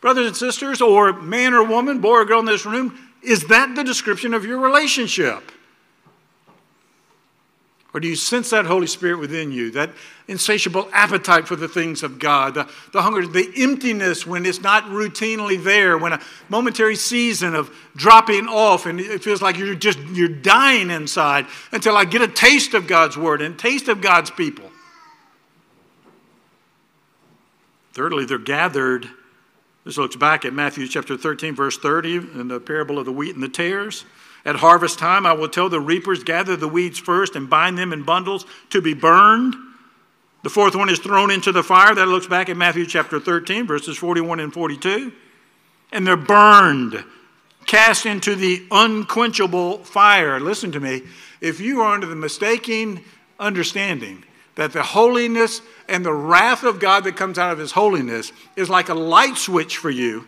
Brothers 0.00 0.26
and 0.28 0.36
sisters, 0.36 0.80
or 0.80 1.12
man 1.12 1.54
or 1.54 1.62
woman, 1.62 2.00
boy 2.00 2.14
or 2.14 2.24
girl 2.24 2.40
in 2.40 2.46
this 2.46 2.64
room, 2.64 2.98
is 3.22 3.44
that 3.48 3.74
the 3.74 3.84
description 3.84 4.32
of 4.32 4.44
your 4.44 4.58
relationship? 4.58 5.52
Or 7.98 8.00
do 8.00 8.06
you 8.06 8.14
sense 8.14 8.50
that 8.50 8.64
Holy 8.64 8.86
Spirit 8.86 9.18
within 9.18 9.50
you, 9.50 9.72
that 9.72 9.90
insatiable 10.28 10.88
appetite 10.92 11.48
for 11.48 11.56
the 11.56 11.66
things 11.66 12.04
of 12.04 12.20
God, 12.20 12.54
the, 12.54 12.70
the 12.92 13.02
hunger, 13.02 13.26
the 13.26 13.50
emptiness 13.56 14.24
when 14.24 14.46
it's 14.46 14.60
not 14.60 14.84
routinely 14.84 15.60
there, 15.60 15.98
when 15.98 16.12
a 16.12 16.20
momentary 16.48 16.94
season 16.94 17.56
of 17.56 17.74
dropping 17.96 18.46
off 18.46 18.86
and 18.86 19.00
it 19.00 19.24
feels 19.24 19.42
like 19.42 19.58
you're 19.58 19.74
just 19.74 19.98
you're 20.12 20.28
dying 20.28 20.90
inside 20.90 21.46
until 21.72 21.96
I 21.96 22.04
get 22.04 22.22
a 22.22 22.28
taste 22.28 22.72
of 22.72 22.86
God's 22.86 23.16
word 23.16 23.42
and 23.42 23.58
taste 23.58 23.88
of 23.88 24.00
God's 24.00 24.30
people. 24.30 24.70
Thirdly, 27.94 28.26
they're 28.26 28.38
gathered. 28.38 29.10
This 29.88 29.96
looks 29.96 30.16
back 30.16 30.44
at 30.44 30.52
Matthew 30.52 30.86
chapter 30.86 31.16
13, 31.16 31.54
verse 31.54 31.78
30, 31.78 32.16
in 32.16 32.48
the 32.48 32.60
parable 32.60 32.98
of 32.98 33.06
the 33.06 33.12
wheat 33.12 33.34
and 33.34 33.42
the 33.42 33.48
tares. 33.48 34.04
At 34.44 34.56
harvest 34.56 34.98
time, 34.98 35.24
I 35.24 35.32
will 35.32 35.48
tell 35.48 35.70
the 35.70 35.80
reapers, 35.80 36.22
gather 36.22 36.56
the 36.56 36.68
weeds 36.68 36.98
first 36.98 37.34
and 37.34 37.48
bind 37.48 37.78
them 37.78 37.94
in 37.94 38.02
bundles 38.02 38.44
to 38.68 38.82
be 38.82 38.92
burned. 38.92 39.56
The 40.42 40.50
fourth 40.50 40.76
one 40.76 40.90
is 40.90 40.98
thrown 40.98 41.30
into 41.30 41.52
the 41.52 41.62
fire. 41.62 41.94
That 41.94 42.08
looks 42.08 42.26
back 42.26 42.50
at 42.50 42.56
Matthew 42.58 42.84
chapter 42.84 43.18
13, 43.18 43.66
verses 43.66 43.96
41 43.96 44.40
and 44.40 44.52
42. 44.52 45.10
And 45.90 46.06
they're 46.06 46.18
burned, 46.18 47.02
cast 47.64 48.04
into 48.04 48.34
the 48.34 48.66
unquenchable 48.70 49.84
fire. 49.84 50.38
Listen 50.38 50.70
to 50.72 50.80
me. 50.80 51.04
If 51.40 51.60
you 51.60 51.80
are 51.80 51.94
under 51.94 52.06
the 52.06 52.14
mistaken 52.14 53.02
understanding 53.40 54.22
that 54.58 54.72
the 54.72 54.82
holiness 54.82 55.62
and 55.88 56.04
the 56.04 56.12
wrath 56.12 56.64
of 56.64 56.80
God 56.80 57.04
that 57.04 57.14
comes 57.14 57.38
out 57.38 57.52
of 57.52 57.58
his 57.60 57.70
holiness 57.70 58.32
is 58.56 58.68
like 58.68 58.88
a 58.88 58.94
light 58.94 59.36
switch 59.36 59.76
for 59.76 59.88
you, 59.88 60.26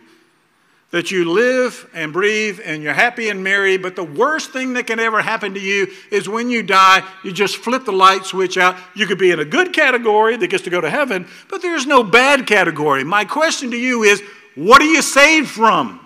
that 0.91 1.11
you 1.11 1.29
live 1.29 1.89
and 1.93 2.13
breathe 2.13 2.57
and 2.63 2.81
you're 2.81 2.93
happy 2.93 3.27
and 3.27 3.43
merry, 3.43 3.75
but 3.75 3.97
the 3.97 4.05
worst 4.05 4.51
thing 4.51 4.71
that 4.75 4.87
can 4.87 5.01
ever 5.01 5.21
happen 5.21 5.53
to 5.53 5.59
you 5.59 5.85
is 6.11 6.29
when 6.29 6.49
you 6.49 6.63
die, 6.63 7.05
you 7.25 7.33
just 7.33 7.57
flip 7.57 7.83
the 7.83 7.91
light 7.91 8.23
switch 8.23 8.57
out. 8.57 8.77
You 8.95 9.05
could 9.05 9.17
be 9.17 9.31
in 9.31 9.41
a 9.41 9.45
good 9.45 9.73
category 9.73 10.37
that 10.37 10.47
gets 10.47 10.63
to 10.63 10.69
go 10.69 10.79
to 10.79 10.89
heaven, 10.89 11.27
but 11.49 11.61
there's 11.61 11.85
no 11.85 12.01
bad 12.01 12.47
category. 12.47 13.03
My 13.03 13.25
question 13.25 13.69
to 13.71 13.77
you 13.77 14.03
is 14.03 14.23
what 14.55 14.81
are 14.81 14.85
you 14.85 15.01
saved 15.01 15.49
from? 15.49 16.00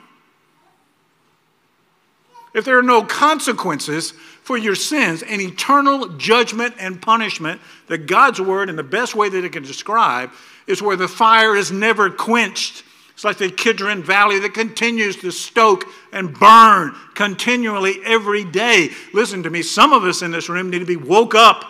If 2.55 2.63
there 2.63 2.79
are 2.79 2.83
no 2.83 3.03
consequences 3.03 4.11
for 4.11 4.57
your 4.57 4.75
sins 4.75 5.21
and 5.21 5.41
eternal 5.41 6.07
judgment 6.17 6.75
and 6.79 7.01
punishment, 7.01 7.59
that 7.87 8.07
God's 8.07 8.39
word, 8.39 8.69
in 8.69 8.77
the 8.77 8.83
best 8.83 9.13
way 9.13 9.27
that 9.27 9.43
it 9.43 9.51
can 9.51 9.63
describe, 9.63 10.31
is 10.65 10.81
where 10.81 10.95
the 10.95 11.09
fire 11.09 11.55
is 11.55 11.69
never 11.71 12.09
quenched 12.09 12.83
It's 13.13 13.23
like 13.23 13.37
the 13.37 13.49
Kidron 13.49 14.03
Valley 14.03 14.39
that 14.39 14.53
continues 14.53 15.15
to 15.17 15.31
stoke 15.31 15.85
and 16.11 16.33
burn 16.33 16.93
continually 17.13 17.99
every 18.03 18.43
day. 18.43 18.89
Listen 19.13 19.43
to 19.43 19.49
me, 19.49 19.61
some 19.61 19.93
of 19.93 20.03
us 20.03 20.21
in 20.21 20.31
this 20.31 20.49
room 20.49 20.69
need 20.69 20.79
to 20.79 20.85
be 20.85 20.97
woke 20.97 21.33
up. 21.33 21.63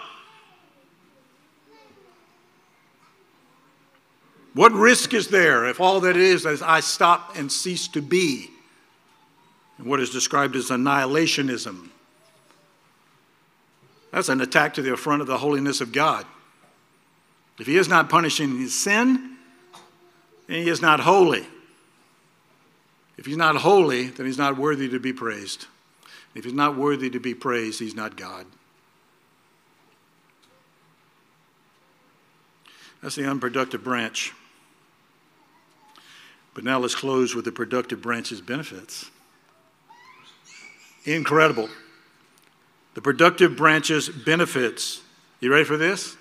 What 4.54 4.72
risk 4.72 5.14
is 5.14 5.28
there 5.28 5.66
if 5.66 5.80
all 5.80 6.00
that 6.02 6.16
is 6.16 6.46
is 6.46 6.62
I 6.64 6.80
stop 6.80 7.38
and 7.38 7.52
cease 7.52 7.88
to 7.90 8.02
be? 8.02 8.50
What 9.78 10.00
is 10.00 10.10
described 10.10 10.56
as 10.56 10.70
annihilationism. 10.70 11.90
That's 14.12 14.30
an 14.30 14.40
attack 14.40 14.76
to 14.76 14.82
the 14.82 14.94
affront 14.94 15.22
of 15.22 15.28
the 15.28 15.38
holiness 15.38 15.82
of 15.82 15.92
God. 15.92 16.26
If 17.60 17.68
He 17.68 17.78
is 17.78 17.88
not 17.88 18.10
punishing 18.10 18.58
his 18.58 18.74
sin, 18.74 19.38
then 20.48 20.64
He 20.64 20.70
is 20.70 20.82
not 20.82 21.02
holy. 21.02 21.46
If 23.18 23.26
He's 23.26 23.38
not 23.38 23.58
holy, 23.58 24.08
then 24.08 24.26
He's 24.26 24.38
not 24.38 24.58
worthy 24.58 24.88
to 24.90 25.00
be 25.00 25.14
praised. 25.14 25.68
If 26.34 26.46
He's 26.46 26.54
not 26.54 26.78
worthy 26.78 27.10
to 27.10 27.20
be 27.20 27.34
praised, 27.34 27.80
He's 27.80 27.96
not 27.96 28.16
God. 28.16 28.46
That's 33.02 33.16
the 33.16 33.30
unproductive 33.30 33.84
branch. 33.84 34.34
But 36.54 36.64
now 36.64 36.80
let's 36.80 36.96
close 36.96 37.36
with 37.36 37.46
the 37.46 37.52
productive 37.52 38.02
branch's 38.02 38.42
benefits. 38.42 39.12
Incredible. 41.06 41.70
The 42.96 43.02
productive 43.02 43.56
branches 43.56 44.10
benefits. 44.10 45.02
You 45.40 45.52
ready 45.52 45.66
for 45.66 45.78
this? 45.78 46.18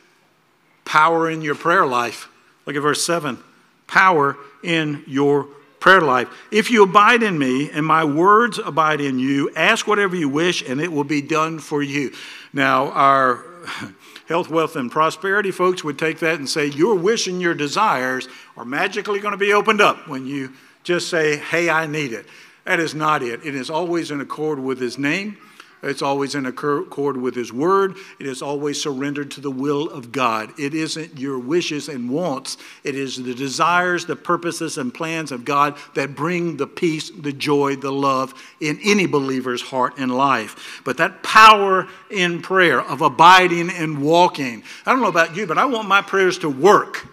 Power 0.84 1.30
in 1.30 1.40
your 1.40 1.54
prayer 1.54 1.86
life. 1.86 2.28
Look 2.66 2.76
at 2.76 2.82
verse 2.82 3.04
7. 3.04 3.38
Power 3.86 4.36
in 4.62 5.04
your 5.06 5.48
prayer 5.80 6.00
life. 6.00 6.28
If 6.50 6.70
you 6.70 6.82
abide 6.82 7.22
in 7.22 7.38
me 7.38 7.70
and 7.70 7.84
my 7.84 8.04
words 8.04 8.58
abide 8.58 9.00
in 9.00 9.18
you, 9.18 9.50
ask 9.54 9.86
whatever 9.86 10.16
you 10.16 10.28
wish 10.28 10.62
and 10.66 10.80
it 10.80 10.90
will 10.90 11.04
be 11.04 11.20
done 11.20 11.58
for 11.58 11.82
you. 11.82 12.12
Now, 12.52 12.90
our 12.92 13.44
health, 14.28 14.48
wealth, 14.48 14.76
and 14.76 14.90
prosperity 14.90 15.50
folks 15.50 15.84
would 15.84 15.98
take 15.98 16.20
that 16.20 16.38
and 16.38 16.48
say, 16.48 16.66
Your 16.66 16.94
wish 16.94 17.26
and 17.26 17.40
your 17.40 17.54
desires 17.54 18.28
are 18.56 18.64
magically 18.64 19.20
going 19.20 19.32
to 19.32 19.38
be 19.38 19.52
opened 19.52 19.80
up 19.80 20.08
when 20.08 20.26
you 20.26 20.52
just 20.84 21.08
say, 21.08 21.36
Hey, 21.36 21.68
I 21.68 21.86
need 21.86 22.12
it. 22.12 22.26
That 22.64 22.80
is 22.80 22.94
not 22.94 23.22
it. 23.22 23.44
It 23.44 23.54
is 23.54 23.70
always 23.70 24.10
in 24.10 24.20
accord 24.20 24.58
with 24.58 24.80
His 24.80 24.98
name. 24.98 25.36
It's 25.84 26.00
always 26.00 26.34
in 26.34 26.46
accord 26.46 27.18
with 27.18 27.34
His 27.34 27.52
Word. 27.52 27.96
It 28.18 28.26
is 28.26 28.40
always 28.40 28.80
surrendered 28.80 29.30
to 29.32 29.42
the 29.42 29.50
will 29.50 29.90
of 29.90 30.12
God. 30.12 30.58
It 30.58 30.72
isn't 30.72 31.18
your 31.18 31.38
wishes 31.38 31.88
and 31.88 32.08
wants, 32.08 32.56
it 32.84 32.94
is 32.94 33.22
the 33.22 33.34
desires, 33.34 34.06
the 34.06 34.16
purposes, 34.16 34.78
and 34.78 34.94
plans 34.94 35.30
of 35.30 35.44
God 35.44 35.76
that 35.94 36.16
bring 36.16 36.56
the 36.56 36.66
peace, 36.66 37.10
the 37.10 37.32
joy, 37.32 37.76
the 37.76 37.92
love 37.92 38.32
in 38.60 38.78
any 38.82 39.06
believer's 39.06 39.60
heart 39.60 39.94
and 39.98 40.10
life. 40.16 40.80
But 40.84 40.96
that 40.96 41.22
power 41.22 41.86
in 42.10 42.40
prayer 42.40 42.80
of 42.80 43.02
abiding 43.02 43.68
and 43.68 44.02
walking, 44.02 44.62
I 44.86 44.92
don't 44.92 45.02
know 45.02 45.08
about 45.08 45.36
you, 45.36 45.46
but 45.46 45.58
I 45.58 45.66
want 45.66 45.86
my 45.86 46.00
prayers 46.00 46.38
to 46.38 46.48
work. 46.48 47.06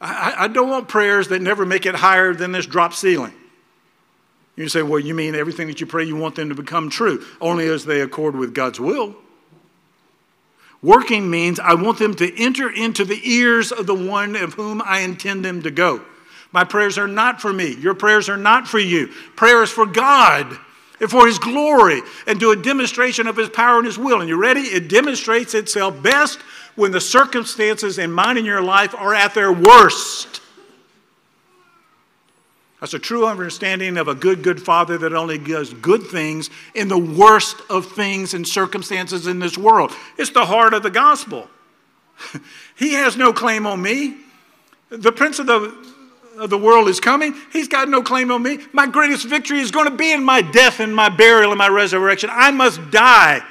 I, 0.00 0.34
I 0.38 0.48
don't 0.48 0.68
want 0.68 0.88
prayers 0.88 1.28
that 1.28 1.40
never 1.40 1.64
make 1.64 1.86
it 1.86 1.94
higher 1.94 2.34
than 2.34 2.50
this 2.50 2.66
drop 2.66 2.94
ceiling. 2.94 3.34
You 4.56 4.68
say, 4.68 4.82
well, 4.82 5.00
you 5.00 5.14
mean 5.14 5.34
everything 5.34 5.66
that 5.68 5.80
you 5.80 5.86
pray, 5.86 6.04
you 6.04 6.16
want 6.16 6.34
them 6.34 6.50
to 6.50 6.54
become 6.54 6.90
true, 6.90 7.24
only 7.40 7.66
as 7.68 7.84
they 7.84 8.00
accord 8.00 8.36
with 8.36 8.54
God's 8.54 8.78
will. 8.78 9.16
Working 10.82 11.30
means 11.30 11.60
I 11.60 11.74
want 11.74 11.98
them 11.98 12.14
to 12.16 12.42
enter 12.42 12.68
into 12.68 13.04
the 13.04 13.20
ears 13.22 13.72
of 13.72 13.86
the 13.86 13.94
one 13.94 14.36
of 14.36 14.54
whom 14.54 14.82
I 14.84 15.00
intend 15.00 15.44
them 15.44 15.62
to 15.62 15.70
go. 15.70 16.02
My 16.50 16.64
prayers 16.64 16.98
are 16.98 17.08
not 17.08 17.40
for 17.40 17.52
me. 17.52 17.76
Your 17.76 17.94
prayers 17.94 18.28
are 18.28 18.36
not 18.36 18.68
for 18.68 18.78
you. 18.78 19.06
Prayer 19.36 19.62
is 19.62 19.70
for 19.70 19.86
God 19.86 20.58
and 21.00 21.10
for 21.10 21.26
His 21.26 21.38
glory 21.38 22.02
and 22.26 22.38
to 22.40 22.50
a 22.50 22.56
demonstration 22.56 23.26
of 23.26 23.36
His 23.36 23.48
power 23.48 23.78
and 23.78 23.86
His 23.86 23.96
will. 23.96 24.20
And 24.20 24.28
you 24.28 24.36
ready? 24.36 24.60
It 24.60 24.88
demonstrates 24.88 25.54
itself 25.54 26.02
best 26.02 26.40
when 26.74 26.90
the 26.90 27.00
circumstances 27.00 27.98
in 27.98 28.12
mine 28.12 28.36
and 28.36 28.44
your 28.44 28.60
life 28.60 28.94
are 28.94 29.14
at 29.14 29.34
their 29.34 29.52
worst. 29.52 30.41
That's 32.82 32.94
a 32.94 32.98
true 32.98 33.28
understanding 33.28 33.96
of 33.96 34.08
a 34.08 34.14
good, 34.16 34.42
good 34.42 34.60
father 34.60 34.98
that 34.98 35.12
only 35.12 35.38
does 35.38 35.72
good 35.72 36.02
things 36.02 36.50
in 36.74 36.88
the 36.88 36.98
worst 36.98 37.58
of 37.70 37.92
things 37.92 38.34
and 38.34 38.44
circumstances 38.46 39.28
in 39.28 39.38
this 39.38 39.56
world. 39.56 39.92
It's 40.18 40.30
the 40.30 40.44
heart 40.44 40.74
of 40.74 40.82
the 40.82 40.90
gospel. 40.90 41.48
he 42.74 42.94
has 42.94 43.16
no 43.16 43.32
claim 43.32 43.68
on 43.68 43.80
me. 43.80 44.16
The 44.88 45.12
prince 45.12 45.38
of 45.38 45.46
the, 45.46 45.72
of 46.36 46.50
the 46.50 46.58
world 46.58 46.88
is 46.88 46.98
coming. 46.98 47.36
He's 47.52 47.68
got 47.68 47.88
no 47.88 48.02
claim 48.02 48.32
on 48.32 48.42
me. 48.42 48.58
My 48.72 48.88
greatest 48.88 49.28
victory 49.28 49.60
is 49.60 49.70
going 49.70 49.88
to 49.88 49.96
be 49.96 50.10
in 50.10 50.24
my 50.24 50.42
death 50.42 50.80
and 50.80 50.92
my 50.92 51.08
burial 51.08 51.52
and 51.52 51.58
my 51.58 51.68
resurrection. 51.68 52.30
I 52.32 52.50
must 52.50 52.90
die 52.90 53.42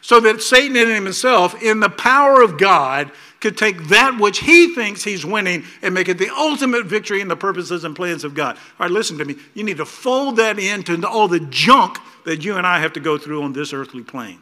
so 0.00 0.18
that 0.18 0.42
Satan 0.42 0.74
in 0.74 0.88
himself, 0.88 1.62
in 1.62 1.78
the 1.78 1.90
power 1.90 2.42
of 2.42 2.58
God, 2.58 3.12
could 3.40 3.56
take 3.56 3.88
that 3.88 4.18
which 4.20 4.38
he 4.38 4.74
thinks 4.74 5.02
he's 5.02 5.24
winning 5.24 5.64
and 5.82 5.94
make 5.94 6.08
it 6.08 6.18
the 6.18 6.30
ultimate 6.30 6.86
victory 6.86 7.20
in 7.20 7.28
the 7.28 7.36
purposes 7.36 7.84
and 7.84 7.96
plans 7.96 8.22
of 8.22 8.34
God. 8.34 8.56
All 8.78 8.86
right, 8.86 8.90
listen 8.90 9.18
to 9.18 9.24
me. 9.24 9.36
You 9.54 9.64
need 9.64 9.78
to 9.78 9.86
fold 9.86 10.36
that 10.36 10.58
into 10.58 11.08
all 11.08 11.26
the 11.26 11.40
junk 11.40 11.98
that 12.26 12.44
you 12.44 12.56
and 12.56 12.66
I 12.66 12.80
have 12.80 12.92
to 12.94 13.00
go 13.00 13.18
through 13.18 13.42
on 13.42 13.52
this 13.52 13.72
earthly 13.72 14.02
plane. 14.02 14.40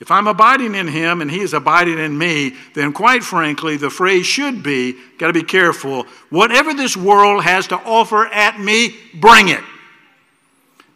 If 0.00 0.10
I'm 0.10 0.26
abiding 0.26 0.74
in 0.74 0.88
him 0.88 1.20
and 1.20 1.30
he 1.30 1.40
is 1.40 1.52
abiding 1.52 1.98
in 1.98 2.16
me, 2.16 2.54
then 2.74 2.92
quite 2.92 3.22
frankly, 3.22 3.76
the 3.76 3.90
phrase 3.90 4.24
should 4.24 4.62
be 4.62 4.96
got 5.18 5.26
to 5.26 5.32
be 5.34 5.42
careful. 5.42 6.06
Whatever 6.30 6.72
this 6.72 6.96
world 6.96 7.44
has 7.44 7.66
to 7.68 7.76
offer 7.76 8.26
at 8.26 8.58
me, 8.58 8.96
bring 9.14 9.48
it 9.48 9.60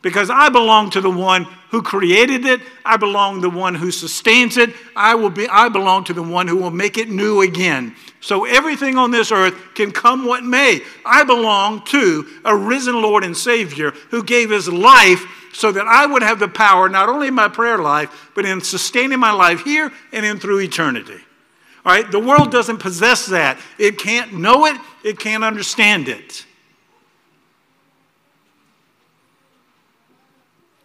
because 0.04 0.28
I 0.28 0.50
belong 0.50 0.90
to 0.90 1.00
the 1.00 1.10
one 1.10 1.44
who 1.70 1.82
created 1.82 2.44
it. 2.44 2.60
I 2.84 2.98
belong 2.98 3.36
to 3.40 3.48
the 3.48 3.56
one 3.56 3.74
who 3.74 3.90
sustains 3.90 4.58
it. 4.58 4.74
I, 4.94 5.14
will 5.14 5.30
be, 5.30 5.48
I 5.48 5.70
belong 5.70 6.04
to 6.04 6.12
the 6.12 6.22
one 6.22 6.46
who 6.46 6.56
will 6.56 6.70
make 6.70 6.98
it 6.98 7.08
new 7.08 7.40
again. 7.40 7.96
So 8.20 8.44
everything 8.44 8.98
on 8.98 9.10
this 9.10 9.32
earth 9.32 9.54
can 9.74 9.90
come 9.90 10.26
what 10.26 10.44
may. 10.44 10.82
I 11.06 11.24
belong 11.24 11.84
to 11.86 12.28
a 12.44 12.54
risen 12.54 13.00
Lord 13.00 13.24
and 13.24 13.36
Savior 13.36 13.92
who 14.10 14.22
gave 14.22 14.50
his 14.50 14.68
life 14.68 15.24
so 15.54 15.72
that 15.72 15.86
I 15.86 16.04
would 16.04 16.22
have 16.22 16.38
the 16.38 16.48
power, 16.48 16.88
not 16.88 17.08
only 17.08 17.28
in 17.28 17.34
my 17.34 17.48
prayer 17.48 17.78
life, 17.78 18.30
but 18.34 18.44
in 18.44 18.60
sustaining 18.60 19.20
my 19.20 19.32
life 19.32 19.64
here 19.64 19.90
and 20.12 20.26
in 20.26 20.38
through 20.38 20.60
eternity. 20.60 21.18
All 21.86 21.94
right, 21.94 22.10
the 22.10 22.18
world 22.18 22.52
doesn't 22.52 22.78
possess 22.78 23.26
that. 23.26 23.58
It 23.78 23.98
can't 23.98 24.34
know 24.34 24.66
it, 24.66 24.76
it 25.02 25.18
can't 25.18 25.44
understand 25.44 26.08
it. 26.08 26.44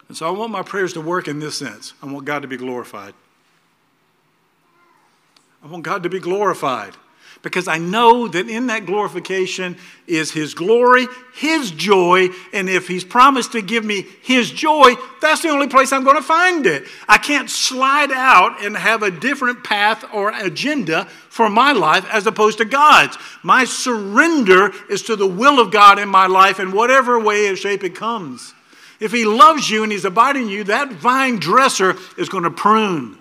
And 0.10 0.18
so 0.18 0.28
I 0.28 0.32
want 0.32 0.52
my 0.52 0.64
prayers 0.64 0.94
to 0.94 1.02
work 1.02 1.28
in 1.28 1.40
this 1.40 1.58
sense. 1.58 1.94
I 2.02 2.08
want 2.08 2.26
God 2.26 2.42
to 2.42 2.48
be 2.48 2.58
glorified. 2.58 3.14
I 5.64 5.68
want 5.68 5.84
God 5.84 6.04
to 6.04 6.10
be 6.10 6.20
glorified 6.20 6.96
because 7.42 7.68
I 7.68 7.78
know 7.78 8.28
that 8.28 8.50
in 8.50 8.68
that 8.68 8.86
glorification 8.86 9.78
is 10.08 10.32
His 10.32 10.54
glory, 10.54 11.06
His 11.36 11.72
joy, 11.72 12.30
and 12.54 12.68
if 12.68 12.88
He's 12.88 13.04
promised 13.04 13.52
to 13.54 13.62
give 13.62 13.86
me 13.86 14.06
His 14.22 14.52
joy, 14.52 14.96
that's 15.22 15.42
the 15.42 15.50
only 15.50 15.68
place 15.68 15.94
I'm 15.94 16.04
going 16.04 16.18
to 16.18 16.24
find 16.24 16.66
it. 16.66 16.86
I 17.08 17.18
can't 17.18 17.50
slide 17.50 18.12
out 18.12 18.64
and 18.64 18.76
have 18.76 19.04
a 19.04 19.12
different 19.12 19.64
path 19.64 20.04
or 20.14 20.32
agenda 20.32 21.06
for 21.30 21.50
my 21.50 21.72
life 21.72 22.06
as 22.12 22.26
opposed 22.26 22.58
to 22.58 22.66
God's. 22.66 23.18
My 23.44 23.64
surrender 23.64 24.72
is 24.90 25.04
to 25.04 25.16
the 25.16 25.28
will 25.28 25.60
of 25.60 25.72
God 25.72 26.00
in 26.00 26.10
my 26.10 26.28
life 26.28 26.60
in 26.60 26.72
whatever 26.72 27.20
way 27.20 27.48
or 27.48 27.56
shape 27.56 27.84
it 27.84 27.96
comes. 27.96 28.54
If 29.00 29.12
he 29.12 29.26
loves 29.26 29.70
you 29.70 29.84
and 29.84 29.92
he's 29.92 30.06
abiding 30.06 30.44
in 30.44 30.50
you, 30.50 30.64
that 30.66 30.92
vine 30.92 31.38
dresser 31.38 31.96
is 32.18 32.28
going 32.28 32.44
to 32.44 32.52
prune. 32.52 33.18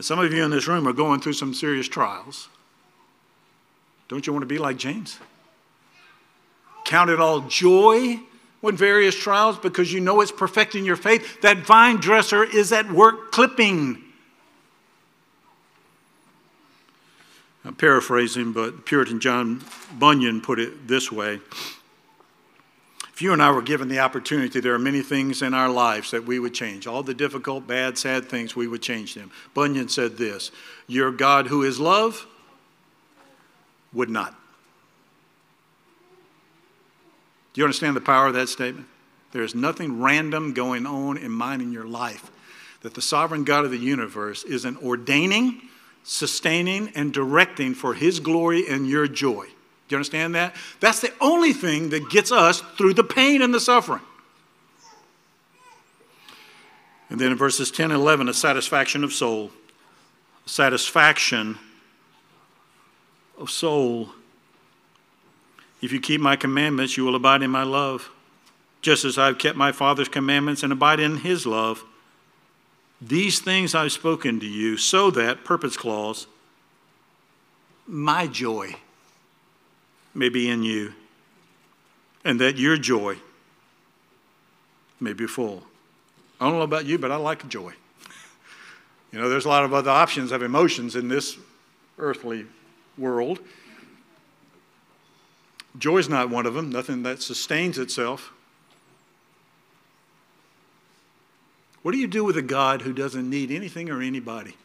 Some 0.00 0.18
of 0.18 0.32
you 0.32 0.42
in 0.44 0.50
this 0.50 0.66
room 0.66 0.88
are 0.88 0.92
going 0.92 1.20
through 1.20 1.34
some 1.34 1.52
serious 1.52 1.86
trials. 1.86 2.48
Don't 4.08 4.26
you 4.26 4.32
want 4.32 4.42
to 4.42 4.46
be 4.46 4.58
like 4.58 4.76
James? 4.76 5.18
Count 6.84 7.10
it 7.10 7.20
all 7.20 7.42
joy 7.42 8.18
when 8.60 8.76
various 8.76 9.14
trials 9.14 9.58
because 9.58 9.92
you 9.92 10.00
know 10.00 10.20
it's 10.20 10.32
perfecting 10.32 10.84
your 10.84 10.96
faith. 10.96 11.42
That 11.42 11.58
vine 11.58 11.96
dresser 11.96 12.44
is 12.44 12.72
at 12.72 12.90
work 12.90 13.30
clipping. 13.30 14.02
I'm 17.64 17.74
paraphrasing, 17.74 18.52
but 18.52 18.86
Puritan 18.86 19.20
John 19.20 19.62
Bunyan 19.98 20.40
put 20.40 20.58
it 20.58 20.88
this 20.88 21.12
way 21.12 21.40
if 23.20 23.24
you 23.24 23.34
and 23.34 23.42
I 23.42 23.50
were 23.50 23.60
given 23.60 23.88
the 23.88 23.98
opportunity, 23.98 24.60
there 24.60 24.72
are 24.72 24.78
many 24.78 25.02
things 25.02 25.42
in 25.42 25.52
our 25.52 25.68
lives 25.68 26.10
that 26.12 26.24
we 26.24 26.38
would 26.38 26.54
change. 26.54 26.86
All 26.86 27.02
the 27.02 27.12
difficult, 27.12 27.66
bad, 27.66 27.98
sad 27.98 28.30
things, 28.30 28.56
we 28.56 28.66
would 28.66 28.80
change 28.80 29.12
them. 29.12 29.30
Bunyan 29.52 29.90
said 29.90 30.16
this 30.16 30.50
Your 30.86 31.10
God, 31.12 31.48
who 31.48 31.62
is 31.62 31.78
love, 31.78 32.26
would 33.92 34.08
not. 34.08 34.34
Do 37.52 37.60
you 37.60 37.64
understand 37.66 37.94
the 37.94 38.00
power 38.00 38.28
of 38.28 38.32
that 38.32 38.48
statement? 38.48 38.86
There 39.32 39.42
is 39.42 39.54
nothing 39.54 40.00
random 40.00 40.54
going 40.54 40.86
on 40.86 41.18
in 41.18 41.30
mine 41.30 41.60
in 41.60 41.72
your 41.72 41.86
life. 41.86 42.30
That 42.80 42.94
the 42.94 43.02
sovereign 43.02 43.44
God 43.44 43.66
of 43.66 43.70
the 43.70 43.76
universe 43.76 44.44
isn't 44.44 44.82
ordaining 44.82 45.60
sustaining 46.04 46.88
and 46.94 47.12
directing 47.12 47.74
for 47.74 47.92
His 47.92 48.18
glory 48.18 48.66
and 48.66 48.88
your 48.88 49.06
joy. 49.06 49.48
Do 49.90 49.94
you 49.94 49.98
understand 49.98 50.36
that? 50.36 50.54
That's 50.78 51.00
the 51.00 51.12
only 51.20 51.52
thing 51.52 51.90
that 51.90 52.10
gets 52.10 52.30
us 52.30 52.60
through 52.78 52.94
the 52.94 53.02
pain 53.02 53.42
and 53.42 53.52
the 53.52 53.58
suffering. 53.58 54.02
And 57.08 57.20
then 57.20 57.32
in 57.32 57.36
verses 57.36 57.72
10 57.72 57.90
and 57.90 58.00
11, 58.00 58.28
a 58.28 58.32
satisfaction 58.32 59.02
of 59.02 59.12
soul. 59.12 59.50
Satisfaction 60.46 61.58
of 63.36 63.50
soul. 63.50 64.10
If 65.82 65.90
you 65.90 65.98
keep 65.98 66.20
my 66.20 66.36
commandments, 66.36 66.96
you 66.96 67.04
will 67.04 67.16
abide 67.16 67.42
in 67.42 67.50
my 67.50 67.64
love, 67.64 68.10
just 68.82 69.04
as 69.04 69.18
I've 69.18 69.38
kept 69.38 69.56
my 69.56 69.72
Father's 69.72 70.08
commandments 70.08 70.62
and 70.62 70.72
abide 70.72 71.00
in 71.00 71.16
his 71.16 71.46
love. 71.46 71.82
These 73.00 73.40
things 73.40 73.74
I've 73.74 73.90
spoken 73.90 74.38
to 74.38 74.46
you, 74.46 74.76
so 74.76 75.10
that, 75.10 75.42
purpose 75.42 75.76
clause, 75.76 76.28
my 77.88 78.28
joy 78.28 78.76
may 80.14 80.28
be 80.28 80.48
in 80.48 80.62
you, 80.62 80.92
and 82.24 82.40
that 82.40 82.56
your 82.56 82.76
joy 82.76 83.16
may 85.00 85.12
be 85.12 85.26
full. 85.26 85.62
I 86.40 86.46
don't 86.46 86.58
know 86.58 86.62
about 86.62 86.86
you, 86.86 86.98
but 86.98 87.10
I 87.10 87.16
like 87.16 87.48
joy. 87.48 87.72
You 89.12 89.18
know, 89.18 89.28
there's 89.28 89.44
a 89.44 89.48
lot 89.48 89.64
of 89.64 89.74
other 89.74 89.90
options 89.90 90.32
of 90.32 90.42
emotions 90.42 90.94
in 90.94 91.08
this 91.08 91.36
earthly 91.98 92.46
world. 92.96 93.40
Joy 95.78 95.98
is 95.98 96.08
not 96.08 96.30
one 96.30 96.46
of 96.46 96.54
them, 96.54 96.70
nothing 96.70 97.02
that 97.04 97.22
sustains 97.22 97.78
itself. 97.78 98.32
What 101.82 101.92
do 101.92 101.98
you 101.98 102.06
do 102.06 102.24
with 102.24 102.36
a 102.36 102.42
God 102.42 102.82
who 102.82 102.92
doesn't 102.92 103.28
need 103.28 103.50
anything 103.50 103.88
or 103.88 104.02
anybody? 104.02 104.56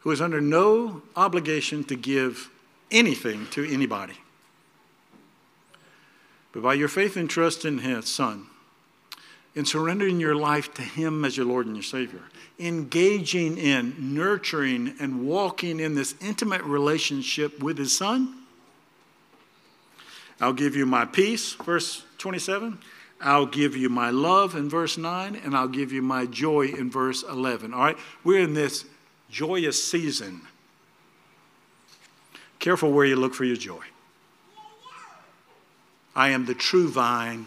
Who 0.00 0.10
is 0.10 0.20
under 0.20 0.40
no 0.40 1.02
obligation 1.16 1.84
to 1.84 1.96
give 1.96 2.50
anything 2.90 3.46
to 3.52 3.64
anybody? 3.70 4.14
But 6.52 6.62
by 6.62 6.74
your 6.74 6.88
faith 6.88 7.16
and 7.16 7.30
trust 7.30 7.64
in 7.64 7.78
His 7.78 8.06
Son, 8.06 8.46
in 9.54 9.64
surrendering 9.64 10.20
your 10.20 10.34
life 10.34 10.72
to 10.74 10.82
Him 10.82 11.24
as 11.24 11.36
your 11.36 11.46
Lord 11.46 11.66
and 11.66 11.76
your 11.76 11.82
Savior, 11.82 12.22
engaging 12.58 13.56
in, 13.56 14.14
nurturing, 14.14 14.94
and 15.00 15.26
walking 15.26 15.80
in 15.80 15.94
this 15.94 16.14
intimate 16.20 16.62
relationship 16.62 17.62
with 17.62 17.78
His 17.78 17.96
Son, 17.96 18.36
I'll 20.40 20.52
give 20.52 20.74
you 20.74 20.86
my 20.86 21.04
peace, 21.04 21.52
verse 21.52 22.04
27. 22.18 22.78
I'll 23.20 23.46
give 23.46 23.76
you 23.76 23.90
my 23.90 24.10
love 24.10 24.56
in 24.56 24.70
verse 24.70 24.96
9, 24.96 25.36
and 25.36 25.54
I'll 25.54 25.68
give 25.68 25.92
you 25.92 26.00
my 26.00 26.24
joy 26.24 26.68
in 26.68 26.90
verse 26.90 27.22
11. 27.22 27.74
All 27.74 27.80
right? 27.80 27.98
We're 28.24 28.40
in 28.40 28.54
this 28.54 28.86
joyous 29.28 29.82
season. 29.84 30.40
Careful 32.60 32.92
where 32.92 33.06
you 33.06 33.16
look 33.16 33.34
for 33.34 33.44
your 33.44 33.56
joy. 33.56 33.82
I 36.14 36.28
am 36.30 36.44
the 36.44 36.54
true 36.54 36.88
vine. 36.88 37.46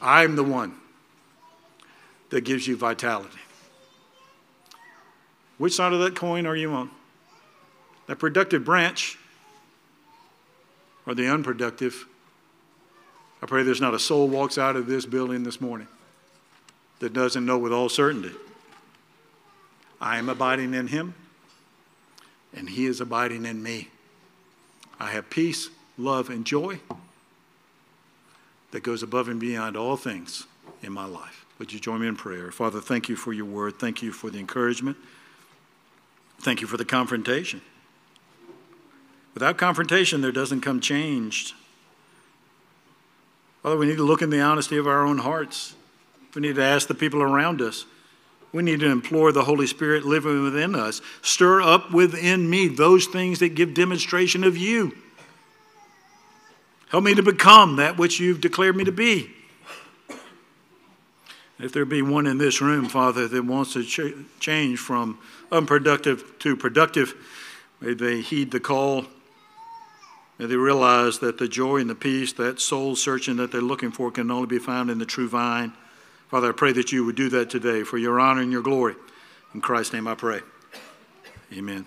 I'm 0.00 0.36
the 0.36 0.44
one 0.44 0.76
that 2.30 2.42
gives 2.42 2.66
you 2.68 2.76
vitality. 2.76 3.38
Which 5.58 5.74
side 5.74 5.92
of 5.92 5.98
that 6.00 6.14
coin 6.14 6.46
are 6.46 6.56
you 6.56 6.70
on? 6.72 6.90
That 8.06 8.16
productive 8.16 8.64
branch 8.64 9.18
or 11.06 11.14
the 11.14 11.26
unproductive? 11.26 12.06
I 13.42 13.46
pray 13.46 13.62
there's 13.64 13.80
not 13.80 13.94
a 13.94 13.98
soul 13.98 14.28
walks 14.28 14.58
out 14.58 14.76
of 14.76 14.86
this 14.86 15.04
building 15.06 15.42
this 15.42 15.60
morning 15.60 15.88
that 17.00 17.12
doesn't 17.12 17.44
know 17.44 17.58
with 17.58 17.72
all 17.72 17.88
certainty 17.88 18.32
I 20.00 20.18
am 20.18 20.28
abiding 20.28 20.72
in 20.72 20.86
him 20.86 21.14
and 22.54 22.70
he 22.70 22.86
is 22.86 23.00
abiding 23.00 23.44
in 23.46 23.62
me. 23.62 23.88
I 24.98 25.10
have 25.10 25.30
peace, 25.30 25.70
love, 25.96 26.28
and 26.28 26.44
joy 26.44 26.80
that 28.70 28.82
goes 28.82 29.02
above 29.02 29.28
and 29.28 29.40
beyond 29.40 29.76
all 29.76 29.96
things 29.96 30.46
in 30.82 30.92
my 30.92 31.04
life. 31.04 31.44
Would 31.58 31.72
you 31.72 31.80
join 31.80 32.00
me 32.00 32.06
in 32.06 32.16
prayer? 32.16 32.50
Father, 32.50 32.80
thank 32.80 33.08
you 33.08 33.16
for 33.16 33.32
your 33.32 33.44
word. 33.44 33.78
Thank 33.78 34.02
you 34.02 34.12
for 34.12 34.30
the 34.30 34.38
encouragement. 34.38 34.96
Thank 36.40 36.60
you 36.60 36.66
for 36.66 36.76
the 36.76 36.84
confrontation. 36.84 37.60
Without 39.34 39.58
confrontation, 39.58 40.22
there 40.22 40.32
doesn't 40.32 40.62
come 40.62 40.80
change. 40.80 41.54
Father, 43.62 43.76
we 43.76 43.86
need 43.86 43.98
to 43.98 44.04
look 44.04 44.22
in 44.22 44.30
the 44.30 44.40
honesty 44.40 44.76
of 44.78 44.86
our 44.86 45.04
own 45.04 45.18
hearts. 45.18 45.74
We 46.34 46.40
need 46.40 46.56
to 46.56 46.62
ask 46.62 46.88
the 46.88 46.94
people 46.94 47.22
around 47.22 47.60
us. 47.60 47.84
We 48.52 48.62
need 48.62 48.80
to 48.80 48.90
implore 48.90 49.30
the 49.30 49.44
Holy 49.44 49.66
Spirit 49.66 50.04
living 50.04 50.42
within 50.42 50.74
us. 50.74 51.00
Stir 51.22 51.62
up 51.62 51.92
within 51.92 52.50
me 52.50 52.66
those 52.66 53.06
things 53.06 53.38
that 53.38 53.50
give 53.54 53.74
demonstration 53.74 54.42
of 54.42 54.56
you. 54.56 54.96
Help 56.90 57.04
me 57.04 57.14
to 57.14 57.22
become 57.22 57.76
that 57.76 57.96
which 57.96 58.18
you've 58.18 58.40
declared 58.40 58.76
me 58.76 58.82
to 58.84 58.92
be. 58.92 59.30
If 61.60 61.72
there 61.72 61.84
be 61.84 62.02
one 62.02 62.26
in 62.26 62.38
this 62.38 62.60
room, 62.60 62.88
Father, 62.88 63.28
that 63.28 63.44
wants 63.44 63.74
to 63.74 63.84
ch- 63.84 64.14
change 64.40 64.78
from 64.78 65.18
unproductive 65.52 66.38
to 66.40 66.56
productive, 66.56 67.14
may 67.80 67.94
they 67.94 68.22
heed 68.22 68.50
the 68.50 68.60
call. 68.60 69.04
May 70.38 70.46
they 70.46 70.56
realize 70.56 71.18
that 71.18 71.36
the 71.36 71.46
joy 71.46 71.76
and 71.76 71.90
the 71.90 71.94
peace, 71.94 72.32
that 72.32 72.60
soul 72.60 72.96
searching 72.96 73.36
that 73.36 73.52
they're 73.52 73.60
looking 73.60 73.92
for, 73.92 74.10
can 74.10 74.30
only 74.30 74.46
be 74.46 74.58
found 74.58 74.90
in 74.90 74.98
the 74.98 75.04
true 75.04 75.28
vine. 75.28 75.74
Father, 76.30 76.50
I 76.50 76.52
pray 76.52 76.72
that 76.74 76.92
you 76.92 77.04
would 77.04 77.16
do 77.16 77.28
that 77.30 77.50
today 77.50 77.82
for 77.82 77.98
your 77.98 78.20
honor 78.20 78.40
and 78.40 78.52
your 78.52 78.62
glory. 78.62 78.94
In 79.52 79.60
Christ's 79.60 79.92
name 79.92 80.06
I 80.06 80.14
pray. 80.14 80.40
Amen. 81.52 81.86